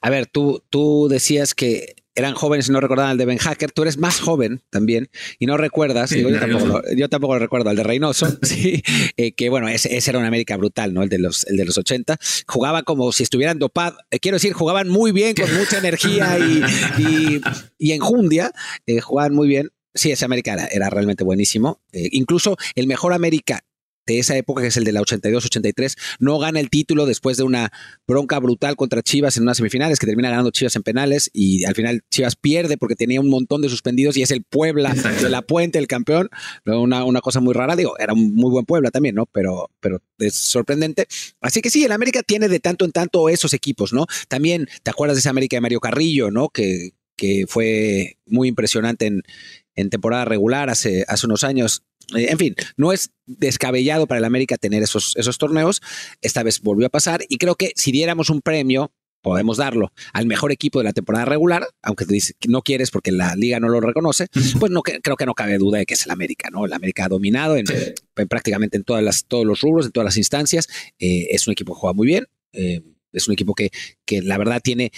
A 0.00 0.10
ver, 0.10 0.26
tú, 0.26 0.62
tú 0.68 1.08
decías 1.08 1.54
que 1.54 1.99
eran 2.20 2.34
jóvenes 2.34 2.68
y 2.68 2.72
no 2.72 2.80
recordaban 2.80 3.12
al 3.12 3.18
de 3.18 3.24
Ben 3.24 3.38
Hacker. 3.38 3.72
Tú 3.72 3.82
eres 3.82 3.98
más 3.98 4.20
joven 4.20 4.62
también 4.70 5.08
y 5.38 5.46
no 5.46 5.56
recuerdas. 5.56 6.10
yo, 6.10 7.08
tampoco 7.08 7.34
lo, 7.34 7.38
recuerdo, 7.38 7.70
al 7.70 7.76
de 7.76 7.82
Reynoso, 7.82 8.28
sí, 8.42 8.82
eh, 9.16 9.32
que 9.32 9.48
bueno, 9.48 9.68
ese, 9.68 9.96
era 9.96 10.18
una 10.18 10.28
América 10.28 10.56
brutal, 10.56 10.94
¿no? 10.94 11.02
El 11.02 11.08
de 11.08 11.18
los, 11.18 11.46
el 11.46 11.56
de 11.56 11.64
los 11.64 11.76
80. 11.76 12.18
Jugaba 12.46 12.82
como 12.82 13.10
si 13.12 13.22
estuvieran 13.22 13.58
dopados. 13.58 13.98
Eh, 14.10 14.20
quiero 14.20 14.36
decir, 14.36 14.52
jugaban 14.52 14.88
muy 14.88 15.12
bien, 15.12 15.34
con 15.34 15.52
mucha 15.54 15.78
energía 15.78 16.38
y, 16.38 17.40
y, 17.78 17.92
enjundia. 17.92 18.52
Eh, 18.86 19.00
jugaban 19.00 19.34
muy 19.34 19.48
bien. 19.48 19.70
Sí, 19.92 20.12
ese 20.12 20.24
América 20.24 20.68
era, 20.70 20.88
realmente 20.88 21.24
buenísimo. 21.24 21.80
incluso 21.92 22.56
el 22.76 22.86
mejor 22.86 23.12
América 23.12 23.64
de 24.06 24.18
esa 24.18 24.36
época, 24.36 24.62
que 24.62 24.68
es 24.68 24.76
el 24.76 24.84
de 24.84 24.92
la 24.92 25.00
82-83, 25.00 25.96
no 26.18 26.38
gana 26.38 26.60
el 26.60 26.70
título 26.70 27.06
después 27.06 27.36
de 27.36 27.42
una 27.42 27.72
bronca 28.06 28.38
brutal 28.38 28.76
contra 28.76 29.02
Chivas 29.02 29.36
en 29.36 29.44
unas 29.44 29.58
semifinales, 29.58 29.98
que 29.98 30.06
termina 30.06 30.30
ganando 30.30 30.50
Chivas 30.50 30.76
en 30.76 30.82
penales 30.82 31.30
y 31.32 31.64
al 31.64 31.74
final 31.74 32.02
Chivas 32.10 32.36
pierde 32.36 32.76
porque 32.76 32.96
tenía 32.96 33.20
un 33.20 33.28
montón 33.28 33.62
de 33.62 33.68
suspendidos 33.68 34.16
y 34.16 34.22
es 34.22 34.30
el 34.30 34.42
Puebla 34.42 34.94
de 34.94 35.30
la 35.30 35.42
Puente 35.42 35.78
el 35.78 35.86
campeón. 35.86 36.28
Una, 36.64 37.04
una 37.04 37.20
cosa 37.20 37.40
muy 37.40 37.54
rara, 37.54 37.76
digo, 37.76 37.98
era 37.98 38.12
un 38.12 38.34
muy 38.34 38.50
buen 38.50 38.64
Puebla 38.64 38.90
también, 38.90 39.14
¿no? 39.14 39.26
Pero, 39.26 39.70
pero 39.80 40.00
es 40.18 40.34
sorprendente. 40.34 41.06
Así 41.40 41.60
que 41.60 41.70
sí, 41.70 41.84
el 41.84 41.92
América 41.92 42.22
tiene 42.22 42.48
de 42.48 42.60
tanto 42.60 42.84
en 42.84 42.92
tanto 42.92 43.28
esos 43.28 43.54
equipos, 43.54 43.92
¿no? 43.92 44.06
También, 44.28 44.68
¿te 44.82 44.90
acuerdas 44.90 45.16
de 45.16 45.20
esa 45.20 45.30
América 45.30 45.56
de 45.56 45.60
Mario 45.60 45.80
Carrillo, 45.80 46.30
¿no? 46.30 46.48
Que, 46.48 46.90
que 47.16 47.44
fue 47.46 48.16
muy 48.26 48.48
impresionante 48.48 49.06
en, 49.06 49.22
en 49.74 49.90
temporada 49.90 50.24
regular 50.24 50.70
hace, 50.70 51.04
hace 51.08 51.26
unos 51.26 51.44
años. 51.44 51.82
Eh, 52.16 52.28
en 52.30 52.38
fin, 52.38 52.54
no 52.76 52.92
es 52.92 53.10
descabellado 53.26 54.06
para 54.06 54.18
el 54.18 54.24
América 54.24 54.56
tener 54.56 54.82
esos, 54.82 55.14
esos 55.16 55.38
torneos. 55.38 55.80
Esta 56.20 56.42
vez 56.42 56.60
volvió 56.60 56.86
a 56.86 56.90
pasar 56.90 57.24
y 57.28 57.38
creo 57.38 57.54
que 57.54 57.72
si 57.76 57.92
diéramos 57.92 58.30
un 58.30 58.40
premio, 58.40 58.92
podemos 59.22 59.58
darlo 59.58 59.92
al 60.12 60.26
mejor 60.26 60.52
equipo 60.52 60.78
de 60.78 60.84
la 60.84 60.92
temporada 60.92 61.24
regular, 61.24 61.66
aunque 61.82 62.06
tú 62.06 62.12
dices 62.12 62.34
que 62.38 62.48
no 62.48 62.62
quieres 62.62 62.90
porque 62.90 63.12
la 63.12 63.34
liga 63.36 63.60
no 63.60 63.68
lo 63.68 63.80
reconoce, 63.80 64.28
pues 64.58 64.72
no 64.72 64.82
creo 64.82 65.16
que 65.16 65.26
no 65.26 65.34
cabe 65.34 65.58
duda 65.58 65.78
de 65.78 65.86
que 65.86 65.94
es 65.94 66.04
el 66.04 66.10
América, 66.10 66.48
¿no? 66.50 66.64
El 66.64 66.72
América 66.72 67.04
ha 67.04 67.08
dominado 67.08 67.56
en, 67.56 67.66
prácticamente 68.28 68.76
en 68.76 68.84
todas 68.84 69.02
las, 69.02 69.24
todos 69.26 69.46
los 69.46 69.60
rubros, 69.60 69.86
en 69.86 69.92
todas 69.92 70.06
las 70.06 70.16
instancias. 70.16 70.68
Eh, 70.98 71.28
es 71.30 71.46
un 71.46 71.52
equipo 71.52 71.74
que 71.74 71.80
juega 71.80 71.94
muy 71.94 72.06
bien. 72.06 72.26
Eh, 72.52 72.82
es 73.12 73.28
un 73.28 73.34
equipo 73.34 73.54
que, 73.54 73.70
que 74.04 74.22
la 74.22 74.38
verdad 74.38 74.60
tiene, 74.62 74.92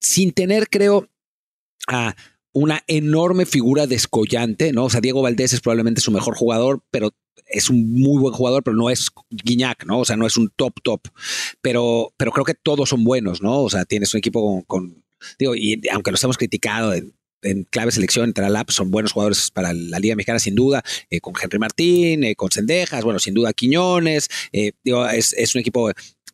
sin 0.00 0.32
tener, 0.32 0.68
creo, 0.68 1.08
a 1.88 2.16
una 2.56 2.82
enorme 2.86 3.44
figura 3.44 3.86
descollante, 3.86 4.72
¿no? 4.72 4.86
O 4.86 4.90
sea, 4.90 5.02
Diego 5.02 5.20
Valdés 5.20 5.52
es 5.52 5.60
probablemente 5.60 6.00
su 6.00 6.10
mejor 6.10 6.34
jugador, 6.34 6.82
pero 6.90 7.10
es 7.48 7.68
un 7.68 7.92
muy 7.92 8.18
buen 8.18 8.32
jugador, 8.32 8.62
pero 8.62 8.74
no 8.74 8.88
es 8.88 9.10
Guiñac, 9.28 9.84
¿no? 9.84 10.00
O 10.00 10.04
sea, 10.06 10.16
no 10.16 10.26
es 10.26 10.38
un 10.38 10.50
top 10.56 10.80
top. 10.82 11.02
Pero, 11.60 12.14
pero 12.16 12.32
creo 12.32 12.46
que 12.46 12.54
todos 12.54 12.88
son 12.88 13.04
buenos, 13.04 13.42
¿no? 13.42 13.60
O 13.60 13.68
sea, 13.68 13.84
tienes 13.84 14.14
un 14.14 14.18
equipo 14.18 14.64
con, 14.66 15.04
digo, 15.38 15.54
y 15.54 15.82
aunque 15.92 16.10
los 16.10 16.24
hemos 16.24 16.38
criticado 16.38 16.94
en, 16.94 17.12
clave 17.68 17.92
selección, 17.92 18.24
entre 18.24 18.48
la 18.48 18.64
son 18.68 18.90
buenos 18.90 19.12
jugadores 19.12 19.50
para 19.50 19.74
la 19.74 19.98
Liga 19.98 20.16
Mexicana, 20.16 20.38
sin 20.38 20.54
duda, 20.54 20.82
eh, 21.10 21.20
con 21.20 21.34
Henry 21.40 21.58
Martín, 21.58 22.24
eh, 22.24 22.36
con 22.36 22.50
Sendejas, 22.50 23.04
bueno, 23.04 23.18
sin 23.18 23.34
duda 23.34 23.52
Quiñones, 23.52 24.28
eh, 24.52 24.72
digo, 24.82 25.06
es, 25.06 25.34
es, 25.34 25.54
un 25.54 25.60
equipo 25.60 25.90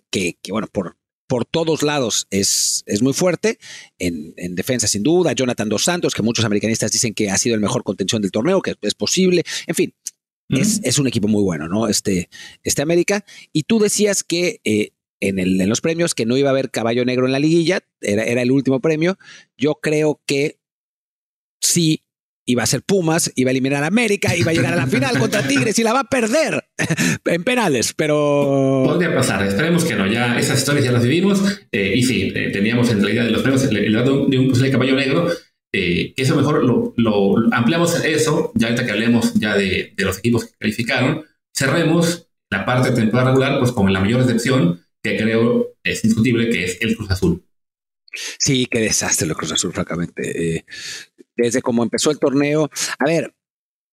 que, 0.08 0.38
que, 0.40 0.52
bueno, 0.52 0.68
por, 0.72 0.96
por 1.32 1.46
todos 1.46 1.82
lados 1.82 2.26
es, 2.28 2.82
es 2.84 3.00
muy 3.00 3.14
fuerte. 3.14 3.58
En, 3.98 4.54
defensa, 4.54 4.86
sin 4.86 5.02
duda, 5.02 5.32
Jonathan 5.32 5.70
Dos 5.70 5.82
Santos, 5.82 6.14
que 6.14 6.20
muchos 6.20 6.44
americanistas 6.44 6.92
dicen 6.92 7.14
que 7.14 7.30
ha 7.30 7.38
sido 7.38 7.54
el 7.54 7.60
mejor 7.62 7.84
contención 7.84 8.20
del 8.20 8.30
torneo, 8.30 8.60
que 8.60 8.74
es 8.82 8.94
posible. 8.94 9.42
En 9.66 9.74
fin, 9.74 9.94
es, 10.50 10.98
un 10.98 11.06
equipo 11.06 11.28
muy 11.28 11.42
bueno, 11.42 11.68
¿no? 11.68 11.88
Este, 11.88 12.28
este 12.62 12.82
América. 12.82 13.24
Y 13.50 13.62
tú 13.62 13.78
decías 13.78 14.24
que 14.24 14.60
eh, 14.64 14.90
en, 15.20 15.38
el, 15.38 15.58
en, 15.58 15.70
los 15.70 15.80
premios 15.80 16.14
que 16.14 16.26
no 16.26 16.36
iba 16.36 16.50
a 16.50 16.52
haber 16.52 16.70
caballo 16.70 17.02
negro 17.06 17.24
en 17.24 17.32
la 17.32 17.38
liguilla, 17.38 17.80
era, 18.02 18.24
era 18.24 18.42
el 18.42 18.50
último 18.50 18.80
premio. 18.80 19.16
Yo 19.56 19.76
creo 19.80 20.20
que 20.26 20.58
sí 21.62 22.02
iba 22.52 22.62
a 22.62 22.66
ser 22.66 22.82
Pumas, 22.82 23.32
iba 23.34 23.50
a 23.50 23.52
eliminar 23.52 23.82
a 23.82 23.86
América, 23.86 24.36
iba 24.36 24.50
a 24.50 24.54
llegar 24.54 24.74
a 24.74 24.76
la 24.76 24.86
final 24.86 25.18
contra 25.18 25.46
Tigres 25.46 25.78
y 25.78 25.82
la 25.82 25.92
va 25.92 26.00
a 26.00 26.04
perder 26.04 26.64
en 27.24 27.44
penales, 27.44 27.94
pero... 27.94 28.84
Podría 28.86 29.14
pasar, 29.14 29.44
esperemos 29.46 29.84
que 29.84 29.94
no, 29.94 30.06
ya 30.06 30.38
esas 30.38 30.58
historias 30.58 30.84
ya 30.84 30.92
las 30.92 31.02
vivimos 31.02 31.42
eh, 31.72 31.94
y 31.96 32.02
sí, 32.02 32.32
eh, 32.34 32.50
teníamos 32.52 32.90
en 32.90 33.02
realidad 33.02 33.24
de 33.24 33.30
los 33.30 33.42
premios 33.42 33.64
el, 33.64 33.92
lado 33.92 34.26
de 34.26 34.38
un 34.38 34.48
posible 34.48 34.70
caballo 34.70 34.94
negro, 34.94 35.28
eh, 35.72 36.12
que 36.14 36.22
eso 36.22 36.36
mejor 36.36 36.62
lo, 36.62 37.34
ampliamos 37.52 38.04
eso, 38.04 38.52
ya 38.54 38.68
ahorita 38.68 38.84
que 38.84 38.92
hablemos 38.92 39.32
ya 39.34 39.56
de, 39.56 39.94
de, 39.96 40.04
los 40.04 40.18
equipos 40.18 40.44
que 40.44 40.52
calificaron, 40.58 41.24
cerremos 41.56 42.28
la 42.50 42.66
parte 42.66 42.90
de 42.90 42.96
temporada 42.96 43.30
regular 43.30 43.58
pues 43.58 43.72
con 43.72 43.90
la 43.90 44.00
mayor 44.00 44.20
excepción 44.20 44.84
que 45.02 45.16
creo 45.16 45.74
es 45.82 46.04
indiscutible, 46.04 46.50
que 46.50 46.64
es 46.64 46.78
el 46.82 46.96
Cruz 46.96 47.10
Azul. 47.10 47.42
Sí, 48.38 48.66
qué 48.70 48.80
desastre 48.80 49.26
el 49.26 49.34
Cruz 49.34 49.52
Azul, 49.52 49.72
francamente 49.72 50.66
desde 51.36 51.62
cómo 51.62 51.82
empezó 51.82 52.10
el 52.10 52.18
torneo. 52.18 52.70
A 52.98 53.04
ver, 53.04 53.34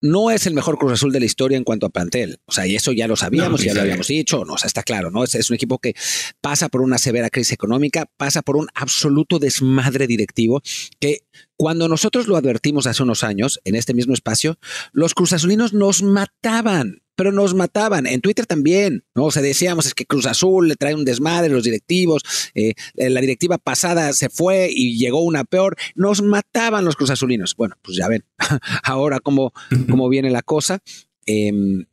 no 0.01 0.31
es 0.31 0.47
el 0.47 0.53
mejor 0.53 0.77
Cruz 0.77 0.93
Azul 0.93 1.11
de 1.11 1.19
la 1.19 1.25
historia 1.25 1.57
en 1.57 1.63
cuanto 1.63 1.85
a 1.85 1.89
plantel. 1.89 2.39
O 2.45 2.51
sea, 2.51 2.65
y 2.65 2.75
eso 2.75 2.91
ya 2.91 3.07
lo 3.07 3.15
sabíamos, 3.15 3.63
ya 3.63 3.73
lo 3.73 3.81
habíamos 3.81 4.07
dicho, 4.07 4.45
no, 4.45 4.53
o 4.53 4.57
sea, 4.57 4.67
está 4.67 4.83
claro, 4.83 5.11
¿no? 5.11 5.23
Es, 5.23 5.35
es, 5.35 5.49
un 5.49 5.55
equipo 5.55 5.79
que 5.79 5.93
pasa 6.41 6.69
por 6.69 6.81
una 6.81 6.97
severa 6.97 7.29
crisis 7.29 7.53
económica, 7.53 8.09
pasa 8.17 8.41
por 8.41 8.55
un 8.55 8.67
absoluto 8.73 9.39
desmadre 9.39 10.07
directivo 10.07 10.61
que 10.99 11.25
cuando 11.57 11.87
nosotros 11.87 12.27
lo 12.27 12.37
advertimos 12.37 12.87
hace 12.87 13.03
unos 13.03 13.23
años 13.23 13.59
en 13.65 13.75
este 13.75 13.93
mismo 13.93 14.13
espacio, 14.13 14.57
los 14.93 15.13
Cruz 15.13 15.33
Azulinos 15.33 15.73
nos 15.73 16.01
mataban 16.01 17.01
pero 17.19 17.33
nos 17.33 17.53
mataban. 17.53 18.07
En 18.07 18.21
Twitter 18.21 18.45
también, 18.45 19.03
¿no? 19.13 19.25
O 19.25 19.31
sea, 19.31 19.41
decíamos 19.41 19.85
es 19.85 19.93
que 19.93 20.05
Cruz 20.05 20.25
Azul 20.25 20.69
le 20.69 20.77
trae 20.77 20.95
un 20.95 21.03
desmadre, 21.03 21.49
los 21.49 21.65
directivos, 21.65 22.21
eh, 22.55 22.75
la 22.95 23.19
directiva 23.19 23.57
pasada 23.57 24.13
se 24.13 24.29
fue 24.29 24.69
y 24.71 24.97
llegó 24.97 25.21
una 25.21 25.43
peor. 25.43 25.75
Nos 25.95 26.21
mataban 26.21 26.85
los 26.85 26.95
Cruz 26.95 27.09
Azulinos. 27.09 27.57
Bueno, 27.57 27.75
pues 27.81 27.97
ya 27.97 28.07
ven, 28.07 28.23
ahora 28.85 29.19
cómo, 29.19 29.51
cómo 29.89 30.07
viene 30.07 30.29
la 30.29 30.43
cosa. 30.43 30.79
Em, 31.25 31.87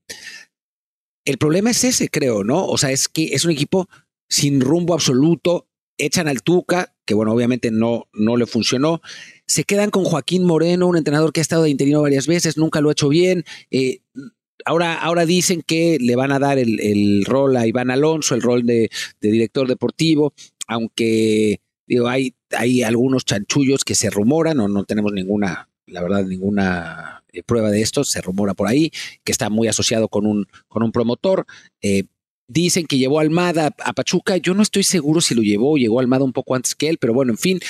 el 1.25 1.39
problema 1.39 1.73
es 1.73 1.83
ese, 1.83 2.09
creo, 2.09 2.45
¿no? 2.45 2.65
O 2.65 2.79
sea, 2.79 2.93
es 2.93 3.09
que 3.09 3.35
es 3.35 3.45
un 3.45 3.51
equipo 3.51 3.89
sin 4.29 4.61
rumbo 4.61 4.95
absoluto. 4.95 5.67
Echan 5.99 6.29
al 6.29 6.45
Tuca, 6.45 6.95
que 7.05 7.15
bueno, 7.15 7.33
obviamente 7.33 7.73
no, 7.73 8.07
no 8.13 8.37
le 8.37 8.47
funcionó. 8.47 9.01
Se 9.45 9.65
quedan 9.65 9.91
con 9.91 10.05
Joaquín 10.05 10.45
Moreno, 10.45 10.87
un 10.87 10.97
entrenador 10.97 11.33
que 11.33 11.41
ha 11.41 11.43
estado 11.43 11.65
de 11.65 11.71
interino 11.71 12.01
varias 12.01 12.29
veces, 12.29 12.57
nunca 12.57 12.81
lo 12.81 12.91
ha 12.91 12.93
hecho 12.93 13.09
bien. 13.09 13.45
Eh, 13.73 14.03
ahora, 14.65 14.95
ahora 14.95 15.27
dicen 15.27 15.63
que 15.67 15.99
le 16.01 16.17
van 16.17 16.33
a 16.33 16.39
dar 16.39 16.59
el, 16.59 17.25
rol 17.25 17.57
a 17.57 17.67
Iván 17.67 17.91
Alonso, 17.91 18.35
el 18.35 18.43
rol 18.43 18.65
de, 18.65 18.91
director 19.21 19.69
deportivo, 19.69 20.33
aunque 20.67 21.61
digo, 21.87 22.09
hay, 22.09 22.35
hay 22.51 22.83
algunos 22.83 23.25
chanchullos 23.25 23.85
que 23.85 23.95
se 23.95 24.11
rumoran, 24.11 24.59
o 24.61 24.69
no 24.69 24.85
tenemos 24.85 25.13
ninguna, 25.13 25.69
la 25.87 26.03
verdad, 26.03 26.25
ninguna 26.25 27.23
eh, 27.33 27.43
prueba 27.43 27.71
de 27.71 27.83
esto, 27.83 28.05
se 28.05 28.21
rumora 28.21 28.55
por 28.55 28.69
ahí, 28.69 28.91
que 29.25 29.33
está 29.33 29.51
muy 29.51 29.69
asociado 29.69 30.09
con 30.09 30.27
un, 30.27 30.47
con 30.69 30.83
un 30.83 30.93
promotor. 30.93 31.47
Eh, 31.83 32.05
dicen 32.49 32.87
que 32.87 32.99
llevó 32.99 33.21
Almada 33.21 33.73
a 33.85 33.93
Pachuca, 33.93 34.37
yo 34.37 34.55
no 34.55 34.63
estoy 34.63 34.83
seguro 34.83 35.21
si 35.21 35.35
lo 35.35 35.43
llevó, 35.43 35.77
llegó 35.77 36.01
Almada 36.01 36.25
un 36.25 36.33
poco 36.33 36.55
antes 36.55 36.75
que 36.75 36.89
él, 36.89 36.99
pero 36.99 37.15
bueno, 37.15 37.33
en 37.33 37.39
fin, 37.39 37.61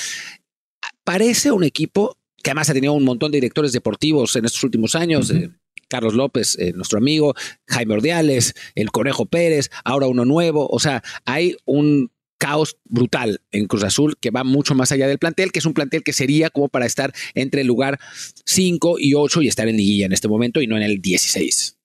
parece 1.04 1.52
un 1.52 1.64
equipo 1.64 2.16
que 2.42 2.50
además 2.50 2.70
ha 2.70 2.74
tenido 2.74 2.92
un 2.92 3.04
montón 3.04 3.32
de 3.32 3.38
directores 3.38 3.72
deportivos 3.72 4.36
en 4.36 4.44
estos 4.44 4.62
últimos 4.62 4.94
años. 4.94 5.32
Carlos 5.88 6.14
López, 6.14 6.58
eh, 6.58 6.72
nuestro 6.74 6.98
amigo, 6.98 7.34
Jaime 7.66 7.94
Ordiales, 7.94 8.54
el 8.74 8.90
Conejo 8.90 9.26
Pérez, 9.26 9.70
ahora 9.84 10.06
uno 10.06 10.24
nuevo. 10.24 10.68
O 10.68 10.78
sea, 10.78 11.02
hay 11.24 11.56
un 11.64 12.10
caos 12.38 12.76
brutal 12.84 13.40
en 13.50 13.66
Cruz 13.66 13.84
Azul 13.84 14.16
que 14.20 14.30
va 14.30 14.44
mucho 14.44 14.74
más 14.74 14.92
allá 14.92 15.08
del 15.08 15.18
plantel, 15.18 15.52
que 15.52 15.58
es 15.58 15.66
un 15.66 15.74
plantel 15.74 16.02
que 16.02 16.12
sería 16.12 16.50
como 16.50 16.68
para 16.68 16.86
estar 16.86 17.12
entre 17.34 17.62
el 17.62 17.66
lugar 17.66 17.98
5 18.44 18.96
y 18.98 19.14
8 19.14 19.42
y 19.42 19.48
estar 19.48 19.68
en 19.68 19.76
liguilla 19.76 20.06
en 20.06 20.12
este 20.12 20.28
momento 20.28 20.60
y 20.60 20.66
no 20.66 20.76
en 20.76 20.82
el 20.82 21.00
16. 21.00 21.78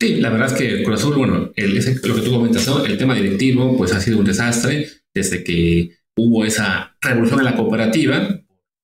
Sí, 0.00 0.14
la 0.16 0.30
verdad 0.30 0.52
es 0.52 0.58
que 0.58 0.82
Cruz 0.84 1.00
Azul, 1.00 1.16
bueno, 1.16 1.52
lo 1.56 2.14
que 2.14 2.22
tú 2.22 2.30
comentas, 2.30 2.68
el 2.86 2.98
tema 2.98 3.16
directivo, 3.16 3.76
pues 3.76 3.92
ha 3.92 4.00
sido 4.00 4.18
un 4.18 4.24
desastre 4.24 4.88
desde 5.12 5.42
que 5.42 5.90
hubo 6.16 6.44
esa 6.44 6.96
revolución 7.00 7.40
en 7.40 7.46
la 7.46 7.56
cooperativa, 7.56 8.28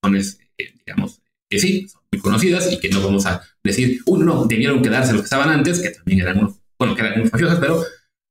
eh, 0.05 0.73
digamos, 0.85 1.21
que 1.49 1.59
sí, 1.59 1.87
muy 2.11 2.21
conocidas 2.21 2.73
y 2.73 2.79
que 2.79 2.89
no 2.89 3.01
vamos 3.01 3.27
a 3.27 3.43
decir, 3.65 4.01
uno, 4.07 4.25
no, 4.25 4.45
debieron 4.45 4.83
quedarse 4.83 5.13
los 5.13 5.23
que 5.23 5.27
estaban 5.27 5.49
antes, 5.49 5.81
que 5.81 5.91
también 5.91 6.21
eran 6.21 6.39
unos, 6.39 6.61
bueno, 6.79 6.95
que 6.95 7.03
eran 7.03 7.23
mafiosos, 7.25 7.59
pero 7.59 7.83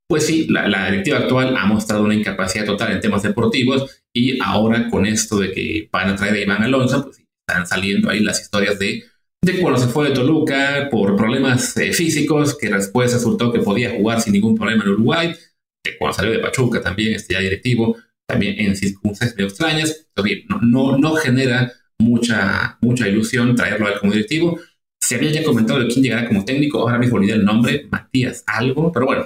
pues 0.08 0.26
sí, 0.26 0.48
la, 0.48 0.92
directiva 0.92 1.18
actual 1.18 1.56
ha 1.58 1.66
mostrado 1.66 2.04
una 2.04 2.14
incapacidad 2.14 2.66
total 2.66 2.92
en 2.92 3.00
temas 3.00 3.24
deportivos 3.24 4.04
y 4.14 4.40
ahora 4.42 4.90
con 4.90 5.06
esto 5.06 5.40
de 5.40 5.52
que 5.52 5.90
van 5.92 6.10
a 6.10 6.16
traer 6.16 6.36
a 6.36 6.40
Iván 6.42 6.64
Alonso, 6.64 7.06
pues 7.06 7.24
están 7.48 7.66
saliendo 7.66 8.10
ahí 8.10 8.20
las 8.20 8.42
historias 8.42 8.78
de, 8.78 9.04
de 9.42 9.60
cuando 9.60 9.80
se 9.80 9.88
fue 9.88 10.10
de 10.10 10.16
Toluca 10.16 10.88
por 10.92 11.16
problemas 11.16 11.76
eh, 11.78 11.94
físicos, 11.94 12.58
que 12.58 12.70
después 12.70 13.12
resultó 13.12 13.52
que 13.52 13.60
podía 13.60 13.92
jugar 13.92 14.22
sin 14.22 14.34
ningún 14.34 14.56
problema 14.56 14.84
en 14.84 14.92
Uruguay, 14.92 15.36
que 15.84 15.98
cuando 15.98 16.16
salió 16.16 16.32
de 16.32 16.40
Pachuca 16.40 16.80
también, 16.80 17.14
este 17.14 17.34
ya 17.34 17.40
directivo, 17.40 17.98
también 18.28 18.56
en 18.60 18.76
circunstancias 18.76 19.36
medio 19.36 19.50
extrañas, 19.50 20.08
no, 20.48 20.60
no, 20.62 20.98
no 20.98 21.16
genera 21.16 21.74
mucha, 22.00 22.78
mucha 22.82 23.08
ilusión 23.08 23.56
traerlo 23.56 23.88
al 23.88 24.00
como 24.00 24.14
directivo. 24.14 24.60
Se 25.04 25.16
había 25.16 25.32
ya 25.32 25.44
comentado 25.44 25.80
de 25.80 25.88
quién 25.88 26.02
llegará 26.02 26.28
como 26.28 26.46
técnico, 26.46 26.80
ahora 26.80 26.98
mismo 26.98 27.18
olvidé 27.18 27.34
el 27.34 27.44
nombre, 27.44 27.88
Matías 27.92 28.44
algo, 28.48 28.90
pero 28.92 29.06
bueno, 29.06 29.26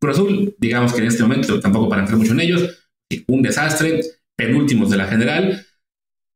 Cruz 0.00 0.20
digamos 0.58 0.92
que 0.92 1.00
en 1.00 1.06
este 1.06 1.22
momento, 1.22 1.60
tampoco 1.60 1.88
para 1.88 2.02
entrar 2.02 2.18
mucho 2.18 2.32
en 2.32 2.40
ellos, 2.40 2.90
un 3.28 3.42
desastre, 3.42 4.00
penúltimos 4.36 4.90
de 4.90 4.96
la 4.96 5.06
general. 5.06 5.64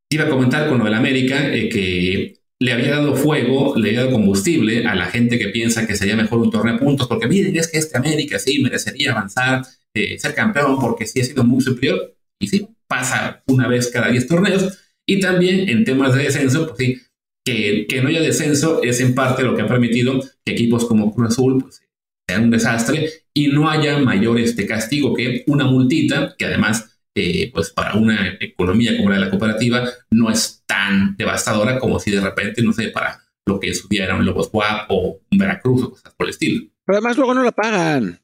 Iba 0.09 0.25
a 0.25 0.29
comentar 0.31 0.69
con 0.69 0.79
lo 0.79 0.85
del 0.85 0.95
América 0.95 1.53
eh, 1.53 1.69
que 1.69 2.41
le 2.61 2.73
había 2.73 2.91
dado 2.91 3.17
fuego, 3.17 3.75
le 3.77 3.89
había 3.89 4.01
dado 4.05 4.13
combustible 4.13 4.87
a 4.87 4.95
la 4.95 5.07
gente 5.07 5.39
que 5.39 5.49
piensa 5.49 5.87
que 5.87 5.97
sería 5.97 6.17
mejor 6.17 6.39
un 6.39 6.51
torneo 6.51 6.75
de 6.75 6.81
puntos, 6.81 7.09
porque 7.09 7.27
miren, 7.27 7.57
es 7.57 7.69
que 7.69 7.79
este 7.79 7.99
América 7.99 8.39
sí 8.39 8.63
merecería 8.63 9.13
avanzar, 9.13 9.65
eh, 9.95 10.19
ser 10.19 10.35
campeón, 10.35 10.79
porque 10.79 11.07
sí 11.07 11.21
ha 11.21 11.25
sido 11.25 11.43
muy 11.43 11.61
superior, 11.61 12.15
y 12.39 12.49
sí, 12.49 12.69
pasa 12.87 13.43
una 13.47 13.67
vez 13.67 13.91
cada 13.91 14.11
10 14.11 14.27
torneos, 14.27 14.79
y 15.07 15.21
también 15.21 15.69
en 15.69 15.85
temas 15.85 16.15
de 16.15 16.25
descenso, 16.25 16.67
pues 16.67 16.79
sí, 16.79 17.01
que, 17.45 17.87
que, 17.89 18.03
no 18.03 18.09
haya 18.09 18.21
descenso 18.21 18.83
es 18.83 19.01
en 19.01 19.15
parte 19.15 19.43
lo 19.43 19.55
que 19.55 19.63
ha 19.63 19.67
permitido 19.67 20.21
que 20.45 20.53
equipos 20.53 20.85
como 20.85 21.15
Cruz 21.15 21.31
Azul 21.31 21.63
pues, 21.63 21.83
sean 22.29 22.45
un 22.45 22.51
desastre 22.51 23.09
y 23.35 23.49
no 23.49 23.69
haya 23.69 23.99
mayor 23.99 24.39
este 24.39 24.67
castigo 24.67 25.15
que 25.15 25.45
una 25.47 25.65
multita, 25.65 26.35
que 26.37 26.47
además, 26.47 27.01
eh, 27.15 27.51
pues 27.53 27.71
para 27.71 27.95
una 27.95 28.37
economía 28.41 28.97
como 28.97 29.11
la 29.11 29.17
de 29.17 29.25
la 29.25 29.31
cooperativa, 29.31 29.89
no 30.11 30.31
es 30.31 30.63
tan 30.67 31.17
devastadora 31.17 31.79
como 31.79 31.99
si 31.99 32.11
de 32.11 32.21
repente, 32.21 32.63
no 32.63 32.73
sé, 32.73 32.89
para 32.89 33.21
lo 33.47 33.59
que 33.59 33.69
en 33.69 33.75
su 33.75 33.89
día 33.89 34.05
era 34.05 34.17
un 34.17 34.25
Lobos 34.25 34.51
Guap 34.51 34.87
o 34.91 35.21
Veracruz 35.31 35.83
o 35.83 35.91
cosas 35.91 36.15
por 36.15 36.27
el 36.27 36.31
estilo. 36.31 36.67
Pero 36.85 36.99
además 36.99 37.17
luego 37.17 37.35
no 37.35 37.43
la 37.43 37.53
pagan. 37.53 38.21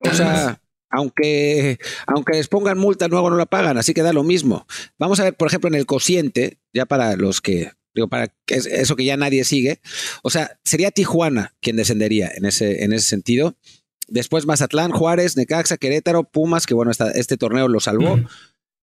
O 0.00 0.10
sea, 0.12 0.60
aunque, 0.90 1.78
aunque 2.06 2.36
les 2.36 2.48
pongan 2.48 2.78
multa, 2.78 3.08
luego 3.08 3.30
no 3.30 3.36
la 3.36 3.46
pagan, 3.46 3.78
así 3.78 3.94
que 3.94 4.02
da 4.02 4.12
lo 4.12 4.22
mismo. 4.22 4.66
Vamos 4.98 5.20
a 5.20 5.24
ver, 5.24 5.34
por 5.34 5.48
ejemplo, 5.48 5.68
en 5.68 5.74
el 5.74 5.86
cociente, 5.86 6.58
ya 6.72 6.86
para 6.86 7.16
los 7.16 7.40
que, 7.40 7.72
digo, 7.94 8.08
para 8.08 8.34
eso 8.46 8.96
que 8.96 9.04
ya 9.04 9.16
nadie 9.16 9.44
sigue, 9.44 9.80
o 10.22 10.30
sea, 10.30 10.58
sería 10.64 10.90
Tijuana 10.90 11.54
quien 11.60 11.76
descendería 11.76 12.30
en 12.34 12.44
ese, 12.44 12.84
en 12.84 12.92
ese 12.92 13.08
sentido. 13.08 13.56
Después 14.08 14.46
Mazatlán, 14.46 14.90
Juárez, 14.90 15.36
Necaxa, 15.36 15.76
Querétaro, 15.76 16.24
Pumas, 16.24 16.66
que 16.66 16.74
bueno, 16.74 16.90
este 17.14 17.36
torneo 17.36 17.68
lo 17.68 17.80
salvó. 17.80 18.18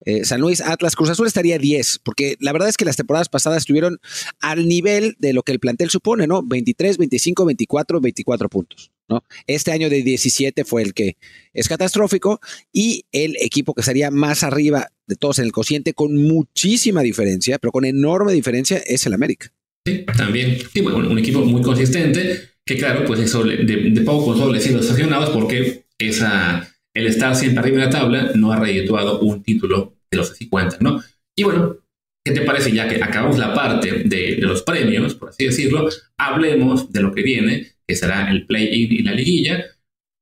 Eh, 0.05 0.23
San 0.23 0.39
Luis, 0.39 0.61
Atlas, 0.61 0.95
Cruz 0.95 1.09
Azul 1.09 1.27
estaría 1.27 1.57
10, 1.57 1.99
porque 2.03 2.37
la 2.39 2.53
verdad 2.53 2.69
es 2.69 2.77
que 2.77 2.85
las 2.85 2.95
temporadas 2.95 3.27
pasadas 3.27 3.59
estuvieron 3.59 3.99
al 4.39 4.67
nivel 4.67 5.15
de 5.19 5.33
lo 5.33 5.43
que 5.43 5.51
el 5.51 5.59
plantel 5.59 5.89
supone, 5.89 6.25
¿no? 6.25 6.41
23, 6.41 6.97
25, 6.97 7.45
24, 7.45 7.99
24 7.99 8.49
puntos. 8.49 8.91
¿No? 9.09 9.23
Este 9.47 9.71
año 9.71 9.89
de 9.89 10.03
17 10.03 10.63
fue 10.65 10.83
el 10.83 10.93
que 10.93 11.17
es 11.53 11.67
catastrófico 11.67 12.39
y 12.71 13.05
el 13.11 13.35
equipo 13.41 13.73
que 13.73 13.81
estaría 13.81 14.11
más 14.11 14.43
arriba 14.43 14.87
de 15.07 15.15
todos 15.15 15.39
en 15.39 15.45
el 15.45 15.51
cociente 15.51 15.93
con 15.93 16.15
muchísima 16.15 17.01
diferencia, 17.01 17.57
pero 17.57 17.71
con 17.71 17.85
enorme 17.85 18.33
diferencia, 18.33 18.77
es 18.85 19.05
el 19.05 19.13
América. 19.13 19.51
Sí, 19.85 20.05
también. 20.15 20.57
Sí, 20.71 20.81
bueno, 20.81 21.09
un 21.09 21.17
equipo 21.17 21.39
muy 21.39 21.61
consistente, 21.61 22.51
que 22.65 22.77
claro, 22.77 23.05
pues 23.05 23.19
eso 23.19 23.43
de, 23.43 23.57
de 23.63 24.01
poco 24.01 24.35
solo 24.37 24.59
sido 24.59 24.79
estacionados 24.79 25.31
porque 25.31 25.85
esa, 25.97 26.69
el 26.93 27.07
estar 27.07 27.35
siempre 27.35 27.59
arriba 27.59 27.79
de 27.79 27.85
la 27.85 27.89
tabla 27.89 28.31
no 28.35 28.51
ha 28.51 28.59
redituado 28.59 29.19
un 29.21 29.41
título 29.41 29.95
de 30.11 30.17
los 30.17 30.35
50, 30.35 30.77
¿no? 30.81 31.01
Y 31.35 31.43
bueno, 31.43 31.77
¿qué 32.23 32.33
te 32.33 32.41
parece 32.41 32.71
ya 32.71 32.87
que 32.87 33.01
acabamos 33.01 33.37
la 33.37 33.53
parte 33.53 34.03
de, 34.03 34.35
de 34.35 34.41
los 34.41 34.61
premios, 34.63 35.15
por 35.15 35.29
así 35.29 35.45
decirlo? 35.45 35.89
Hablemos 36.17 36.91
de 36.91 37.01
lo 37.01 37.13
que 37.13 37.23
viene, 37.23 37.67
que 37.89 37.95
será 37.95 38.29
el 38.29 38.45
play-in 38.45 38.91
y 38.91 39.01
la 39.01 39.13
liguilla. 39.13 39.65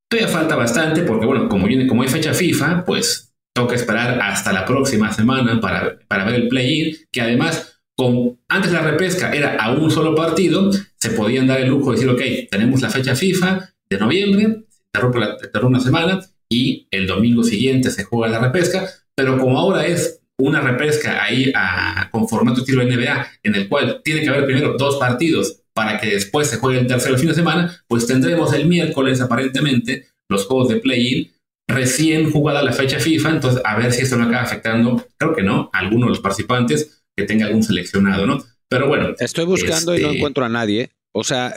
Todavía 0.10 0.32
falta 0.32 0.56
bastante 0.56 1.02
porque, 1.02 1.26
bueno, 1.26 1.50
como, 1.50 1.68
viene, 1.68 1.86
como 1.86 2.02
hay 2.02 2.08
fecha 2.08 2.34
FIFA, 2.34 2.86
pues 2.86 3.36
toca 3.54 3.76
esperar 3.76 4.22
hasta 4.22 4.54
la 4.54 4.64
próxima 4.64 5.12
semana 5.12 5.60
para, 5.60 6.00
para 6.08 6.24
ver 6.24 6.36
el 6.36 6.48
play-in, 6.48 6.96
que 7.12 7.20
además, 7.20 7.82
con, 7.98 8.40
antes 8.48 8.72
la 8.72 8.80
repesca 8.80 9.34
era 9.34 9.58
a 9.58 9.74
un 9.74 9.92
solo 9.92 10.16
partido, 10.16 10.72
se 10.96 11.10
podían 11.10 11.46
dar 11.46 11.60
el 11.60 11.68
lujo 11.68 11.92
de 11.92 11.98
decir, 11.98 12.10
ok, 12.10 12.50
tenemos 12.50 12.82
la 12.82 12.90
fecha 12.90 13.16
FIFA 13.16 13.70
de 13.90 13.98
noviembre, 13.98 14.64
rompe 14.94 15.20
una 15.64 15.82
semana 15.82 16.22
y 16.50 16.88
el 16.90 17.06
domingo 17.06 17.44
siguiente 17.44 17.92
se 17.92 18.06
juega 18.06 18.32
la 18.32 18.40
repesca, 18.40 18.88
pero 19.14 19.38
como 19.38 19.60
ahora 19.60 19.86
es 19.86 20.22
una 20.38 20.62
repesca 20.62 21.22
ahí 21.22 21.52
a, 21.54 22.10
con 22.12 22.30
formato 22.30 22.62
estilo 22.62 22.84
NBA, 22.84 23.28
en 23.44 23.56
el 23.56 23.68
cual 23.68 24.00
tiene 24.06 24.22
que 24.22 24.30
haber 24.30 24.46
primero 24.46 24.76
dos 24.78 24.96
partidos 24.96 25.64
para 25.78 26.00
que 26.00 26.08
después 26.08 26.50
se 26.50 26.58
juegue 26.58 26.80
el 26.80 26.88
tercer 26.88 27.16
fin 27.20 27.30
de 27.30 27.36
semana, 27.36 27.84
pues 27.88 28.08
tendremos 28.08 28.52
el 28.52 28.66
miércoles 28.66 29.22
aparentemente 29.22 30.08
los 30.28 30.48
juegos 30.48 30.70
de 30.70 30.78
play-in 30.78 31.32
recién 31.70 32.32
jugada 32.32 32.64
la 32.64 32.74
fecha 32.74 33.00
FIFA, 33.00 33.30
entonces 33.30 33.62
a 33.64 33.78
ver 33.78 33.94
si 33.94 34.02
esto 34.02 34.18
no 34.18 34.24
acaba 34.24 34.42
afectando, 34.42 35.06
creo 35.18 35.36
que 35.36 35.44
no, 35.44 35.70
a 35.72 35.78
alguno 35.78 36.08
de 36.08 36.10
los 36.10 36.20
participantes 36.20 37.04
que 37.16 37.26
tenga 37.26 37.46
algún 37.46 37.62
seleccionado, 37.62 38.26
¿no? 38.26 38.44
Pero 38.68 38.88
bueno. 38.88 39.14
Estoy 39.20 39.46
buscando 39.46 39.96
y 39.96 40.02
no 40.02 40.08
este, 40.08 40.18
encuentro 40.18 40.46
a 40.46 40.50
nadie. 40.50 40.90
O 41.14 41.24
sea, 41.24 41.54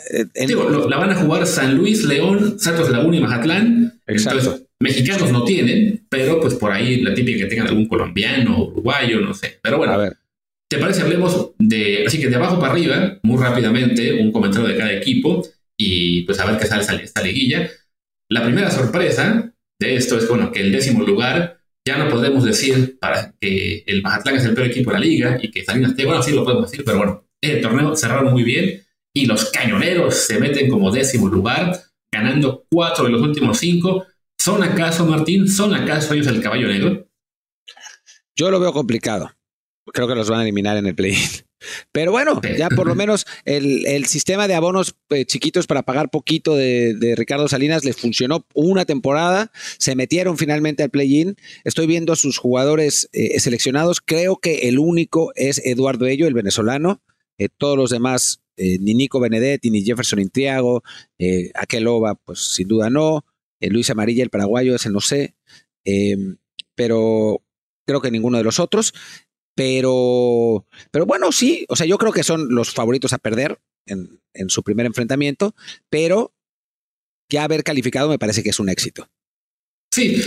digo, 0.46 0.68
la 0.86 0.98
van 0.98 1.10
a 1.12 1.14
jugar 1.14 1.46
San 1.46 1.76
Luis, 1.76 2.04
León, 2.04 2.60
Santos 2.60 2.90
Laguna 2.90 3.16
y 3.16 3.20
Mazatlán. 3.20 4.00
Exacto. 4.06 4.38
Entonces, 4.38 4.66
mexicanos 4.80 5.32
no 5.32 5.44
tienen, 5.44 6.06
pero 6.10 6.40
pues 6.40 6.54
por 6.54 6.72
ahí 6.72 7.00
la 7.00 7.14
típica 7.14 7.38
que 7.38 7.46
tengan 7.46 7.68
algún 7.68 7.88
colombiano, 7.88 8.64
uruguayo, 8.64 9.20
no 9.20 9.32
sé. 9.32 9.60
Pero 9.62 9.78
bueno, 9.78 9.94
a 9.94 9.96
ver. 9.96 10.16
¿Te 10.70 10.78
parece? 10.78 11.02
Hablemos 11.02 11.50
de, 11.58 12.04
así 12.06 12.20
que 12.20 12.28
de 12.28 12.36
abajo 12.36 12.60
para 12.60 12.72
arriba, 12.72 13.18
muy 13.24 13.42
rápidamente, 13.42 14.22
un 14.22 14.30
comentario 14.30 14.68
de 14.68 14.76
cada 14.76 14.92
equipo 14.92 15.44
y 15.76 16.22
pues 16.22 16.38
a 16.38 16.46
ver 16.46 16.60
qué 16.60 16.66
sale 16.66 17.02
esta 17.02 17.22
liguilla. 17.22 17.68
La 18.30 18.44
primera 18.44 18.70
sorpresa 18.70 19.52
de 19.80 19.96
esto 19.96 20.16
es 20.16 20.28
bueno, 20.28 20.52
que 20.52 20.60
el 20.60 20.70
décimo 20.70 21.02
lugar 21.02 21.60
ya 21.84 21.98
no 21.98 22.08
podemos 22.08 22.44
decir 22.44 23.00
que 23.40 23.82
el 23.84 24.00
Mazatlán 24.02 24.36
es 24.36 24.44
el 24.44 24.54
peor 24.54 24.68
equipo 24.68 24.92
de 24.92 24.98
la 25.00 25.04
liga 25.04 25.38
y 25.42 25.50
que 25.50 25.64
Salinas 25.64 25.90
esté, 25.90 26.04
bueno, 26.04 26.22
sí 26.22 26.30
lo 26.30 26.44
podemos 26.44 26.70
decir, 26.70 26.84
pero 26.84 26.98
bueno, 26.98 27.26
el 27.42 27.60
torneo 27.60 27.96
cerraron 27.96 28.32
muy 28.32 28.44
bien 28.44 28.80
y 29.12 29.26
los 29.26 29.50
cañoneros 29.50 30.14
se 30.14 30.38
meten 30.38 30.70
como 30.70 30.92
décimo 30.92 31.26
lugar, 31.26 31.82
ganando 32.12 32.64
cuatro 32.70 33.06
de 33.06 33.10
los 33.10 33.22
últimos 33.22 33.58
cinco. 33.58 34.06
¿Son 34.38 34.62
acaso, 34.62 35.04
Martín, 35.04 35.48
son 35.48 35.74
acaso 35.74 36.14
ellos 36.14 36.28
el 36.28 36.40
caballo 36.40 36.68
negro? 36.68 37.08
Yo 38.36 38.52
lo 38.52 38.60
veo 38.60 38.72
complicado 38.72 39.32
creo 39.92 40.08
que 40.08 40.14
los 40.14 40.30
van 40.30 40.40
a 40.40 40.42
eliminar 40.42 40.76
en 40.76 40.86
el 40.86 40.94
play. 40.94 41.16
Pero 41.92 42.10
bueno, 42.10 42.40
ya 42.56 42.68
por 42.70 42.86
lo 42.86 42.94
menos 42.94 43.26
el, 43.44 44.06
sistema 44.06 44.48
de 44.48 44.54
abonos 44.54 44.96
eh, 45.10 45.26
chiquitos 45.26 45.66
para 45.66 45.82
pagar 45.82 46.10
poquito 46.10 46.56
de, 46.56 47.14
Ricardo 47.16 47.48
Salinas 47.48 47.84
les 47.84 47.96
funcionó 47.96 48.46
una 48.54 48.84
temporada. 48.84 49.52
Se 49.78 49.94
metieron 49.94 50.38
finalmente 50.38 50.82
al 50.82 50.90
play-in. 50.90 51.36
Estoy 51.64 51.86
viendo 51.86 52.12
a 52.12 52.16
sus 52.16 52.38
jugadores 52.38 53.08
eh, 53.12 53.38
seleccionados. 53.40 54.00
Creo 54.00 54.36
que 54.36 54.68
el 54.68 54.78
único 54.78 55.32
es 55.34 55.60
Eduardo 55.64 56.06
Ello, 56.06 56.26
el 56.26 56.34
venezolano. 56.34 57.02
Eh, 57.36 57.48
todos 57.54 57.76
los 57.76 57.90
demás, 57.90 58.42
ni 58.56 58.94
Nico 58.94 59.20
Benedetti, 59.20 59.70
ni 59.70 59.82
Jefferson 59.82 60.18
Intriago, 60.18 60.82
Aqueloba, 61.54 62.14
pues 62.14 62.40
sin 62.40 62.68
duda 62.68 62.90
no. 62.90 63.24
Luis 63.60 63.88
Amarilla, 63.88 64.22
el 64.22 64.28
paraguayo, 64.28 64.74
ese 64.74 64.90
no 64.90 65.00
sé. 65.00 65.34
pero 66.74 67.42
creo 67.86 68.00
que 68.02 68.10
ninguno 68.10 68.36
de 68.36 68.44
los 68.44 68.60
otros. 68.60 68.92
Pero, 69.60 70.64
pero 70.90 71.04
bueno, 71.04 71.32
sí, 71.32 71.66
o 71.68 71.76
sea, 71.76 71.86
yo 71.86 71.98
creo 71.98 72.12
que 72.12 72.22
son 72.22 72.54
los 72.54 72.70
favoritos 72.70 73.12
a 73.12 73.18
perder 73.18 73.60
en, 73.84 74.08
su 74.48 74.62
primer 74.62 74.86
enfrentamiento, 74.86 75.54
pero 75.90 76.32
ya 77.28 77.44
haber 77.44 77.62
calificado 77.62 78.08
me 78.08 78.18
parece 78.18 78.42
que 78.42 78.48
es 78.48 78.58
un 78.58 78.70
éxito. 78.70 79.10
Sí, 79.92 80.18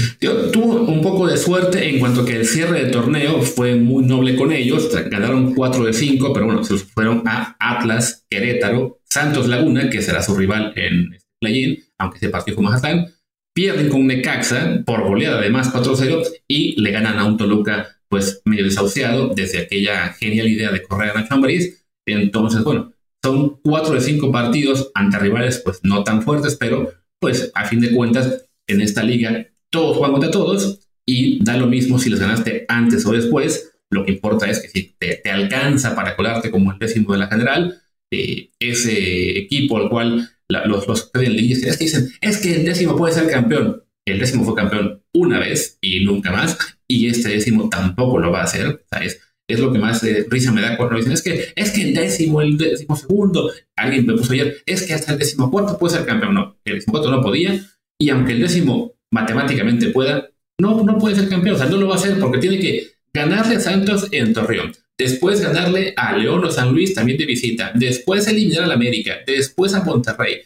tuvo 0.51 0.83
un 0.83 1.01
poco 1.01 1.25
de 1.25 1.37
suerte 1.37 1.89
en 1.89 1.99
cuanto 1.99 2.23
que 2.23 2.35
el 2.35 2.45
cierre 2.45 2.83
de 2.83 2.91
torneo 2.91 3.41
fue 3.41 3.73
muy 3.73 4.05
noble 4.05 4.35
con 4.35 4.51
ellos. 4.51 4.91
Ganaron 5.09 5.55
4 5.55 5.85
de 5.85 5.93
5, 5.93 6.31
pero 6.31 6.45
bueno, 6.45 6.63
se 6.63 6.77
fueron 6.77 7.23
a 7.25 7.55
Atlas, 7.59 8.27
Querétaro, 8.29 8.99
Santos 9.03 9.47
Laguna, 9.47 9.89
que 9.89 10.03
será 10.03 10.21
su 10.21 10.35
rival 10.35 10.73
en 10.75 11.11
este 11.11 11.27
play-in, 11.41 11.83
aunque 11.97 12.19
se 12.19 12.29
partió 12.29 12.53
con 12.53 12.65
Mazatlán. 12.65 13.07
Pierden 13.55 13.89
con 13.89 14.05
Necaxa 14.05 14.83
por 14.85 15.01
goleada 15.01 15.41
de 15.41 15.49
más 15.49 15.73
4-0 15.73 16.23
y 16.47 16.79
le 16.79 16.91
ganan 16.91 17.17
a 17.17 17.25
un 17.25 17.37
Toluca 17.37 17.93
pues 18.13 18.43
medio 18.45 18.65
desahuciado 18.65 19.33
desde 19.33 19.57
aquella 19.57 20.13
genial 20.13 20.47
idea 20.47 20.71
de 20.71 20.83
correr 20.83 21.09
a 21.09 21.13
Nacho 21.15 21.33
Ambriz. 21.33 21.83
Entonces, 22.05 22.63
bueno, 22.63 22.93
son 23.23 23.59
cuatro 23.63 23.95
de 23.95 24.01
cinco 24.01 24.31
partidos 24.31 24.91
ante 24.93 25.17
rivales 25.17 25.59
pues 25.65 25.79
no 25.81 26.03
tan 26.03 26.21
fuertes, 26.21 26.55
pero 26.55 26.93
pues 27.19 27.49
a 27.55 27.65
fin 27.65 27.79
de 27.79 27.91
cuentas 27.91 28.45
en 28.67 28.81
esta 28.81 29.01
liga 29.01 29.47
todos 29.71 29.97
juegan 29.97 30.11
contra 30.11 30.29
todos 30.29 30.87
y 31.07 31.43
da 31.43 31.57
lo 31.57 31.65
mismo 31.65 31.97
si 31.97 32.11
los 32.11 32.19
ganaste 32.19 32.65
antes 32.67 33.03
o 33.07 33.13
después. 33.13 33.71
Lo 33.89 34.05
que 34.05 34.11
importa 34.11 34.47
es 34.47 34.59
que 34.59 34.67
si 34.67 34.95
te, 34.99 35.27
alcanza 35.31 35.95
para 35.95 36.15
colarte 36.15 36.51
como 36.51 36.71
el 36.71 36.77
décimo 36.77 37.13
de 37.13 37.17
la 37.17 37.27
general, 37.27 37.81
eh, 38.11 38.51
ese 38.59 39.39
equipo 39.39 39.77
al 39.77 39.89
cual 39.89 40.29
los, 40.47 40.87
los 40.87 41.09
en 41.15 41.39
es 41.39 41.77
que 41.77 41.85
dicen, 41.85 42.11
es 42.21 42.37
que 42.37 42.57
el 42.57 42.65
décimo 42.65 42.95
puede 42.95 43.15
ser 43.15 43.27
campeón. 43.27 43.81
El 44.05 44.19
décimo 44.19 44.43
fue 44.43 44.53
campeón 44.53 45.01
una 45.15 45.39
vez 45.39 45.79
y 45.81 46.05
nunca 46.05 46.31
más 46.31 46.77
y 46.87 47.07
este 47.07 47.29
décimo 47.29 47.69
tampoco 47.69 48.19
lo 48.19 48.31
va 48.31 48.41
a 48.41 48.43
hacer, 48.43 48.83
¿sabes? 48.89 49.19
Es 49.47 49.59
lo 49.59 49.73
que 49.73 49.79
más 49.79 50.03
eh, 50.03 50.25
risa 50.29 50.51
me 50.51 50.61
da 50.61 50.77
cuando 50.77 50.95
dicen, 50.95 51.11
es 51.11 51.21
que, 51.21 51.47
es 51.55 51.71
que 51.71 51.81
el 51.81 51.93
décimo, 51.93 52.41
el 52.41 52.57
décimo 52.57 52.95
segundo, 52.95 53.51
alguien 53.75 54.05
me 54.05 54.13
puso 54.13 54.33
ayer, 54.33 54.57
es 54.65 54.83
que 54.83 54.93
hasta 54.93 55.13
el 55.13 55.19
décimo 55.19 55.51
cuarto 55.51 55.77
puede 55.77 55.97
ser 55.97 56.05
campeón. 56.05 56.33
No, 56.33 56.57
el 56.63 56.75
décimo 56.75 56.93
cuarto 56.93 57.11
no 57.11 57.21
podía, 57.21 57.59
y 57.99 58.09
aunque 58.09 58.33
el 58.33 58.41
décimo 58.41 58.93
matemáticamente 59.11 59.89
pueda, 59.89 60.29
no, 60.59 60.83
no 60.83 60.97
puede 60.97 61.15
ser 61.15 61.29
campeón, 61.29 61.55
o 61.55 61.57
sea, 61.57 61.67
no 61.67 61.77
lo 61.77 61.87
va 61.87 61.95
a 61.95 61.97
hacer 61.97 62.19
porque 62.19 62.39
tiene 62.39 62.59
que 62.59 62.91
ganarle 63.13 63.57
a 63.57 63.59
Santos 63.59 64.07
en 64.11 64.33
Torreón, 64.33 64.73
después 64.97 65.41
ganarle 65.41 65.93
a 65.97 66.17
León 66.17 66.43
o 66.45 66.51
San 66.51 66.73
Luis 66.73 66.93
también 66.93 67.17
de 67.17 67.25
visita, 67.25 67.71
después 67.75 68.27
eliminar 68.27 68.63
al 68.63 68.71
América, 68.71 69.17
después 69.27 69.73
a 69.73 69.83
Monterrey. 69.83 70.41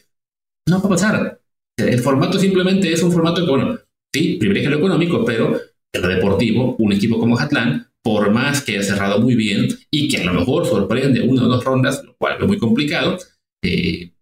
No 0.67 0.81
va 0.81 0.85
a 0.85 0.89
pasar. 0.89 1.41
El 1.77 1.99
formato 1.99 2.39
simplemente 2.39 2.91
es 2.91 3.03
un 3.03 3.11
formato 3.11 3.45
que, 3.45 3.51
bueno, 3.51 3.79
sí, 4.13 4.37
privilegia 4.39 4.69
lo 4.69 4.77
económico, 4.77 5.23
pero 5.23 5.61
lo 5.99 6.07
deportivo, 6.07 6.75
un 6.77 6.93
equipo 6.93 7.19
como 7.19 7.37
Hatlán, 7.37 7.87
por 8.01 8.31
más 8.31 8.61
que 8.61 8.73
haya 8.73 8.83
cerrado 8.83 9.19
muy 9.19 9.35
bien 9.35 9.67
y 9.91 10.07
que 10.07 10.17
a 10.17 10.23
lo 10.23 10.33
mejor 10.33 10.65
sorprende 10.65 11.21
una 11.21 11.43
o 11.43 11.47
dos 11.47 11.63
rondas, 11.63 12.01
lo 12.05 12.15
cual 12.15 12.37
es 12.39 12.47
muy 12.47 12.57
complicado, 12.57 13.17
eh, 13.61 14.13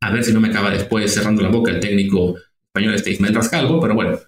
a 0.00 0.10
ver 0.10 0.24
si 0.24 0.32
no 0.32 0.40
me 0.40 0.48
acaba 0.48 0.70
después 0.70 1.12
cerrando 1.14 1.42
la 1.42 1.48
boca 1.48 1.70
el 1.70 1.80
técnico 1.80 2.36
español 2.66 2.94
este 2.94 3.12
Ismael 3.12 3.34
Rascalvo, 3.34 3.80
pero 3.80 3.94
bueno, 3.94 4.18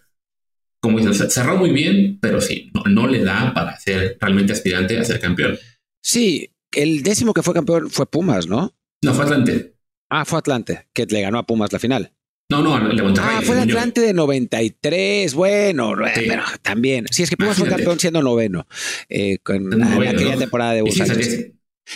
como 0.81 1.01
dices, 1.01 1.33
cerró 1.33 1.57
muy 1.57 1.71
bien, 1.71 2.19
pero 2.21 2.41
sí, 2.41 2.71
no, 2.73 2.85
no 2.85 3.07
le 3.09 3.25
da 3.25 3.53
para 3.53 3.77
ser 3.77 4.17
realmente 4.21 4.53
aspirante 4.53 4.99
a 4.99 5.05
ser 5.05 5.19
campeón. 5.19 5.59
Sí, 6.01 6.53
el 6.71 7.03
décimo 7.03 7.35
que 7.35 7.43
fue 7.43 7.55
campeón 7.55 7.91
fue 7.91 8.07
Pumas, 8.07 8.47
¿no? 8.47 8.73
No, 9.03 9.15
fue 9.15 9.25
Atlante. 9.25 9.75
Ah, 10.09 10.25
fue 10.25 10.39
Atlante, 10.39 10.87
que 10.93 11.07
le 11.07 11.23
ganó 11.23 11.39
a 11.39 11.47
Pumas 11.47 11.73
la 11.73 11.81
final. 11.81 12.13
No, 12.49 12.63
no, 12.63 12.77
el 12.91 12.97
de 12.97 13.03
Monterrey. 13.03 13.31
Ah, 13.33 13.43
fue 13.43 13.57
el 13.57 13.69
Atlante 13.69 14.01
de 14.01 14.15
93. 14.15 15.35
Bueno, 15.35 15.95
pero 16.15 16.45
también. 16.63 17.07
Sí, 17.11 17.25
es 17.25 17.31
que 17.31 17.37
Pumas 17.37 17.59
fue 17.59 17.69
campeón 17.69 17.99
siendo 17.99 18.23
noveno 18.23 18.67
eh, 19.09 19.39
con 19.39 19.83
aquella 19.83 20.37
temporada 20.37 20.73
de 20.73 20.83
Busanches. 20.83 21.51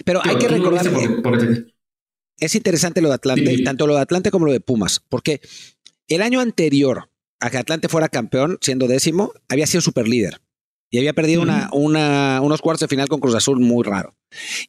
pero 0.05 0.21
hay 0.25 0.37
que 0.37 0.49
recordar 0.49 0.87
que 0.91 1.67
es 2.41 2.55
interesante 2.55 3.01
lo 3.01 3.09
de 3.09 3.15
Atlante, 3.15 3.63
tanto 3.63 3.87
lo 3.87 3.95
de 3.95 4.01
Atlante 4.01 4.31
como 4.31 4.47
lo 4.47 4.53
de 4.53 4.61
Pumas, 4.61 5.01
porque 5.09 5.41
el 6.09 6.23
año 6.23 6.41
anterior 6.41 7.11
a 7.39 7.51
que 7.51 7.59
Atlante 7.59 7.89
fuera 7.89 8.09
campeón, 8.09 8.59
siendo 8.61 8.89
décimo, 8.89 9.33
había 9.49 9.67
sido 9.67 9.83
super 9.83 10.09
líder 10.09 10.41
y 10.91 10.99
había 10.99 11.13
perdido 11.13 11.43
una, 11.43 11.69
una, 11.73 12.41
unos 12.43 12.61
cuartos 12.61 12.81
de 12.81 12.89
final 12.89 13.09
con 13.09 13.21
Cruz 13.21 13.35
Azul 13.35 13.61
muy 13.61 13.85
raro. 13.85 14.17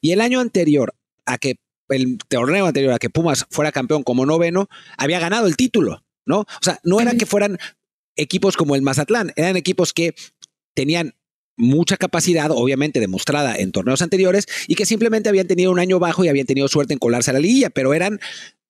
Y 0.00 0.12
el 0.12 0.20
año 0.20 0.40
anterior 0.40 0.94
a 1.26 1.38
que 1.38 1.56
el 1.92 2.18
torneo 2.28 2.66
anterior 2.66 2.92
a 2.92 2.98
que 2.98 3.10
Pumas 3.10 3.46
fuera 3.50 3.72
campeón 3.72 4.02
como 4.02 4.26
noveno, 4.26 4.68
había 4.96 5.20
ganado 5.20 5.46
el 5.46 5.56
título, 5.56 6.04
¿no? 6.26 6.40
O 6.40 6.62
sea, 6.62 6.78
no 6.84 7.00
era 7.00 7.14
que 7.14 7.26
fueran 7.26 7.58
equipos 8.16 8.56
como 8.56 8.74
el 8.74 8.82
Mazatlán, 8.82 9.32
eran 9.36 9.56
equipos 9.56 9.92
que 9.92 10.14
tenían 10.74 11.14
mucha 11.56 11.96
capacidad, 11.96 12.50
obviamente 12.50 13.00
demostrada 13.00 13.56
en 13.56 13.72
torneos 13.72 14.02
anteriores, 14.02 14.46
y 14.66 14.74
que 14.74 14.86
simplemente 14.86 15.28
habían 15.28 15.46
tenido 15.46 15.70
un 15.70 15.78
año 15.78 15.98
bajo 15.98 16.24
y 16.24 16.28
habían 16.28 16.46
tenido 16.46 16.68
suerte 16.68 16.92
en 16.92 16.98
colarse 16.98 17.30
a 17.30 17.34
la 17.34 17.40
liguilla, 17.40 17.70
pero 17.70 17.94
eran 17.94 18.20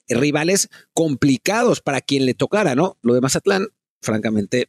rivales 0.08 0.68
complicados 0.92 1.80
para 1.80 2.00
quien 2.00 2.26
le 2.26 2.34
tocara, 2.34 2.74
¿no? 2.74 2.98
Lo 3.02 3.14
de 3.14 3.20
Mazatlán, 3.20 3.68
francamente, 4.00 4.68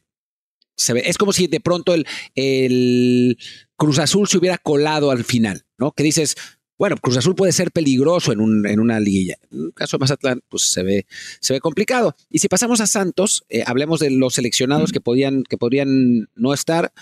se 0.76 0.92
ve. 0.92 1.02
Es 1.06 1.18
como 1.18 1.32
si 1.32 1.46
de 1.46 1.60
pronto 1.60 1.94
el, 1.94 2.06
el 2.34 3.38
Cruz 3.76 3.98
Azul 3.98 4.28
se 4.28 4.38
hubiera 4.38 4.58
colado 4.58 5.10
al 5.10 5.24
final, 5.24 5.66
¿no? 5.78 5.92
Que 5.92 6.02
dices, 6.02 6.36
bueno, 6.84 6.98
Cruz 6.98 7.16
Azul 7.16 7.34
puede 7.34 7.52
ser 7.52 7.70
peligroso 7.70 8.30
en, 8.30 8.40
un, 8.40 8.66
en 8.66 8.78
una 8.78 9.00
liguilla. 9.00 9.38
En 9.50 9.68
el 9.68 9.72
caso 9.72 9.96
de 9.96 10.02
Mazatlán, 10.02 10.42
pues 10.50 10.64
se 10.64 10.82
ve, 10.82 11.06
se 11.40 11.54
ve 11.54 11.60
complicado. 11.60 12.14
Y 12.28 12.40
si 12.40 12.48
pasamos 12.48 12.82
a 12.82 12.86
Santos, 12.86 13.46
eh, 13.48 13.64
hablemos 13.66 14.00
de 14.00 14.10
los 14.10 14.34
seleccionados 14.34 14.92
que 14.92 15.00
podían, 15.00 15.44
que 15.44 15.56
podrían 15.56 16.28
no 16.34 16.52
estar. 16.52 16.92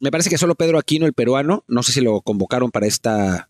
Me 0.00 0.10
parece 0.10 0.28
que 0.28 0.36
solo 0.36 0.54
Pedro 0.54 0.78
Aquino, 0.78 1.06
el 1.06 1.14
peruano, 1.14 1.64
no 1.66 1.82
sé 1.82 1.92
si 1.92 2.02
lo 2.02 2.20
convocaron 2.20 2.70
para 2.70 2.86
esta, 2.86 3.48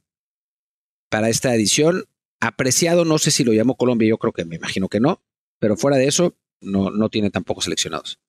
para 1.08 1.28
esta 1.28 1.52
edición. 1.52 2.04
Apreciado, 2.38 3.04
no 3.04 3.18
sé 3.18 3.32
si 3.32 3.42
lo 3.42 3.52
llamó 3.52 3.74
Colombia, 3.74 4.08
yo 4.08 4.18
creo 4.18 4.32
que 4.32 4.44
me 4.44 4.54
imagino 4.54 4.88
que 4.88 5.00
no, 5.00 5.20
pero 5.58 5.76
fuera 5.76 5.96
de 5.96 6.06
eso, 6.06 6.36
no, 6.60 6.90
no 6.90 7.08
tiene 7.08 7.30
tampoco 7.30 7.60
seleccionados. 7.60 8.20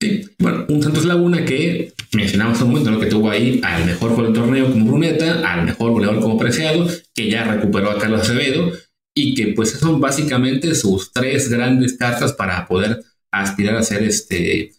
Sí, 0.00 0.30
bueno, 0.38 0.64
un 0.68 0.80
Santos 0.80 1.04
Laguna 1.04 1.44
que 1.44 1.92
mencionamos 2.14 2.60
un 2.62 2.68
momento 2.68 2.90
lo 2.92 3.00
que 3.00 3.06
tuvo 3.06 3.30
ahí 3.30 3.60
al 3.64 3.84
mejor 3.84 4.10
jugador 4.10 4.32
del 4.32 4.42
torneo 4.42 4.70
como 4.70 4.86
Bruneta, 4.86 5.40
al 5.52 5.64
mejor 5.64 5.90
goleador 5.90 6.20
como 6.20 6.38
Preciado, 6.38 6.86
que 7.14 7.28
ya 7.28 7.44
recuperó 7.44 7.90
a 7.90 7.98
Carlos 7.98 8.20
Acevedo 8.20 8.72
y 9.16 9.34
que 9.34 9.48
pues 9.48 9.72
son 9.72 10.00
básicamente 10.00 10.74
sus 10.76 11.12
tres 11.12 11.50
grandes 11.50 11.98
cartas 11.98 12.32
para 12.32 12.68
poder 12.68 13.02
aspirar 13.32 13.74
a 13.74 13.80
hacer 13.80 14.04
este 14.04 14.72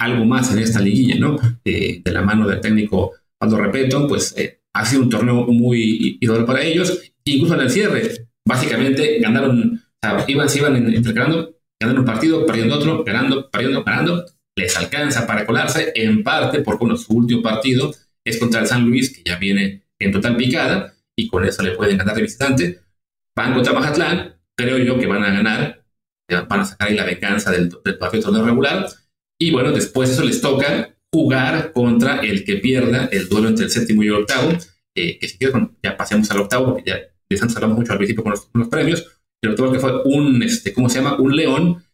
algo 0.00 0.24
más 0.24 0.52
en 0.52 0.58
esta 0.58 0.80
liguilla, 0.80 1.16
¿no? 1.20 1.38
Eh, 1.64 2.02
de 2.04 2.12
la 2.12 2.22
mano 2.22 2.48
del 2.48 2.60
técnico 2.60 3.12
Pablo 3.38 3.58
Repeto, 3.58 4.08
pues 4.08 4.34
eh, 4.36 4.60
ha 4.74 4.84
sido 4.84 5.02
un 5.02 5.08
torneo 5.08 5.46
muy 5.46 6.18
idóneo 6.20 6.44
para 6.44 6.62
ellos, 6.62 7.00
incluso 7.24 7.54
en 7.54 7.60
el 7.60 7.70
cierre, 7.70 8.26
básicamente 8.46 9.20
ganaron, 9.20 9.74
o 9.74 9.78
sea, 10.02 10.24
iban, 10.26 10.48
se 10.48 10.58
iban 10.58 10.74
entregando, 10.92 11.54
ganando 11.80 12.00
un 12.00 12.06
partido, 12.06 12.44
perdiendo 12.44 12.74
otro, 12.74 13.04
ganando, 13.04 13.48
perdiendo, 13.50 13.84
ganando, 13.84 14.26
les 14.56 14.76
alcanza 14.76 15.26
para 15.26 15.46
colarse, 15.46 15.92
en 15.94 16.22
parte 16.22 16.60
porque 16.60 16.84
bueno, 16.84 16.96
su 16.96 17.12
último 17.14 17.42
partido 17.42 17.94
es 18.24 18.38
contra 18.38 18.60
el 18.60 18.66
San 18.66 18.86
Luis, 18.86 19.14
que 19.14 19.22
ya 19.24 19.36
viene 19.36 19.82
en 19.98 20.12
total 20.12 20.36
picada, 20.36 20.94
y 21.16 21.28
con 21.28 21.44
eso 21.44 21.62
le 21.62 21.72
pueden 21.72 21.98
ganar 21.98 22.14
de 22.14 22.22
visitante. 22.22 22.80
Van 23.36 23.54
contra 23.54 23.72
Mazatlán, 23.72 24.36
creo 24.56 24.78
yo 24.78 24.98
que 24.98 25.06
van 25.06 25.24
a 25.24 25.32
ganar, 25.32 25.84
van 26.48 26.60
a 26.60 26.64
sacar 26.64 26.88
ahí 26.88 26.94
la 26.94 27.04
venganza 27.04 27.50
del, 27.50 27.70
del 27.84 27.98
partido 27.98 28.20
de 28.20 28.26
torneo 28.26 28.44
regular, 28.44 28.86
y 29.38 29.50
bueno, 29.50 29.72
después 29.72 30.10
eso 30.10 30.24
les 30.24 30.40
toca 30.40 30.94
jugar 31.12 31.72
contra 31.72 32.20
el 32.20 32.44
que 32.44 32.56
pierda 32.56 33.08
el 33.12 33.28
duelo 33.28 33.48
entre 33.48 33.66
el 33.66 33.70
séptimo 33.70 34.02
y 34.02 34.08
el 34.08 34.14
octavo, 34.14 34.52
eh, 34.96 35.18
que 35.18 35.28
si 35.28 35.38
ya 35.82 35.96
pasemos 35.96 36.30
al 36.30 36.40
octavo, 36.40 36.66
porque 36.66 36.90
ya 36.90 36.98
de 37.28 37.36
Santos 37.36 37.56
hablamos 37.56 37.78
mucho 37.78 37.92
al 37.92 37.98
principio 37.98 38.22
con 38.22 38.32
los, 38.32 38.68
premios, 38.68 39.06
el 39.42 39.50
octavo 39.50 39.72
que 39.72 39.78
fue 39.78 40.02
un, 40.04 40.42
este, 40.42 40.72
¿cómo 40.72 40.88
se 40.88 41.00
llama? 41.00 41.16
Un 41.18 41.36
león 41.36 41.84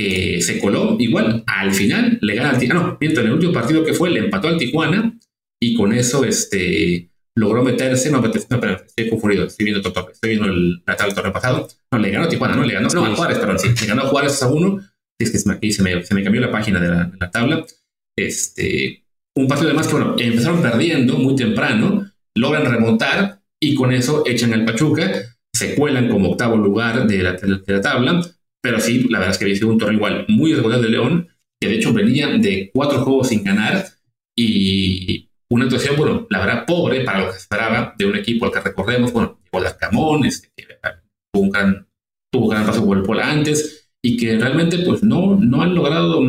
que 0.00 0.40
se 0.40 0.58
coló 0.58 0.96
igual 0.98 1.44
al 1.46 1.74
final, 1.74 2.18
le 2.22 2.34
gana 2.34 2.50
al 2.50 2.58
Tijuana, 2.58 2.86
no, 2.86 2.98
miento, 2.98 3.20
en 3.20 3.26
el 3.26 3.32
último 3.34 3.52
partido 3.52 3.84
que 3.84 3.92
fue, 3.92 4.10
le 4.10 4.20
empató 4.20 4.48
al 4.48 4.56
Tijuana 4.56 5.18
y 5.62 5.74
con 5.74 5.92
eso 5.92 6.24
este, 6.24 7.10
logró 7.36 7.62
meterse, 7.62 8.10
no, 8.10 8.24
estoy 8.24 9.10
confundido, 9.10 9.44
estoy 9.44 9.66
viendo, 9.66 9.86
estoy 9.86 10.30
viendo 10.30 10.46
el, 10.46 10.82
la 10.86 10.96
tabla 10.96 11.14
torneo 11.14 11.32
pasado, 11.32 11.68
no, 11.92 11.98
le 11.98 12.10
ganó 12.10 12.24
a 12.24 12.28
Tijuana, 12.28 12.56
no, 12.56 12.64
le 12.64 12.74
ganó, 12.74 12.88
no, 12.88 13.04
a 13.04 13.14
Juárez, 13.14 13.38
perdón, 13.38 13.58
sí, 13.58 13.68
le 13.78 13.86
ganó 13.86 14.02
a 14.02 14.06
Juárez 14.06 14.42
a 14.42 14.48
uno, 14.48 14.80
es 15.20 15.30
que 15.30 15.38
se 15.38 15.82
me, 15.82 16.02
se 16.02 16.14
me, 16.14 16.24
cambió 16.24 16.40
la 16.40 16.50
página 16.50 16.80
de 16.80 16.88
la, 16.88 17.04
de 17.04 17.18
la, 17.20 17.30
tabla, 17.30 17.66
este, 18.16 19.04
un 19.36 19.48
partido 19.48 19.68
además 19.68 19.86
que, 19.86 19.94
bueno, 19.94 20.16
empezaron 20.18 20.62
perdiendo 20.62 21.18
muy 21.18 21.36
temprano, 21.36 22.10
logran 22.34 22.64
remontar 22.64 23.42
y 23.62 23.74
con 23.74 23.92
eso 23.92 24.22
echan 24.26 24.54
al 24.54 24.64
Pachuca, 24.64 25.10
se 25.54 25.74
cuelan 25.74 26.08
como 26.08 26.30
octavo 26.30 26.56
lugar 26.56 27.06
de 27.06 27.22
la, 27.22 27.32
de 27.32 27.60
la 27.66 27.80
tabla, 27.82 28.22
pero 28.62 28.80
sí, 28.80 29.06
la 29.08 29.18
verdad 29.18 29.32
es 29.32 29.38
que 29.38 29.44
había 29.44 29.56
sido 29.56 29.68
un 29.68 29.78
torneo 29.78 29.96
igual 29.96 30.24
muy 30.28 30.52
irregular 30.52 30.80
de 30.80 30.88
León, 30.88 31.28
que 31.60 31.68
de 31.68 31.74
hecho 31.76 31.92
venía 31.92 32.28
de 32.28 32.70
cuatro 32.72 33.02
juegos 33.04 33.28
sin 33.28 33.44
ganar 33.44 33.84
y 34.36 35.28
una 35.50 35.64
actuación, 35.64 35.96
bueno, 35.96 36.26
la 36.30 36.40
verdad, 36.40 36.64
pobre 36.66 37.02
para 37.02 37.20
lo 37.20 37.26
que 37.26 37.32
se 37.32 37.38
esperaba 37.38 37.94
de 37.98 38.06
un 38.06 38.16
equipo 38.16 38.46
al 38.46 38.52
que 38.52 38.60
recordemos, 38.60 39.12
bueno, 39.12 39.40
llegó 39.52 39.66
Camón, 39.78 40.24
este, 40.24 40.48
que 40.56 40.64
tuvo 41.32 41.44
un 41.44 41.50
gran, 41.50 41.88
tuvo 42.32 42.44
un 42.44 42.50
gran 42.50 42.66
paso 42.66 42.84
por 42.84 42.96
el 42.96 43.02
Pola 43.02 43.30
antes 43.30 43.90
y 44.02 44.16
que 44.16 44.38
realmente 44.38 44.78
pues 44.78 45.02
no, 45.02 45.36
no 45.36 45.62
han 45.62 45.74
logrado 45.74 46.22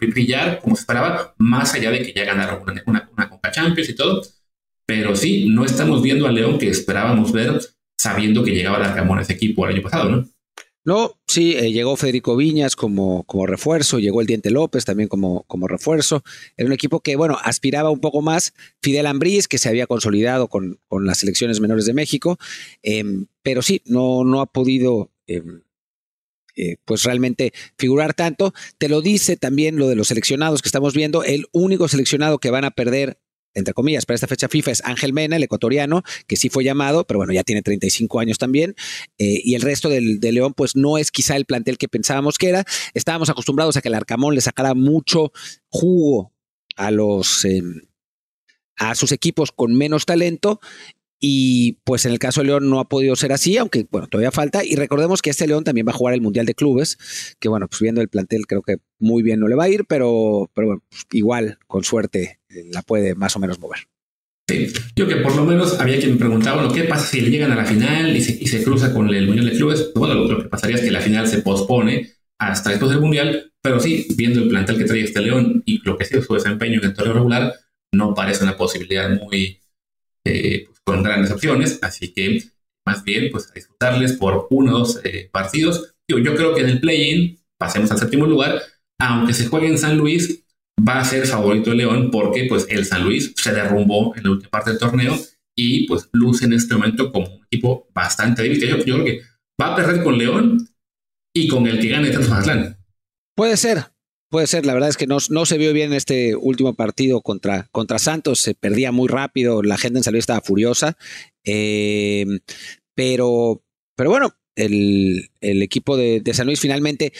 brillar 0.00 0.60
como 0.60 0.76
se 0.76 0.82
esperaba, 0.82 1.34
más 1.38 1.74
allá 1.74 1.90
de 1.90 2.02
que 2.02 2.12
ya 2.12 2.24
ganaron 2.24 2.62
una, 2.62 2.82
una, 2.86 3.10
una 3.12 3.28
Copa 3.28 3.50
Champions 3.50 3.90
y 3.90 3.96
todo. 3.96 4.22
Pero 4.86 5.16
sí, 5.16 5.48
no 5.48 5.64
estamos 5.64 6.00
viendo 6.00 6.26
a 6.26 6.32
León 6.32 6.58
que 6.58 6.68
esperábamos 6.68 7.32
ver 7.32 7.60
sabiendo 7.98 8.44
que 8.44 8.52
llegaba 8.52 8.78
el 8.78 8.84
Arcamón 8.84 9.18
ese 9.18 9.32
equipo 9.32 9.66
el 9.66 9.74
año 9.74 9.82
pasado, 9.82 10.08
¿no? 10.08 10.28
No, 10.86 11.18
sí, 11.26 11.56
eh, 11.56 11.72
llegó 11.72 11.96
Federico 11.96 12.36
Viñas 12.36 12.76
como, 12.76 13.24
como 13.24 13.44
refuerzo, 13.44 13.98
llegó 13.98 14.20
el 14.20 14.28
Diente 14.28 14.52
López 14.52 14.84
también 14.84 15.08
como, 15.08 15.42
como 15.48 15.66
refuerzo. 15.66 16.22
Era 16.56 16.68
un 16.68 16.72
equipo 16.72 17.00
que, 17.00 17.16
bueno, 17.16 17.36
aspiraba 17.42 17.90
un 17.90 17.98
poco 17.98 18.22
más. 18.22 18.54
Fidel 18.80 19.06
Ambriz, 19.06 19.48
que 19.48 19.58
se 19.58 19.68
había 19.68 19.88
consolidado 19.88 20.46
con, 20.46 20.78
con 20.86 21.04
las 21.04 21.18
selecciones 21.18 21.58
menores 21.58 21.86
de 21.86 21.92
México, 21.92 22.38
eh, 22.84 23.02
pero 23.42 23.62
sí, 23.62 23.82
no, 23.84 24.22
no 24.22 24.40
ha 24.40 24.46
podido 24.46 25.10
eh, 25.26 25.42
eh, 26.58 26.76
pues 26.86 27.02
realmente 27.02 27.52
figurar 27.76 28.14
tanto. 28.14 28.54
Te 28.78 28.88
lo 28.88 29.02
dice 29.02 29.36
también 29.36 29.76
lo 29.76 29.88
de 29.88 29.96
los 29.96 30.08
seleccionados 30.08 30.62
que 30.62 30.68
estamos 30.68 30.94
viendo. 30.94 31.22
El 31.22 31.46
único 31.52 31.86
seleccionado 31.86 32.38
que 32.38 32.50
van 32.50 32.64
a 32.64 32.70
perder 32.70 33.18
entre 33.56 33.74
comillas, 33.74 34.04
para 34.04 34.14
esta 34.16 34.26
fecha 34.26 34.48
FIFA 34.48 34.70
es 34.70 34.84
Ángel 34.84 35.12
Mena, 35.12 35.36
el 35.36 35.42
ecuatoriano, 35.42 36.02
que 36.26 36.36
sí 36.36 36.50
fue 36.50 36.62
llamado, 36.62 37.06
pero 37.06 37.18
bueno, 37.18 37.32
ya 37.32 37.42
tiene 37.42 37.62
35 37.62 38.20
años 38.20 38.38
también. 38.38 38.76
Eh, 39.18 39.40
y 39.42 39.54
el 39.54 39.62
resto 39.62 39.88
del, 39.88 40.20
de 40.20 40.32
León, 40.32 40.52
pues 40.54 40.76
no 40.76 40.98
es 40.98 41.10
quizá 41.10 41.36
el 41.36 41.46
plantel 41.46 41.78
que 41.78 41.88
pensábamos 41.88 42.36
que 42.36 42.50
era. 42.50 42.64
Estábamos 42.92 43.30
acostumbrados 43.30 43.76
a 43.76 43.82
que 43.82 43.88
el 43.88 43.94
Arcamón 43.94 44.34
le 44.34 44.42
sacara 44.42 44.74
mucho 44.74 45.32
jugo 45.68 46.32
a 46.76 46.90
los. 46.90 47.44
Eh, 47.44 47.62
a 48.78 48.94
sus 48.94 49.10
equipos 49.10 49.52
con 49.52 49.74
menos 49.74 50.04
talento 50.04 50.60
y 51.18 51.78
pues 51.84 52.04
en 52.04 52.12
el 52.12 52.18
caso 52.18 52.40
de 52.40 52.48
León 52.48 52.68
no 52.68 52.78
ha 52.78 52.88
podido 52.88 53.16
ser 53.16 53.32
así, 53.32 53.56
aunque 53.56 53.86
bueno, 53.90 54.06
todavía 54.06 54.30
falta. 54.30 54.64
Y 54.64 54.76
recordemos 54.76 55.22
que 55.22 55.30
este 55.30 55.46
León 55.46 55.64
también 55.64 55.86
va 55.86 55.92
a 55.92 55.96
jugar 55.96 56.14
el 56.14 56.20
Mundial 56.20 56.46
de 56.46 56.54
Clubes, 56.54 57.36
que 57.40 57.48
bueno, 57.48 57.68
pues 57.68 57.80
viendo 57.80 58.00
el 58.00 58.08
plantel 58.08 58.46
creo 58.46 58.62
que 58.62 58.76
muy 58.98 59.22
bien 59.22 59.40
no 59.40 59.48
le 59.48 59.54
va 59.54 59.64
a 59.64 59.68
ir, 59.68 59.84
pero, 59.88 60.50
pero 60.54 60.68
bueno, 60.68 60.82
pues 60.88 61.06
igual 61.12 61.58
con 61.66 61.84
suerte 61.84 62.40
eh, 62.48 62.64
la 62.70 62.82
puede 62.82 63.14
más 63.14 63.36
o 63.36 63.38
menos 63.38 63.58
mover. 63.58 63.80
Sí, 64.48 64.72
yo 64.94 65.08
que 65.08 65.16
por 65.16 65.34
lo 65.34 65.44
menos 65.44 65.80
había 65.80 65.98
quien 65.98 66.12
me 66.12 66.18
preguntaba, 66.18 66.62
bueno, 66.62 66.72
¿qué 66.72 66.84
pasa 66.84 67.06
si 67.06 67.20
llegan 67.20 67.50
a 67.50 67.56
la 67.56 67.64
final 67.64 68.16
y 68.16 68.20
se, 68.20 68.62
cruza 68.62 68.92
con 68.92 69.12
el 69.12 69.26
Mundial 69.26 69.46
de 69.46 69.56
Clubes? 69.56 69.90
Pues, 69.92 69.94
bueno, 69.94 70.14
lo, 70.14 70.42
que 70.42 70.48
pasaría 70.48 70.76
es 70.76 70.82
que 70.82 70.92
la 70.92 71.00
final 71.00 71.26
se 71.26 71.42
pospone 71.42 72.12
hasta 72.38 72.70
después 72.70 72.92
del 72.92 73.00
Mundial, 73.00 73.52
pero 73.60 73.80
sí, 73.80 74.06
viendo 74.16 74.40
el 74.40 74.48
plantel 74.48 74.78
que 74.78 74.84
trae 74.84 75.02
este 75.02 75.20
León 75.20 75.64
y 75.66 75.80
lo 75.82 75.96
que 75.96 76.04
ha 76.04 76.22
su 76.22 76.34
desempeño 76.34 76.78
en 76.78 76.84
el 76.84 76.94
torneo 76.94 77.14
regular, 77.14 77.54
no 77.92 78.14
parece 78.14 78.44
una 78.44 78.56
posibilidad 78.56 79.10
muy, 79.10 79.58
eh, 80.26 80.68
con 80.84 81.02
grandes 81.02 81.30
opciones, 81.30 81.78
así 81.82 82.12
que 82.12 82.42
más 82.86 83.02
bien 83.04 83.30
pues 83.30 83.50
a 83.50 83.54
disfrutarles 83.54 84.12
por 84.14 84.46
uno 84.50 84.74
o 84.74 84.78
dos 84.80 85.00
eh, 85.04 85.28
partidos. 85.32 85.94
Yo, 86.08 86.22
creo 86.22 86.54
que 86.54 86.60
en 86.60 86.68
el 86.68 86.80
play-in 86.80 87.38
pasemos 87.58 87.90
al 87.90 87.98
séptimo 87.98 88.26
lugar, 88.26 88.62
aunque 88.98 89.34
se 89.34 89.46
juegue 89.46 89.66
en 89.66 89.78
San 89.78 89.98
Luis, 89.98 90.44
va 90.86 91.00
a 91.00 91.04
ser 91.04 91.26
favorito 91.26 91.72
el 91.72 91.78
León 91.78 92.10
porque 92.10 92.46
pues 92.48 92.66
el 92.68 92.84
San 92.84 93.04
Luis 93.04 93.32
se 93.36 93.52
derrumbó 93.52 94.14
en 94.14 94.24
la 94.24 94.30
última 94.30 94.50
parte 94.50 94.70
del 94.70 94.78
torneo 94.78 95.18
y 95.56 95.86
pues 95.88 96.08
luce 96.12 96.44
en 96.44 96.52
este 96.52 96.74
momento 96.74 97.10
como 97.10 97.26
un 97.26 97.44
equipo 97.44 97.88
bastante 97.92 98.42
débil. 98.42 98.60
Yo, 98.60 98.78
creo 98.78 99.04
que 99.04 99.20
va 99.60 99.72
a 99.72 99.76
perder 99.76 100.04
con 100.04 100.16
León 100.16 100.68
y 101.34 101.48
con 101.48 101.66
el 101.66 101.80
que 101.80 101.88
gane 101.88 102.12
Santos. 102.12 102.76
Puede 103.34 103.56
ser, 103.56 103.84
Puede 104.28 104.48
ser, 104.48 104.66
la 104.66 104.74
verdad 104.74 104.88
es 104.88 104.96
que 104.96 105.06
no, 105.06 105.18
no 105.30 105.46
se 105.46 105.56
vio 105.56 105.72
bien 105.72 105.92
este 105.92 106.34
último 106.34 106.74
partido 106.74 107.20
contra, 107.20 107.68
contra 107.70 108.00
Santos, 108.00 108.40
se 108.40 108.54
perdía 108.54 108.90
muy 108.90 109.08
rápido, 109.08 109.62
la 109.62 109.78
gente 109.78 109.98
en 109.98 110.04
San 110.04 110.12
Luis 110.12 110.22
estaba 110.22 110.40
furiosa, 110.40 110.96
eh, 111.44 112.26
pero, 112.94 113.62
pero 113.94 114.10
bueno, 114.10 114.34
el, 114.56 115.30
el 115.40 115.62
equipo 115.62 115.96
de, 115.96 116.20
de, 116.20 116.34
San 116.34 116.46
Luis 116.46 116.58
finalmente 116.58 117.12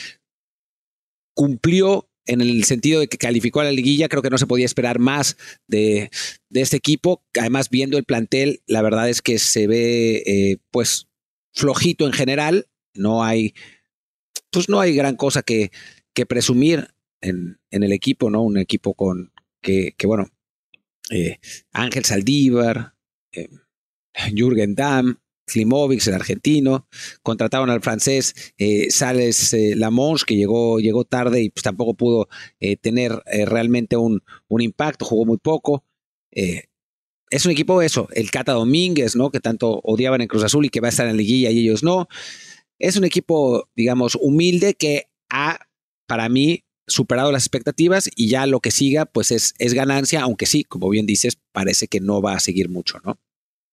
cumplió 1.34 2.08
en 2.24 2.40
el 2.40 2.64
sentido 2.64 2.98
de 2.98 3.06
que 3.06 3.18
calificó 3.18 3.60
a 3.60 3.64
la 3.64 3.72
liguilla, 3.72 4.08
creo 4.08 4.22
que 4.22 4.30
no 4.30 4.38
se 4.38 4.46
podía 4.46 4.66
esperar 4.66 4.98
más 4.98 5.36
de, 5.68 6.10
de 6.48 6.60
este 6.60 6.76
equipo, 6.76 7.24
además 7.38 7.70
viendo 7.70 7.98
el 7.98 8.04
plantel, 8.04 8.62
la 8.66 8.82
verdad 8.82 9.08
es 9.08 9.22
que 9.22 9.38
se 9.38 9.68
ve 9.68 10.24
eh, 10.26 10.56
pues 10.72 11.06
flojito 11.52 12.04
en 12.04 12.12
general, 12.12 12.66
no 12.94 13.22
hay, 13.22 13.54
pues 14.50 14.68
no 14.68 14.80
hay 14.80 14.94
gran 14.94 15.14
cosa 15.14 15.42
que, 15.42 15.70
que 16.14 16.26
presumir 16.26 16.95
en, 17.20 17.58
el 17.70 17.92
equipo, 17.92 18.30
¿no? 18.30 18.42
Un 18.42 18.58
equipo 18.58 18.94
con 18.94 19.32
que, 19.62 19.94
que 19.96 20.06
bueno, 20.06 20.28
eh, 21.10 21.38
Ángel 21.72 22.04
Saldívar, 22.04 22.94
eh, 23.32 23.48
Jürgen 24.34 24.74
Damm, 24.74 25.18
Klimovic, 25.46 26.06
el 26.06 26.14
argentino, 26.14 26.88
contrataron 27.22 27.70
al 27.70 27.80
francés 27.80 28.34
eh, 28.58 28.90
Sales 28.90 29.54
eh, 29.54 29.74
Lamons, 29.76 30.24
que 30.24 30.36
llegó, 30.36 30.80
llegó 30.80 31.04
tarde 31.04 31.42
y 31.42 31.50
pues, 31.50 31.62
tampoco 31.62 31.94
pudo 31.94 32.28
eh, 32.60 32.76
tener 32.76 33.22
eh, 33.26 33.46
realmente 33.46 33.96
un, 33.96 34.22
un, 34.48 34.60
impacto, 34.60 35.04
jugó 35.04 35.24
muy 35.24 35.38
poco. 35.38 35.84
es 36.32 37.46
un 37.46 37.52
equipo 37.52 37.80
eso, 37.80 38.08
el 38.12 38.30
Cata 38.30 38.52
Domínguez, 38.52 39.16
¿no? 39.16 39.30
Que 39.30 39.40
tanto 39.40 39.80
odiaban 39.84 40.20
en 40.20 40.28
Cruz 40.28 40.42
Azul 40.44 40.66
y 40.66 40.68
que 40.68 40.80
va 40.80 40.88
a 40.88 40.90
estar 40.90 41.06
en 41.06 41.12
la 41.12 41.18
liguilla 41.18 41.50
y 41.50 41.60
ellos 41.60 41.82
no. 41.82 42.08
es 42.78 42.96
un 42.96 43.04
equipo, 43.04 43.68
digamos, 43.76 44.16
humilde 44.20 44.74
que 44.74 45.08
ha, 45.30 45.60
para 46.06 46.28
mí, 46.28 46.64
superado 46.86 47.32
las 47.32 47.42
expectativas 47.44 48.08
y 48.14 48.28
ya 48.28 48.46
lo 48.46 48.60
que 48.60 48.70
siga, 48.70 49.06
pues 49.06 49.30
es, 49.30 49.54
es 49.58 49.74
ganancia, 49.74 50.22
aunque 50.22 50.46
sí, 50.46 50.64
como 50.64 50.88
bien 50.88 51.06
dices, 51.06 51.38
parece 51.52 51.88
que 51.88 52.00
no 52.00 52.22
va 52.22 52.34
a 52.34 52.40
seguir 52.40 52.68
mucho, 52.68 52.98
¿no? 53.04 53.18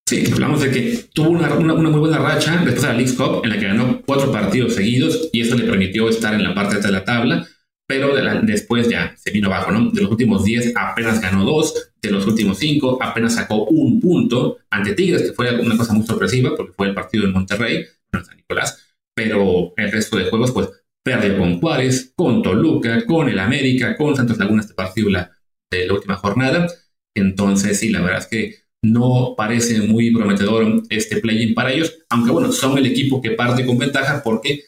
Sí, 0.06 0.26
hablamos 0.32 0.62
de 0.62 0.70
que 0.70 1.06
tuvo 1.14 1.30
una, 1.30 1.54
una, 1.54 1.74
muy 1.74 2.00
buena 2.00 2.18
racha 2.18 2.58
después 2.58 2.82
de 2.82 2.88
la 2.90 2.94
League 2.94 3.16
Cup 3.16 3.42
en 3.44 3.50
la 3.52 3.58
que 3.58 3.68
ganó 3.68 4.02
cuatro 4.06 4.32
partidos 4.32 4.76
seguidos 4.76 5.30
y 5.32 5.42
eso 5.42 5.56
le 5.56 5.64
permitió 5.64 6.10
estar 6.10 6.34
en 6.34 6.44
la 6.44 6.54
parte 6.54 6.80
de 6.80 6.92
la 6.92 7.06
tabla, 7.06 7.48
pero 7.88 8.14
después 8.44 8.90
ya 8.90 9.16
se 9.16 9.32
vino 9.32 9.48
abajo, 9.48 9.72
¿no? 9.72 9.92
De 9.92 10.02
los 10.02 10.12
últimos 10.12 10.44
10 10.44 10.74
apenas 10.76 11.22
ganó 11.22 11.46
dos, 11.46 11.92
de 12.02 12.12
los 12.12 12.28
últimos 12.28 12.58
cinco 12.58 12.98
apenas 13.02 13.36
sacó 13.36 13.64
un 13.64 14.02
punto 14.02 14.58
ante 14.70 14.94
Tigres, 14.94 15.22
que 15.22 15.34
fue 15.34 15.58
una 15.60 15.78
cosa 15.78 15.94
muy 15.94 16.06
sorpresiva 16.06 16.54
porque 16.56 16.74
fue 16.74 16.88
el 16.88 16.94
partido 16.94 17.24
en 17.24 17.32
Monterrey, 17.32 17.86
en 18.12 18.26
San 18.26 18.36
Nicolás, 18.36 18.96
pero 19.16 19.74
el 19.78 19.92
resto 19.92 20.18
de 20.18 20.30
juegos 20.30 20.52
pues 20.52 20.70
perdió 21.04 21.38
con 21.38 21.60
Juárez, 21.60 22.14
con 22.16 22.42
Toluca, 22.42 23.06
con 23.06 23.30
el 23.30 23.40
América, 23.40 23.96
con 23.98 24.16
Santos 24.16 24.38
Laguna 24.38 24.62
este 24.62 24.74
partido 24.74 25.10
de 25.10 25.88
la 25.88 25.94
última 25.94 26.16
jornada, 26.16 26.68
entonces 27.16 27.80
sí, 27.80 27.90
la 27.90 28.02
verdad 28.02 28.20
es 28.20 28.28
que 28.28 28.56
no 28.84 29.36
parece 29.38 29.82
muy 29.82 30.12
prometedor 30.12 30.84
este 30.90 31.18
play-in 31.18 31.54
para 31.54 31.72
ellos, 31.72 32.00
aunque 32.10 32.32
bueno, 32.32 32.52
son 32.52 32.78
el 32.78 32.86
equipo 32.86 33.22
que 33.22 33.32
parte 33.32 33.66
con 33.66 33.78
ventaja 33.78 34.22
porque 34.24 34.64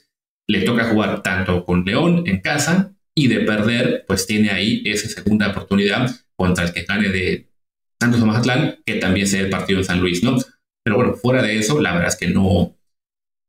le 0.47 0.61
toca 0.61 0.89
jugar 0.89 1.21
tanto 1.21 1.65
con 1.65 1.83
León 1.86 2.23
en 2.25 2.39
casa 2.39 2.95
y 3.13 3.27
de 3.27 3.39
perder, 3.41 4.05
pues 4.07 4.27
tiene 4.27 4.51
ahí 4.51 4.83
esa 4.86 5.07
segunda 5.09 5.49
oportunidad 5.49 6.11
contra 6.36 6.65
el 6.65 6.73
que 6.73 6.83
gane 6.83 7.09
de 7.09 7.49
Santos 7.99 8.21
o 8.21 8.83
que 8.86 8.95
también 8.95 9.27
sea 9.27 9.41
el 9.41 9.49
partido 9.49 9.79
en 9.79 9.86
San 9.86 10.01
Luis, 10.01 10.23
¿no? 10.23 10.38
Pero 10.83 10.97
bueno, 10.97 11.13
fuera 11.13 11.41
de 11.41 11.57
eso, 11.57 11.81
la 11.81 11.93
verdad 11.93 12.09
es 12.09 12.17
que 12.17 12.27
no, 12.27 12.74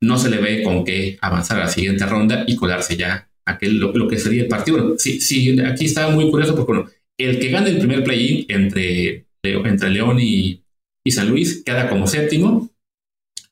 no 0.03 0.19
se 0.19 0.31
le 0.31 0.39
ve 0.39 0.63
con 0.63 0.85
qué 0.85 1.19
avanzar 1.21 1.59
a 1.59 1.65
la 1.65 1.69
siguiente 1.69 2.07
ronda 2.07 2.45
y 2.47 2.57
colarse 2.57 2.97
ya 2.97 3.29
aquel, 3.45 3.79
lo, 3.79 4.09
que 4.09 4.19
sería 4.19 4.43
el 4.43 4.49
partido. 4.49 4.97
sí, 4.99 5.21
sí, 5.21 5.59
aquí 5.61 5.87
está 5.87 6.09
muy 6.11 6.31
curioso 6.31 6.55
porque 6.55 6.73
bueno, 6.73 6.91
el 7.19 7.39
que 7.39 7.51
gane 7.51 7.71
el 7.71 7.79
primer 7.79 8.05
play-in 8.05 8.45
entre 8.49 9.27
entre 9.43 9.91
León 9.91 10.19
y, 10.21 10.63
San 11.09 11.29
Luis 11.29 11.63
queda 11.65 11.89
como 11.89 12.07
séptimo. 12.07 12.71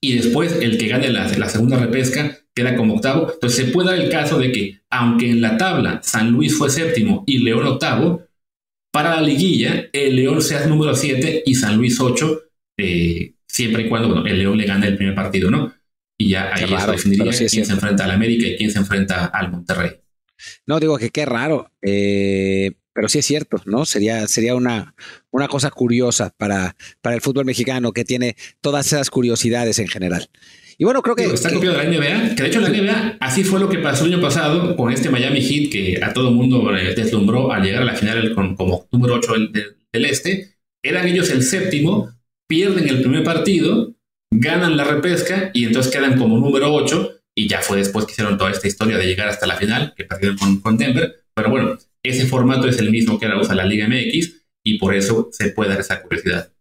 Y 0.01 0.17
después 0.17 0.59
el 0.61 0.77
que 0.77 0.89
gane 0.89 1.09
la, 1.09 1.49
segunda 1.49 1.79
repesca 1.79 2.37
queda 2.55 2.77
como 2.77 2.95
octavo. 2.95 3.31
Entonces 3.33 3.67
se 3.67 3.73
puede 3.73 3.91
dar 3.91 4.01
el 4.01 4.11
caso 4.11 4.39
de 4.39 4.53
que, 4.53 4.81
aunque 4.91 5.31
en 5.31 5.41
la 5.41 5.57
tabla 5.57 6.01
San 6.03 6.31
Luis 6.31 6.57
fue 6.57 6.69
séptimo 6.69 7.25
y 7.27 7.39
León 7.39 7.67
octavo, 7.67 8.23
para 8.93 9.17
la 9.17 9.23
liguilla 9.23 9.89
el 9.93 10.17
León 10.17 10.43
sea 10.43 10.67
número 10.67 10.95
7 10.95 11.45
y 11.47 11.55
San 11.55 11.77
Luis 11.77 11.99
8, 12.01 12.43
eh, 12.79 13.35
siempre 13.47 13.85
y 13.85 13.89
cuando 13.89 14.27
el 14.27 14.39
León 14.39 14.59
le 14.59 14.67
gane 14.67 14.89
el 14.89 14.97
primer 14.97 15.15
partido, 15.15 15.51
¿no? 15.51 15.73
Y 16.17 16.31
ya 16.31 16.55
ahí 16.55 16.69
se 16.69 16.91
definiría 16.91 17.33
quién 17.33 17.67
se 17.67 17.73
enfrenta 17.73 18.05
al 18.05 18.11
América 18.13 18.47
y 18.47 18.57
quién 18.57 18.71
se 18.71 18.79
enfrenta 18.79 19.27
al 19.27 19.51
Monterrey. 19.51 19.91
No, 20.67 20.81
digo 20.81 20.99
que 20.99 21.11
qué 21.11 21.27
raro. 21.27 21.71
Eh, 21.83 22.73
pero 22.95 23.09
sí 23.09 23.19
es 23.19 23.27
cierto, 23.27 23.61
¿no? 23.67 23.85
Sería, 23.85 24.27
sería 24.29 24.55
una, 24.55 24.95
una 25.31 25.49
cosa 25.49 25.71
curiosa 25.71 26.33
para, 26.37 26.77
para 27.03 27.17
el 27.17 27.21
fútbol 27.21 27.45
mexicano 27.45 27.93
que 27.93 28.05
tiene 28.05 28.37
todas 28.61 28.87
esas 28.87 29.11
curiosidades 29.11 29.81
en 29.81 29.89
general. 29.89 30.29
Y 30.79 30.85
bueno, 30.85 31.03
creo 31.03 31.17
que. 31.17 31.25
Está 31.25 31.53
copiado 31.53 31.77
de 31.77 31.85
la 31.85 31.91
NBA, 31.91 32.35
que 32.37 32.43
de 32.43 32.49
hecho 32.49 32.61
la 32.61 32.69
NBA 32.69 33.19
así 33.21 33.45
fue 33.45 33.61
lo 33.61 33.69
que 33.69 33.79
pasó 33.79 34.05
el 34.05 34.15
año 34.15 34.23
pasado 34.23 34.77
con 34.77 34.93
este 34.93 35.11
Miami 35.11 35.41
Heat 35.41 35.71
que 35.71 36.01
a 36.03 36.13
todo 36.13 36.31
mundo 36.31 36.71
deslumbró 36.97 37.53
al 37.53 37.63
llegar 37.63 37.83
a 37.83 37.87
la 37.87 37.95
final 37.95 38.35
con, 38.35 38.57
como 38.57 38.87
número 38.93 39.15
8 39.15 39.33
del, 39.33 39.53
del, 39.93 40.05
este. 40.05 40.57
Eran 40.83 41.09
ellos 41.09 41.31
el 41.31 41.43
séptimo, 41.43 42.11
pierden 42.47 42.89
el 42.89 43.01
primer 43.01 43.25
partido, 43.25 43.94
ganan 44.41 44.77
la 44.77 44.85
repesca 44.85 45.51
y 45.53 45.65
entonces 45.65 45.93
quedan 45.93 46.19
como 46.19 46.39
número 46.39 46.73
8. 46.73 47.21
Y 47.37 47.49
ya 47.49 47.61
fue 47.61 47.79
después 47.79 48.05
que 48.05 48.13
hicieron 48.13 48.39
toda 48.39 48.53
esta 48.53 48.69
historia 48.69 48.97
de 48.97 49.07
llegar 49.07 49.29
hasta 49.29 49.47
la 49.47 49.57
final, 49.57 49.93
que 49.97 50.05
perdieron 50.05 50.39
con, 50.39 50.61
con 50.61 50.77
Denver. 50.77 51.25
Pero 51.35 51.51
bueno, 51.51 51.79
ese 52.03 52.27
formato 52.27 52.69
es 52.69 52.79
el 52.79 52.91
mismo 52.91 53.19
que 53.19 53.27
ahora 53.27 53.41
usa 53.41 53.55
la 53.55 53.65
Liga 53.65 53.89
MX 53.89 54.45
y 54.63 54.79
por 54.79 54.95
eso 54.95 55.31
se 55.33 55.51
puede 55.51 55.71
dar 55.71 55.81
esa 55.81 56.01
curiosidad. 56.01 56.53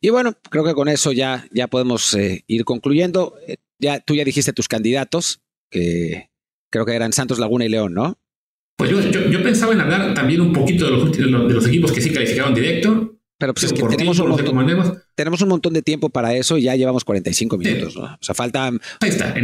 Y 0.00 0.10
bueno, 0.10 0.36
creo 0.50 0.64
que 0.64 0.74
con 0.74 0.88
eso 0.88 1.12
ya, 1.12 1.46
ya 1.50 1.68
podemos 1.68 2.14
eh, 2.14 2.44
ir 2.46 2.64
concluyendo. 2.64 3.36
Eh, 3.46 3.56
ya, 3.78 4.00
tú 4.00 4.14
ya 4.14 4.24
dijiste 4.24 4.52
tus 4.52 4.68
candidatos, 4.68 5.40
que 5.70 6.28
creo 6.70 6.84
que 6.84 6.94
eran 6.94 7.12
Santos, 7.12 7.38
Laguna 7.38 7.64
y 7.64 7.70
León, 7.70 7.94
¿no? 7.94 8.18
Pues 8.76 8.90
yo, 8.90 9.00
yo, 9.00 9.42
pensaba 9.42 9.72
en 9.72 9.80
hablar 9.80 10.12
también 10.14 10.40
un 10.40 10.52
poquito 10.52 10.84
de 10.86 10.90
los, 10.90 11.16
de 11.16 11.54
los, 11.54 11.66
equipos 11.66 11.92
que 11.92 12.00
sí 12.00 12.12
calificaron 12.12 12.54
directo. 12.54 13.13
Pero 13.38 13.52
pues 13.52 13.64
es 13.64 13.72
que 13.72 13.82
tenemos, 13.82 14.18
un 14.20 14.28
montón, 14.28 15.02
tenemos 15.16 15.42
un 15.42 15.48
montón 15.48 15.72
de 15.72 15.82
tiempo 15.82 16.08
para 16.08 16.34
eso 16.34 16.56
y 16.56 16.62
ya 16.62 16.76
llevamos 16.76 17.04
45 17.04 17.58
minutos, 17.58 17.96
¿no? 17.96 18.04
O 18.04 18.18
sea, 18.20 18.34
faltan 18.34 18.80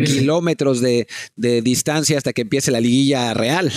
kilómetros 0.05 0.80
de, 0.80 1.09
de 1.34 1.61
distancia 1.61 2.16
hasta 2.16 2.32
que 2.32 2.43
empiece 2.43 2.70
la 2.70 2.80
liguilla 2.80 3.34
real. 3.34 3.72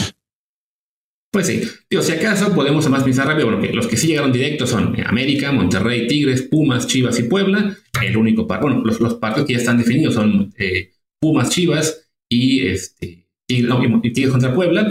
Pues 1.34 1.48
sí, 1.48 1.64
digo, 1.90 2.04
si 2.04 2.12
acaso 2.12 2.54
podemos 2.54 2.88
más 2.90 3.04
pensar 3.04 3.26
rápido, 3.26 3.50
bueno, 3.50 3.74
los 3.74 3.88
que 3.88 3.98
sí 3.98 4.06
llegaron 4.06 4.32
directos 4.32 4.70
son 4.70 4.96
América, 5.04 5.52
Monterrey, 5.52 6.06
Tigres, 6.06 6.44
Pumas, 6.44 6.86
Chivas 6.86 7.18
y 7.18 7.24
Puebla. 7.24 7.76
El 8.04 8.18
único 8.18 8.46
par, 8.46 8.62
bueno, 8.62 8.84
los, 8.86 9.00
los 9.00 9.16
partidos 9.16 9.48
que 9.48 9.54
ya 9.54 9.60
están 9.60 9.80
definidos 9.80 10.14
son 10.14 10.54
eh, 10.60 10.92
Pumas, 11.20 11.50
Chivas 11.50 12.08
y, 12.30 12.68
este, 12.68 13.28
Tigres, 13.48 14.30
contra 14.30 14.54
Puebla. 14.54 14.88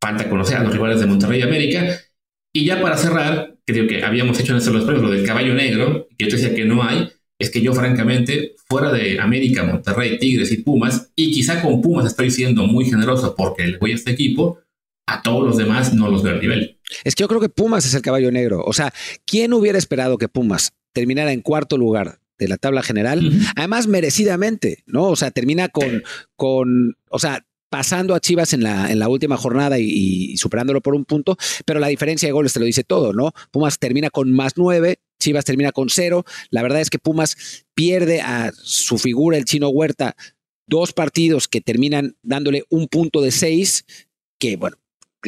Falta 0.00 0.28
conocer 0.28 0.56
a 0.56 0.64
los 0.64 0.72
rivales 0.72 0.98
de 0.98 1.06
Monterrey 1.06 1.38
y 1.38 1.42
América. 1.44 1.96
Y 2.52 2.64
ya 2.64 2.82
para 2.82 2.96
cerrar, 2.96 3.51
creo 3.72 3.88
que 3.88 4.04
habíamos 4.04 4.38
hecho 4.38 4.52
en 4.52 4.58
estos 4.58 4.72
los 4.72 4.84
premios 4.84 5.04
lo 5.04 5.10
del 5.10 5.26
caballo 5.26 5.54
negro, 5.54 6.08
que 6.16 6.24
yo 6.24 6.30
te 6.30 6.36
decía 6.36 6.54
que 6.54 6.64
no 6.64 6.82
hay, 6.82 7.08
es 7.38 7.50
que 7.50 7.60
yo 7.60 7.74
francamente, 7.74 8.54
fuera 8.68 8.92
de 8.92 9.18
América, 9.18 9.64
Monterrey, 9.64 10.18
Tigres 10.18 10.52
y 10.52 10.58
Pumas, 10.58 11.10
y 11.16 11.32
quizá 11.32 11.60
con 11.60 11.82
Pumas 11.82 12.06
estoy 12.06 12.30
siendo 12.30 12.66
muy 12.66 12.84
generoso 12.84 13.34
porque 13.36 13.66
le 13.66 13.78
voy 13.78 13.92
a 13.92 13.94
este 13.96 14.12
equipo, 14.12 14.60
a 15.06 15.22
todos 15.22 15.44
los 15.44 15.56
demás 15.56 15.92
no 15.92 16.08
los 16.08 16.22
veo 16.22 16.34
al 16.34 16.40
nivel. 16.40 16.78
Es 17.04 17.14
que 17.14 17.22
yo 17.22 17.28
creo 17.28 17.40
que 17.40 17.48
Pumas 17.48 17.84
es 17.84 17.94
el 17.94 18.02
caballo 18.02 18.30
negro. 18.30 18.62
O 18.64 18.72
sea, 18.72 18.92
¿quién 19.26 19.52
hubiera 19.52 19.78
esperado 19.78 20.18
que 20.18 20.28
Pumas 20.28 20.72
terminara 20.92 21.32
en 21.32 21.40
cuarto 21.40 21.76
lugar 21.76 22.20
de 22.38 22.48
la 22.48 22.58
tabla 22.58 22.82
general? 22.82 23.32
Además, 23.56 23.88
merecidamente, 23.88 24.84
¿no? 24.86 25.08
O 25.08 25.16
sea, 25.16 25.30
termina 25.30 25.68
con, 25.68 26.02
con 26.36 26.96
o 27.08 27.18
sea, 27.18 27.44
pasando 27.72 28.14
a 28.14 28.20
Chivas 28.20 28.52
en 28.52 28.62
la, 28.64 29.08
última 29.08 29.38
jornada 29.38 29.78
y, 29.78 30.36
superándolo 30.36 30.82
por 30.82 30.94
un 30.94 31.06
punto, 31.06 31.38
pero 31.64 31.80
la 31.80 31.86
diferencia 31.86 32.28
de 32.28 32.32
goles 32.34 32.52
te 32.52 32.60
lo 32.60 32.66
dice 32.66 32.84
todo, 32.84 33.14
¿no? 33.14 33.32
Pumas 33.50 33.78
termina 33.78 34.10
con 34.10 34.30
más 34.30 34.52
nueve, 34.56 34.98
Chivas 35.18 35.46
termina 35.46 35.72
con 35.72 35.88
cero. 35.88 36.26
La 36.50 36.60
verdad 36.60 36.82
es 36.82 36.90
que 36.90 36.98
Pumas 36.98 37.64
pierde 37.74 38.20
a 38.20 38.52
su 38.54 38.98
figura, 38.98 39.38
el 39.38 39.46
chino 39.46 39.70
Huerta, 39.70 40.16
dos 40.66 40.92
partidos 40.92 41.48
que 41.48 41.62
terminan 41.62 42.14
dándole 42.22 42.64
un 42.68 42.88
punto 42.88 43.22
de 43.22 43.30
seis, 43.30 43.86
que 44.38 44.56
bueno, 44.56 44.76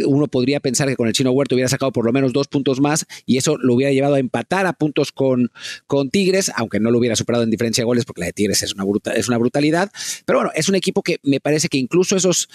uno 0.06 0.26
podría 0.26 0.60
pensar 0.60 0.88
que 0.88 0.96
con 0.96 1.06
el 1.06 1.12
Chino 1.12 1.30
Huerto 1.32 1.54
hubiera 1.54 1.68
sacado 1.68 1.92
por 1.92 2.04
lo 2.04 2.12
menos 2.12 2.32
dos 2.32 2.48
puntos 2.48 2.80
más 2.80 3.06
y 3.26 3.36
eso 3.36 3.56
lo 3.58 3.74
hubiera 3.74 3.92
llevado 3.92 4.14
a 4.14 4.18
empatar 4.18 4.66
a 4.66 4.72
puntos 4.72 5.12
con, 5.12 5.50
con 5.86 6.10
Tigres, 6.10 6.50
aunque 6.56 6.80
no 6.80 6.90
lo 6.90 6.98
hubiera 6.98 7.16
superado 7.16 7.44
en 7.44 7.50
diferencia 7.50 7.82
de 7.82 7.86
goles 7.86 8.04
porque 8.04 8.20
la 8.20 8.26
de 8.26 8.32
Tigres 8.32 8.62
es 8.62 8.74
una, 8.74 8.84
es 9.14 9.28
una 9.28 9.38
brutalidad. 9.38 9.90
Pero 10.24 10.38
bueno, 10.38 10.52
es 10.54 10.68
un 10.68 10.74
equipo 10.74 11.02
que 11.02 11.18
me 11.22 11.40
parece 11.40 11.68
que 11.68 11.78
incluso 11.78 12.16
esos 12.16 12.48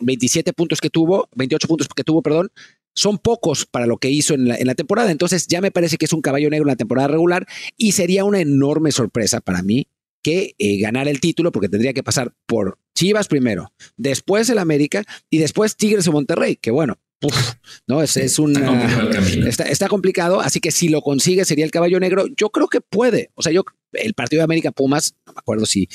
27 0.00 0.50
em, 0.50 0.54
puntos 0.54 0.80
que 0.80 0.90
tuvo, 0.90 1.28
28 1.36 1.68
puntos 1.68 1.88
que 1.88 2.04
tuvo, 2.04 2.22
perdón, 2.22 2.50
son 2.94 3.18
pocos 3.18 3.66
para 3.66 3.86
lo 3.86 3.98
que 3.98 4.10
hizo 4.10 4.34
en 4.34 4.48
la, 4.48 4.56
en 4.56 4.66
la, 4.66 4.74
temporada. 4.74 5.10
Entonces 5.10 5.46
ya 5.46 5.60
me 5.60 5.70
parece 5.70 5.96
que 5.96 6.04
es 6.04 6.12
un 6.12 6.22
caballo 6.22 6.50
negro 6.50 6.64
en 6.64 6.72
la 6.72 6.76
temporada 6.76 7.08
regular 7.08 7.46
y 7.76 7.92
sería 7.92 8.24
una 8.24 8.40
enorme 8.40 8.92
sorpresa 8.92 9.40
para 9.40 9.62
mí 9.62 9.86
que 10.22 10.54
eh, 10.58 10.78
ganar 10.78 11.08
el 11.08 11.20
título 11.20 11.52
porque 11.52 11.68
tendría 11.68 11.92
que 11.92 12.02
pasar 12.02 12.34
por 12.46 12.78
Chivas 12.94 13.28
primero, 13.28 13.72
después 13.96 14.48
el 14.50 14.58
América 14.58 15.04
y 15.30 15.38
después 15.38 15.76
Tigres 15.76 16.06
o 16.08 16.12
Monterrey, 16.12 16.56
que 16.56 16.70
bueno, 16.70 16.98
no 17.86 18.02
es, 18.02 18.16
es 18.16 18.38
un 18.38 18.56
está, 19.46 19.64
está, 19.64 19.88
complicado, 19.88 20.40
así 20.40 20.60
que 20.60 20.70
si 20.70 20.88
lo 20.88 21.02
consigue 21.02 21.44
sería 21.44 21.64
el 21.64 21.70
caballo 21.70 22.00
negro. 22.00 22.24
Yo 22.34 22.48
creo 22.48 22.68
que 22.68 22.80
puede. 22.80 23.30
O 23.34 23.42
sea, 23.42 23.52
yo 23.52 23.64
el 23.92 24.14
partido 24.14 24.40
de 24.40 24.44
América 24.44 24.72
Pumas, 24.72 25.16
no 25.26 25.34
me 25.34 25.38
acuerdo 25.38 25.66
si 25.66 25.88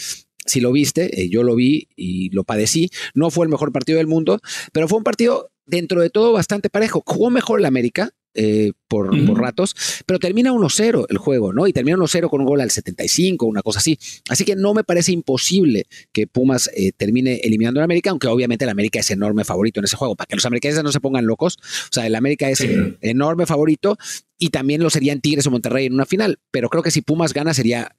si 0.45 0.61
lo 0.61 0.71
viste, 0.71 1.21
eh, 1.21 1.29
yo 1.29 1.43
lo 1.43 1.55
vi 1.55 1.87
y 1.95 2.29
lo 2.29 2.43
padecí. 2.43 2.89
No 3.13 3.31
fue 3.31 3.45
el 3.45 3.51
mejor 3.51 3.71
partido 3.71 3.97
del 3.97 4.07
mundo, 4.07 4.39
pero 4.71 4.87
fue 4.87 4.99
un 4.99 5.03
partido 5.03 5.51
dentro 5.65 6.01
de 6.01 6.09
todo 6.09 6.33
bastante 6.33 6.69
parejo. 6.69 7.03
Jugó 7.05 7.29
mejor 7.29 7.59
el 7.59 7.65
América, 7.65 8.11
eh, 8.35 8.73
por, 8.87 9.13
ratos, 9.37 9.75
pero 10.05 10.19
termina 10.19 10.51
1-0 10.51 11.05
el 11.09 11.17
juego, 11.17 11.53
¿no? 11.53 11.67
Y 11.67 11.73
termina 11.73 11.97
1-0 11.97 12.29
con 12.29 12.41
un 12.41 12.47
gol 12.47 12.61
al 12.61 12.69
75, 12.69 13.45
una 13.45 13.61
cosa 13.61 13.79
así. 13.79 13.97
Así 14.29 14.45
que 14.45 14.55
no 14.55 14.73
me 14.73 14.83
parece 14.83 15.11
imposible 15.11 15.87
que 16.11 16.27
Pumas 16.27 16.69
eh, 16.75 16.91
termine 16.95 17.39
eliminando 17.43 17.79
al 17.79 17.85
América, 17.85 18.11
aunque 18.11 18.27
obviamente 18.27 18.65
el 18.65 18.69
América 18.69 18.99
es 18.99 19.09
enorme 19.11 19.43
favorito 19.43 19.79
en 19.79 19.85
ese 19.85 19.95
juego, 19.95 20.15
para 20.15 20.27
que 20.27 20.35
los 20.35 20.45
americanos 20.45 20.83
no 20.83 20.91
se 20.91 20.99
pongan 20.99 21.25
locos. 21.25 21.57
O 21.57 21.93
sea, 21.93 22.05
el 22.05 22.15
América 22.15 22.49
es 22.49 22.65
enorme 23.01 23.45
favorito 23.45 23.97
y 24.37 24.49
también 24.49 24.83
lo 24.83 24.89
serían 24.89 25.21
Tigres 25.21 25.47
o 25.47 25.51
Monterrey 25.51 25.85
en 25.85 25.93
una 25.93 26.05
final, 26.05 26.39
pero 26.51 26.69
creo 26.69 26.83
que 26.83 26.91
si 26.91 27.01
Pumas 27.01 27.33
gana 27.33 27.53
sería, 27.53 27.95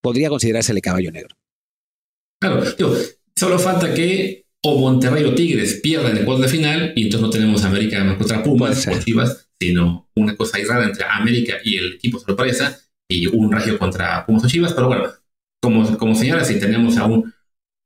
podría 0.00 0.28
considerarse 0.28 0.72
el 0.72 0.80
caballo 0.80 1.12
negro. 1.12 1.36
Claro, 2.40 2.62
solo 3.34 3.58
falta 3.58 3.94
que 3.94 4.46
o 4.62 4.78
Monterrey 4.78 5.24
o 5.24 5.34
Tigres 5.34 5.80
pierdan 5.80 6.16
el 6.16 6.24
cuarto 6.24 6.42
de 6.42 6.48
final 6.48 6.92
y 6.96 7.04
entonces 7.04 7.20
no 7.20 7.30
tenemos 7.30 7.64
América 7.64 8.16
contra 8.18 8.42
Pumas 8.42 8.86
o 8.88 8.98
Chivas 9.00 9.45
sino 9.60 10.08
una 10.14 10.36
cosa 10.36 10.58
aislada 10.58 10.84
entre 10.84 11.04
América 11.04 11.56
y 11.64 11.76
el 11.76 11.94
equipo 11.94 12.18
sorpresa 12.18 12.78
y 13.08 13.26
un 13.26 13.52
regio 13.52 13.78
contra 13.78 14.24
Pumas 14.26 14.44
o 14.44 14.48
Chivas. 14.48 14.72
Pero 14.72 14.88
bueno, 14.88 15.04
como, 15.62 15.96
como 15.98 16.14
señala, 16.14 16.44
si 16.44 16.58
tenemos 16.58 16.96
a 16.96 17.06
un 17.06 17.32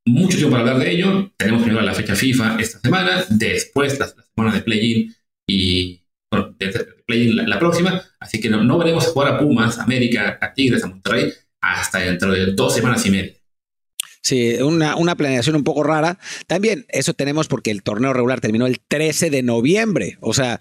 mucho 0.07 0.37
tiempo 0.37 0.57
para 0.57 0.71
hablar 0.71 0.85
de 0.85 0.93
ello. 0.93 1.33
Tenemos 1.37 1.63
primero 1.63 1.85
la 1.85 1.95
fecha 1.95 2.15
FIFA 2.15 2.57
esta 2.61 2.81
semana, 2.81 3.25
después 3.29 3.99
la, 3.99 4.09
semana 4.09 4.55
de 4.55 4.63
play-in 4.63 5.15
y 5.49 6.03
bueno, 6.31 6.55
de, 6.59 6.87
play-in 7.07 7.37
la, 7.49 7.59
próxima. 7.59 8.03
Así 8.19 8.41
que 8.41 8.49
no, 8.49 8.63
no 8.63 8.79
veremos 8.79 9.07
jugar 9.09 9.35
a 9.35 9.39
Pumas, 9.39 9.79
a 9.79 9.85
América, 9.85 10.39
a 10.41 10.53
Tigres, 10.53 10.85
a 10.85 10.89
Monterrey 10.89 11.33
hasta 11.61 11.99
dentro 11.99 12.33
de 12.33 12.53
dos 12.53 12.75
semanas 12.75 13.05
y 13.07 13.11
media. 13.11 13.33
Sí, 14.23 14.57
una, 14.61 14.97
una, 14.97 15.17
planeación 15.17 15.57
un 15.57 15.65
poco 15.65 15.83
rara. 15.83 16.19
También 16.47 16.85
eso 16.89 17.15
tenemos 17.15 17.49
porque 17.49 17.71
el 17.71 17.83
torneo 17.83 18.13
regular 18.13 18.41
terminó 18.41 18.67
el 18.67 18.79
13 18.81 19.31
de 19.31 19.43
noviembre. 19.43 20.19
O 20.21 20.35
sea, 20.35 20.61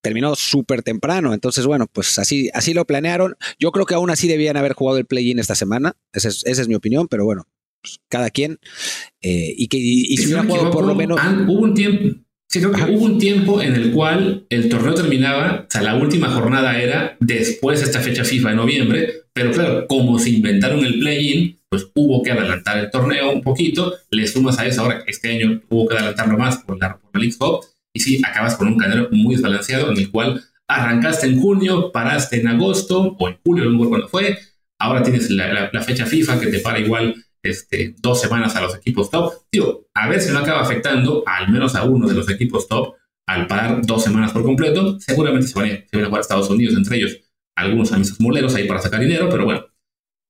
terminó 0.00 0.34
súper 0.34 0.82
temprano. 0.82 1.34
Entonces, 1.34 1.66
bueno, 1.66 1.86
pues 1.92 2.18
así, 2.18 2.50
así 2.54 2.74
lo 2.74 2.86
planearon. 2.86 3.36
Yo 3.58 3.72
creo 3.72 3.86
que 3.86 3.94
aún 3.94 4.10
así 4.10 4.28
debían 4.28 4.56
haber 4.56 4.72
jugado 4.72 4.98
el 4.98 5.06
play-in 5.06 5.38
esta 5.38 5.54
semana. 5.54 5.96
Esa 6.12 6.28
es, 6.28 6.44
esa 6.46 6.62
es, 6.62 6.68
mi 6.68 6.74
opinión, 6.74 7.08
pero 7.08 7.24
bueno, 7.24 7.46
pues 7.82 8.00
cada 8.08 8.30
quien. 8.30 8.58
Eh, 9.20 9.54
y 9.56 9.68
que 9.68 9.78
y, 9.78 10.16
si 10.16 10.26
hubiera 10.26 10.44
jugado 10.44 10.70
por 10.70 10.86
lo 10.86 10.94
menos. 10.94 11.18
Hubo 11.46 11.62
un 11.62 11.74
tiempo. 11.74 12.20
Sí, 12.50 12.60
creo 12.60 12.72
que 12.72 12.82
hubo 12.90 13.04
un 13.04 13.18
tiempo 13.18 13.60
en 13.60 13.74
el 13.74 13.92
cual 13.92 14.46
el 14.48 14.70
torneo 14.70 14.94
terminaba, 14.94 15.66
o 15.68 15.70
sea, 15.70 15.82
la 15.82 15.96
última 15.96 16.30
jornada 16.30 16.80
era 16.80 17.14
después 17.20 17.80
de 17.80 17.84
esta 17.84 18.00
fecha 18.00 18.24
FIFA 18.24 18.50
de 18.50 18.56
noviembre, 18.56 19.12
pero 19.34 19.52
claro, 19.52 19.86
como 19.86 20.18
se 20.18 20.30
inventaron 20.30 20.82
el 20.82 20.98
play-in, 20.98 21.58
pues 21.68 21.90
hubo 21.94 22.22
que 22.22 22.32
adelantar 22.32 22.78
el 22.78 22.90
torneo 22.90 23.32
un 23.32 23.42
poquito, 23.42 23.92
le 24.10 24.26
sumas 24.26 24.58
a 24.58 24.66
eso 24.66 24.80
ahora 24.80 25.04
que 25.04 25.10
este 25.10 25.30
año 25.30 25.60
hubo 25.68 25.88
que 25.88 25.96
adelantarlo 25.96 26.38
más 26.38 26.56
por 26.58 26.78
la, 26.80 26.96
por 26.96 27.10
la 27.12 27.20
League 27.20 27.36
Cup, 27.36 27.66
y 27.94 28.00
sí, 28.00 28.20
acabas 28.24 28.56
con 28.56 28.68
un 28.68 28.78
calendario 28.78 29.08
muy 29.12 29.34
desbalanceado 29.34 29.90
en 29.90 29.98
el 29.98 30.10
cual 30.10 30.42
arrancaste 30.68 31.26
en 31.26 31.40
junio, 31.40 31.90
paraste 31.92 32.40
en 32.40 32.48
agosto 32.48 33.16
o 33.18 33.28
en 33.28 33.38
julio, 33.44 33.64
no 33.64 33.70
recuerdo 33.70 33.90
cuándo 33.90 34.08
fue. 34.08 34.38
Ahora 34.78 35.02
tienes 35.02 35.30
la, 35.30 35.70
fecha 35.82 36.06
FIFA 36.06 36.40
que 36.40 36.46
te 36.48 36.60
para 36.60 36.78
igual 36.78 37.14
este, 37.42 37.94
dos 37.98 38.20
semanas 38.20 38.54
a 38.56 38.60
los 38.60 38.76
equipos 38.76 39.10
top. 39.10 39.32
Digo, 39.50 39.88
a 39.94 40.08
ver 40.08 40.20
si 40.20 40.32
no 40.32 40.38
acaba 40.38 40.60
afectando 40.60 41.24
al 41.26 41.50
menos 41.50 41.74
a 41.74 41.84
uno 41.84 42.06
de 42.06 42.14
los 42.14 42.30
equipos 42.30 42.68
top 42.68 42.94
al 43.26 43.46
parar 43.46 43.84
dos 43.84 44.04
semanas 44.04 44.32
por 44.32 44.42
completo. 44.42 44.98
Seguramente 45.00 45.48
se 45.48 45.58
van, 45.58 45.70
a, 45.70 45.70
se 45.70 45.88
van 45.92 46.04
a 46.04 46.06
jugar 46.06 46.18
a 46.18 46.22
Estados 46.22 46.50
Unidos, 46.50 46.74
entre 46.76 46.96
ellos 46.98 47.18
algunos 47.56 47.92
amistosos 47.92 48.20
moleros 48.20 48.54
ahí 48.54 48.68
para 48.68 48.80
sacar 48.80 49.00
dinero, 49.00 49.28
pero 49.28 49.44
bueno, 49.44 49.66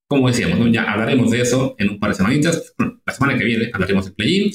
como 0.09 0.29
decíamos, 0.29 0.59
ya 0.73 0.91
hablaremos 0.91 1.31
de 1.31 1.43
eso 1.43 1.75
en 1.79 1.91
un 1.91 2.01
par 2.01 2.11
de 2.11 2.17
semanitas. 2.17 2.75
la 2.79 3.13
semana 3.13 3.39
que 3.39 3.45
viene 3.45 3.71
hablaremos 3.73 4.07
de 4.07 4.13
play-in. 4.13 4.53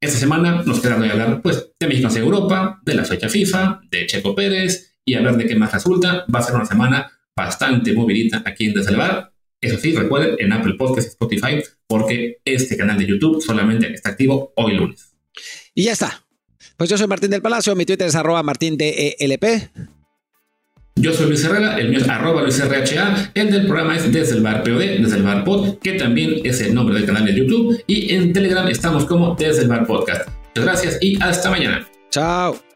Esta 0.00 0.18
semana 0.18 0.62
nos 0.62 0.80
queda 0.80 0.96
de 0.98 1.10
hablar 1.10 1.42
pues, 1.42 1.72
de 1.78 1.86
México 1.88 2.06
hacia 2.06 2.20
Europa, 2.20 2.80
de 2.84 2.94
la 2.94 3.04
fecha 3.04 3.28
FIFA, 3.28 3.80
de 3.90 4.06
Checo 4.06 4.34
Pérez 4.34 4.96
y 5.04 5.16
ver 5.16 5.36
de 5.36 5.46
qué 5.46 5.56
más 5.56 5.72
resulta. 5.72 6.24
Va 6.32 6.38
a 6.38 6.42
ser 6.42 6.54
una 6.54 6.66
semana 6.66 7.10
bastante 7.36 7.92
movidita 7.92 8.42
aquí 8.44 8.66
en 8.66 8.96
Bar. 8.96 9.32
Eso 9.60 9.76
sí, 9.78 9.92
recuerden 9.96 10.36
en 10.38 10.52
Apple 10.52 10.74
Podcasts 10.74 11.10
Spotify, 11.10 11.60
porque 11.88 12.36
este 12.44 12.76
canal 12.76 12.96
de 12.96 13.06
YouTube 13.06 13.42
solamente 13.42 13.92
está 13.92 14.10
activo 14.10 14.52
hoy 14.54 14.74
lunes. 14.74 15.16
Y 15.74 15.84
ya 15.84 15.92
está. 15.92 16.24
Pues 16.76 16.88
yo 16.88 16.96
soy 16.96 17.08
Martín 17.08 17.30
del 17.30 17.42
Palacio, 17.42 17.74
mi 17.74 17.84
Twitter 17.84 18.06
es 18.06 18.14
arroba 18.14 18.44
martindelp. 18.44 19.16
Yo 21.00 21.12
soy 21.12 21.26
Luis 21.26 21.44
Herrera, 21.44 21.78
el 21.78 21.90
mío 21.90 22.00
es 22.00 22.08
arroba 22.08 22.42
Luis 22.42 22.60
RHA, 22.60 23.30
el 23.34 23.50
del 23.50 23.66
programa 23.66 23.96
es 23.96 24.12
Desde 24.12 24.36
el 24.36 24.42
Bar 24.42 24.64
POD, 24.64 25.00
Desde 25.00 25.16
el 25.16 25.22
Bar 25.22 25.44
Pod, 25.44 25.78
que 25.78 25.92
también 25.92 26.40
es 26.42 26.60
el 26.60 26.74
nombre 26.74 26.96
del 26.96 27.06
canal 27.06 27.24
de 27.24 27.34
YouTube, 27.34 27.82
y 27.86 28.14
en 28.14 28.32
Telegram 28.32 28.66
estamos 28.68 29.04
como 29.04 29.36
Desde 29.36 29.62
el 29.62 29.68
Bar 29.68 29.86
Podcast. 29.86 30.28
Muchas 30.56 30.64
gracias 30.64 30.98
y 31.00 31.20
hasta 31.22 31.50
mañana. 31.50 31.86
Chao. 32.10 32.67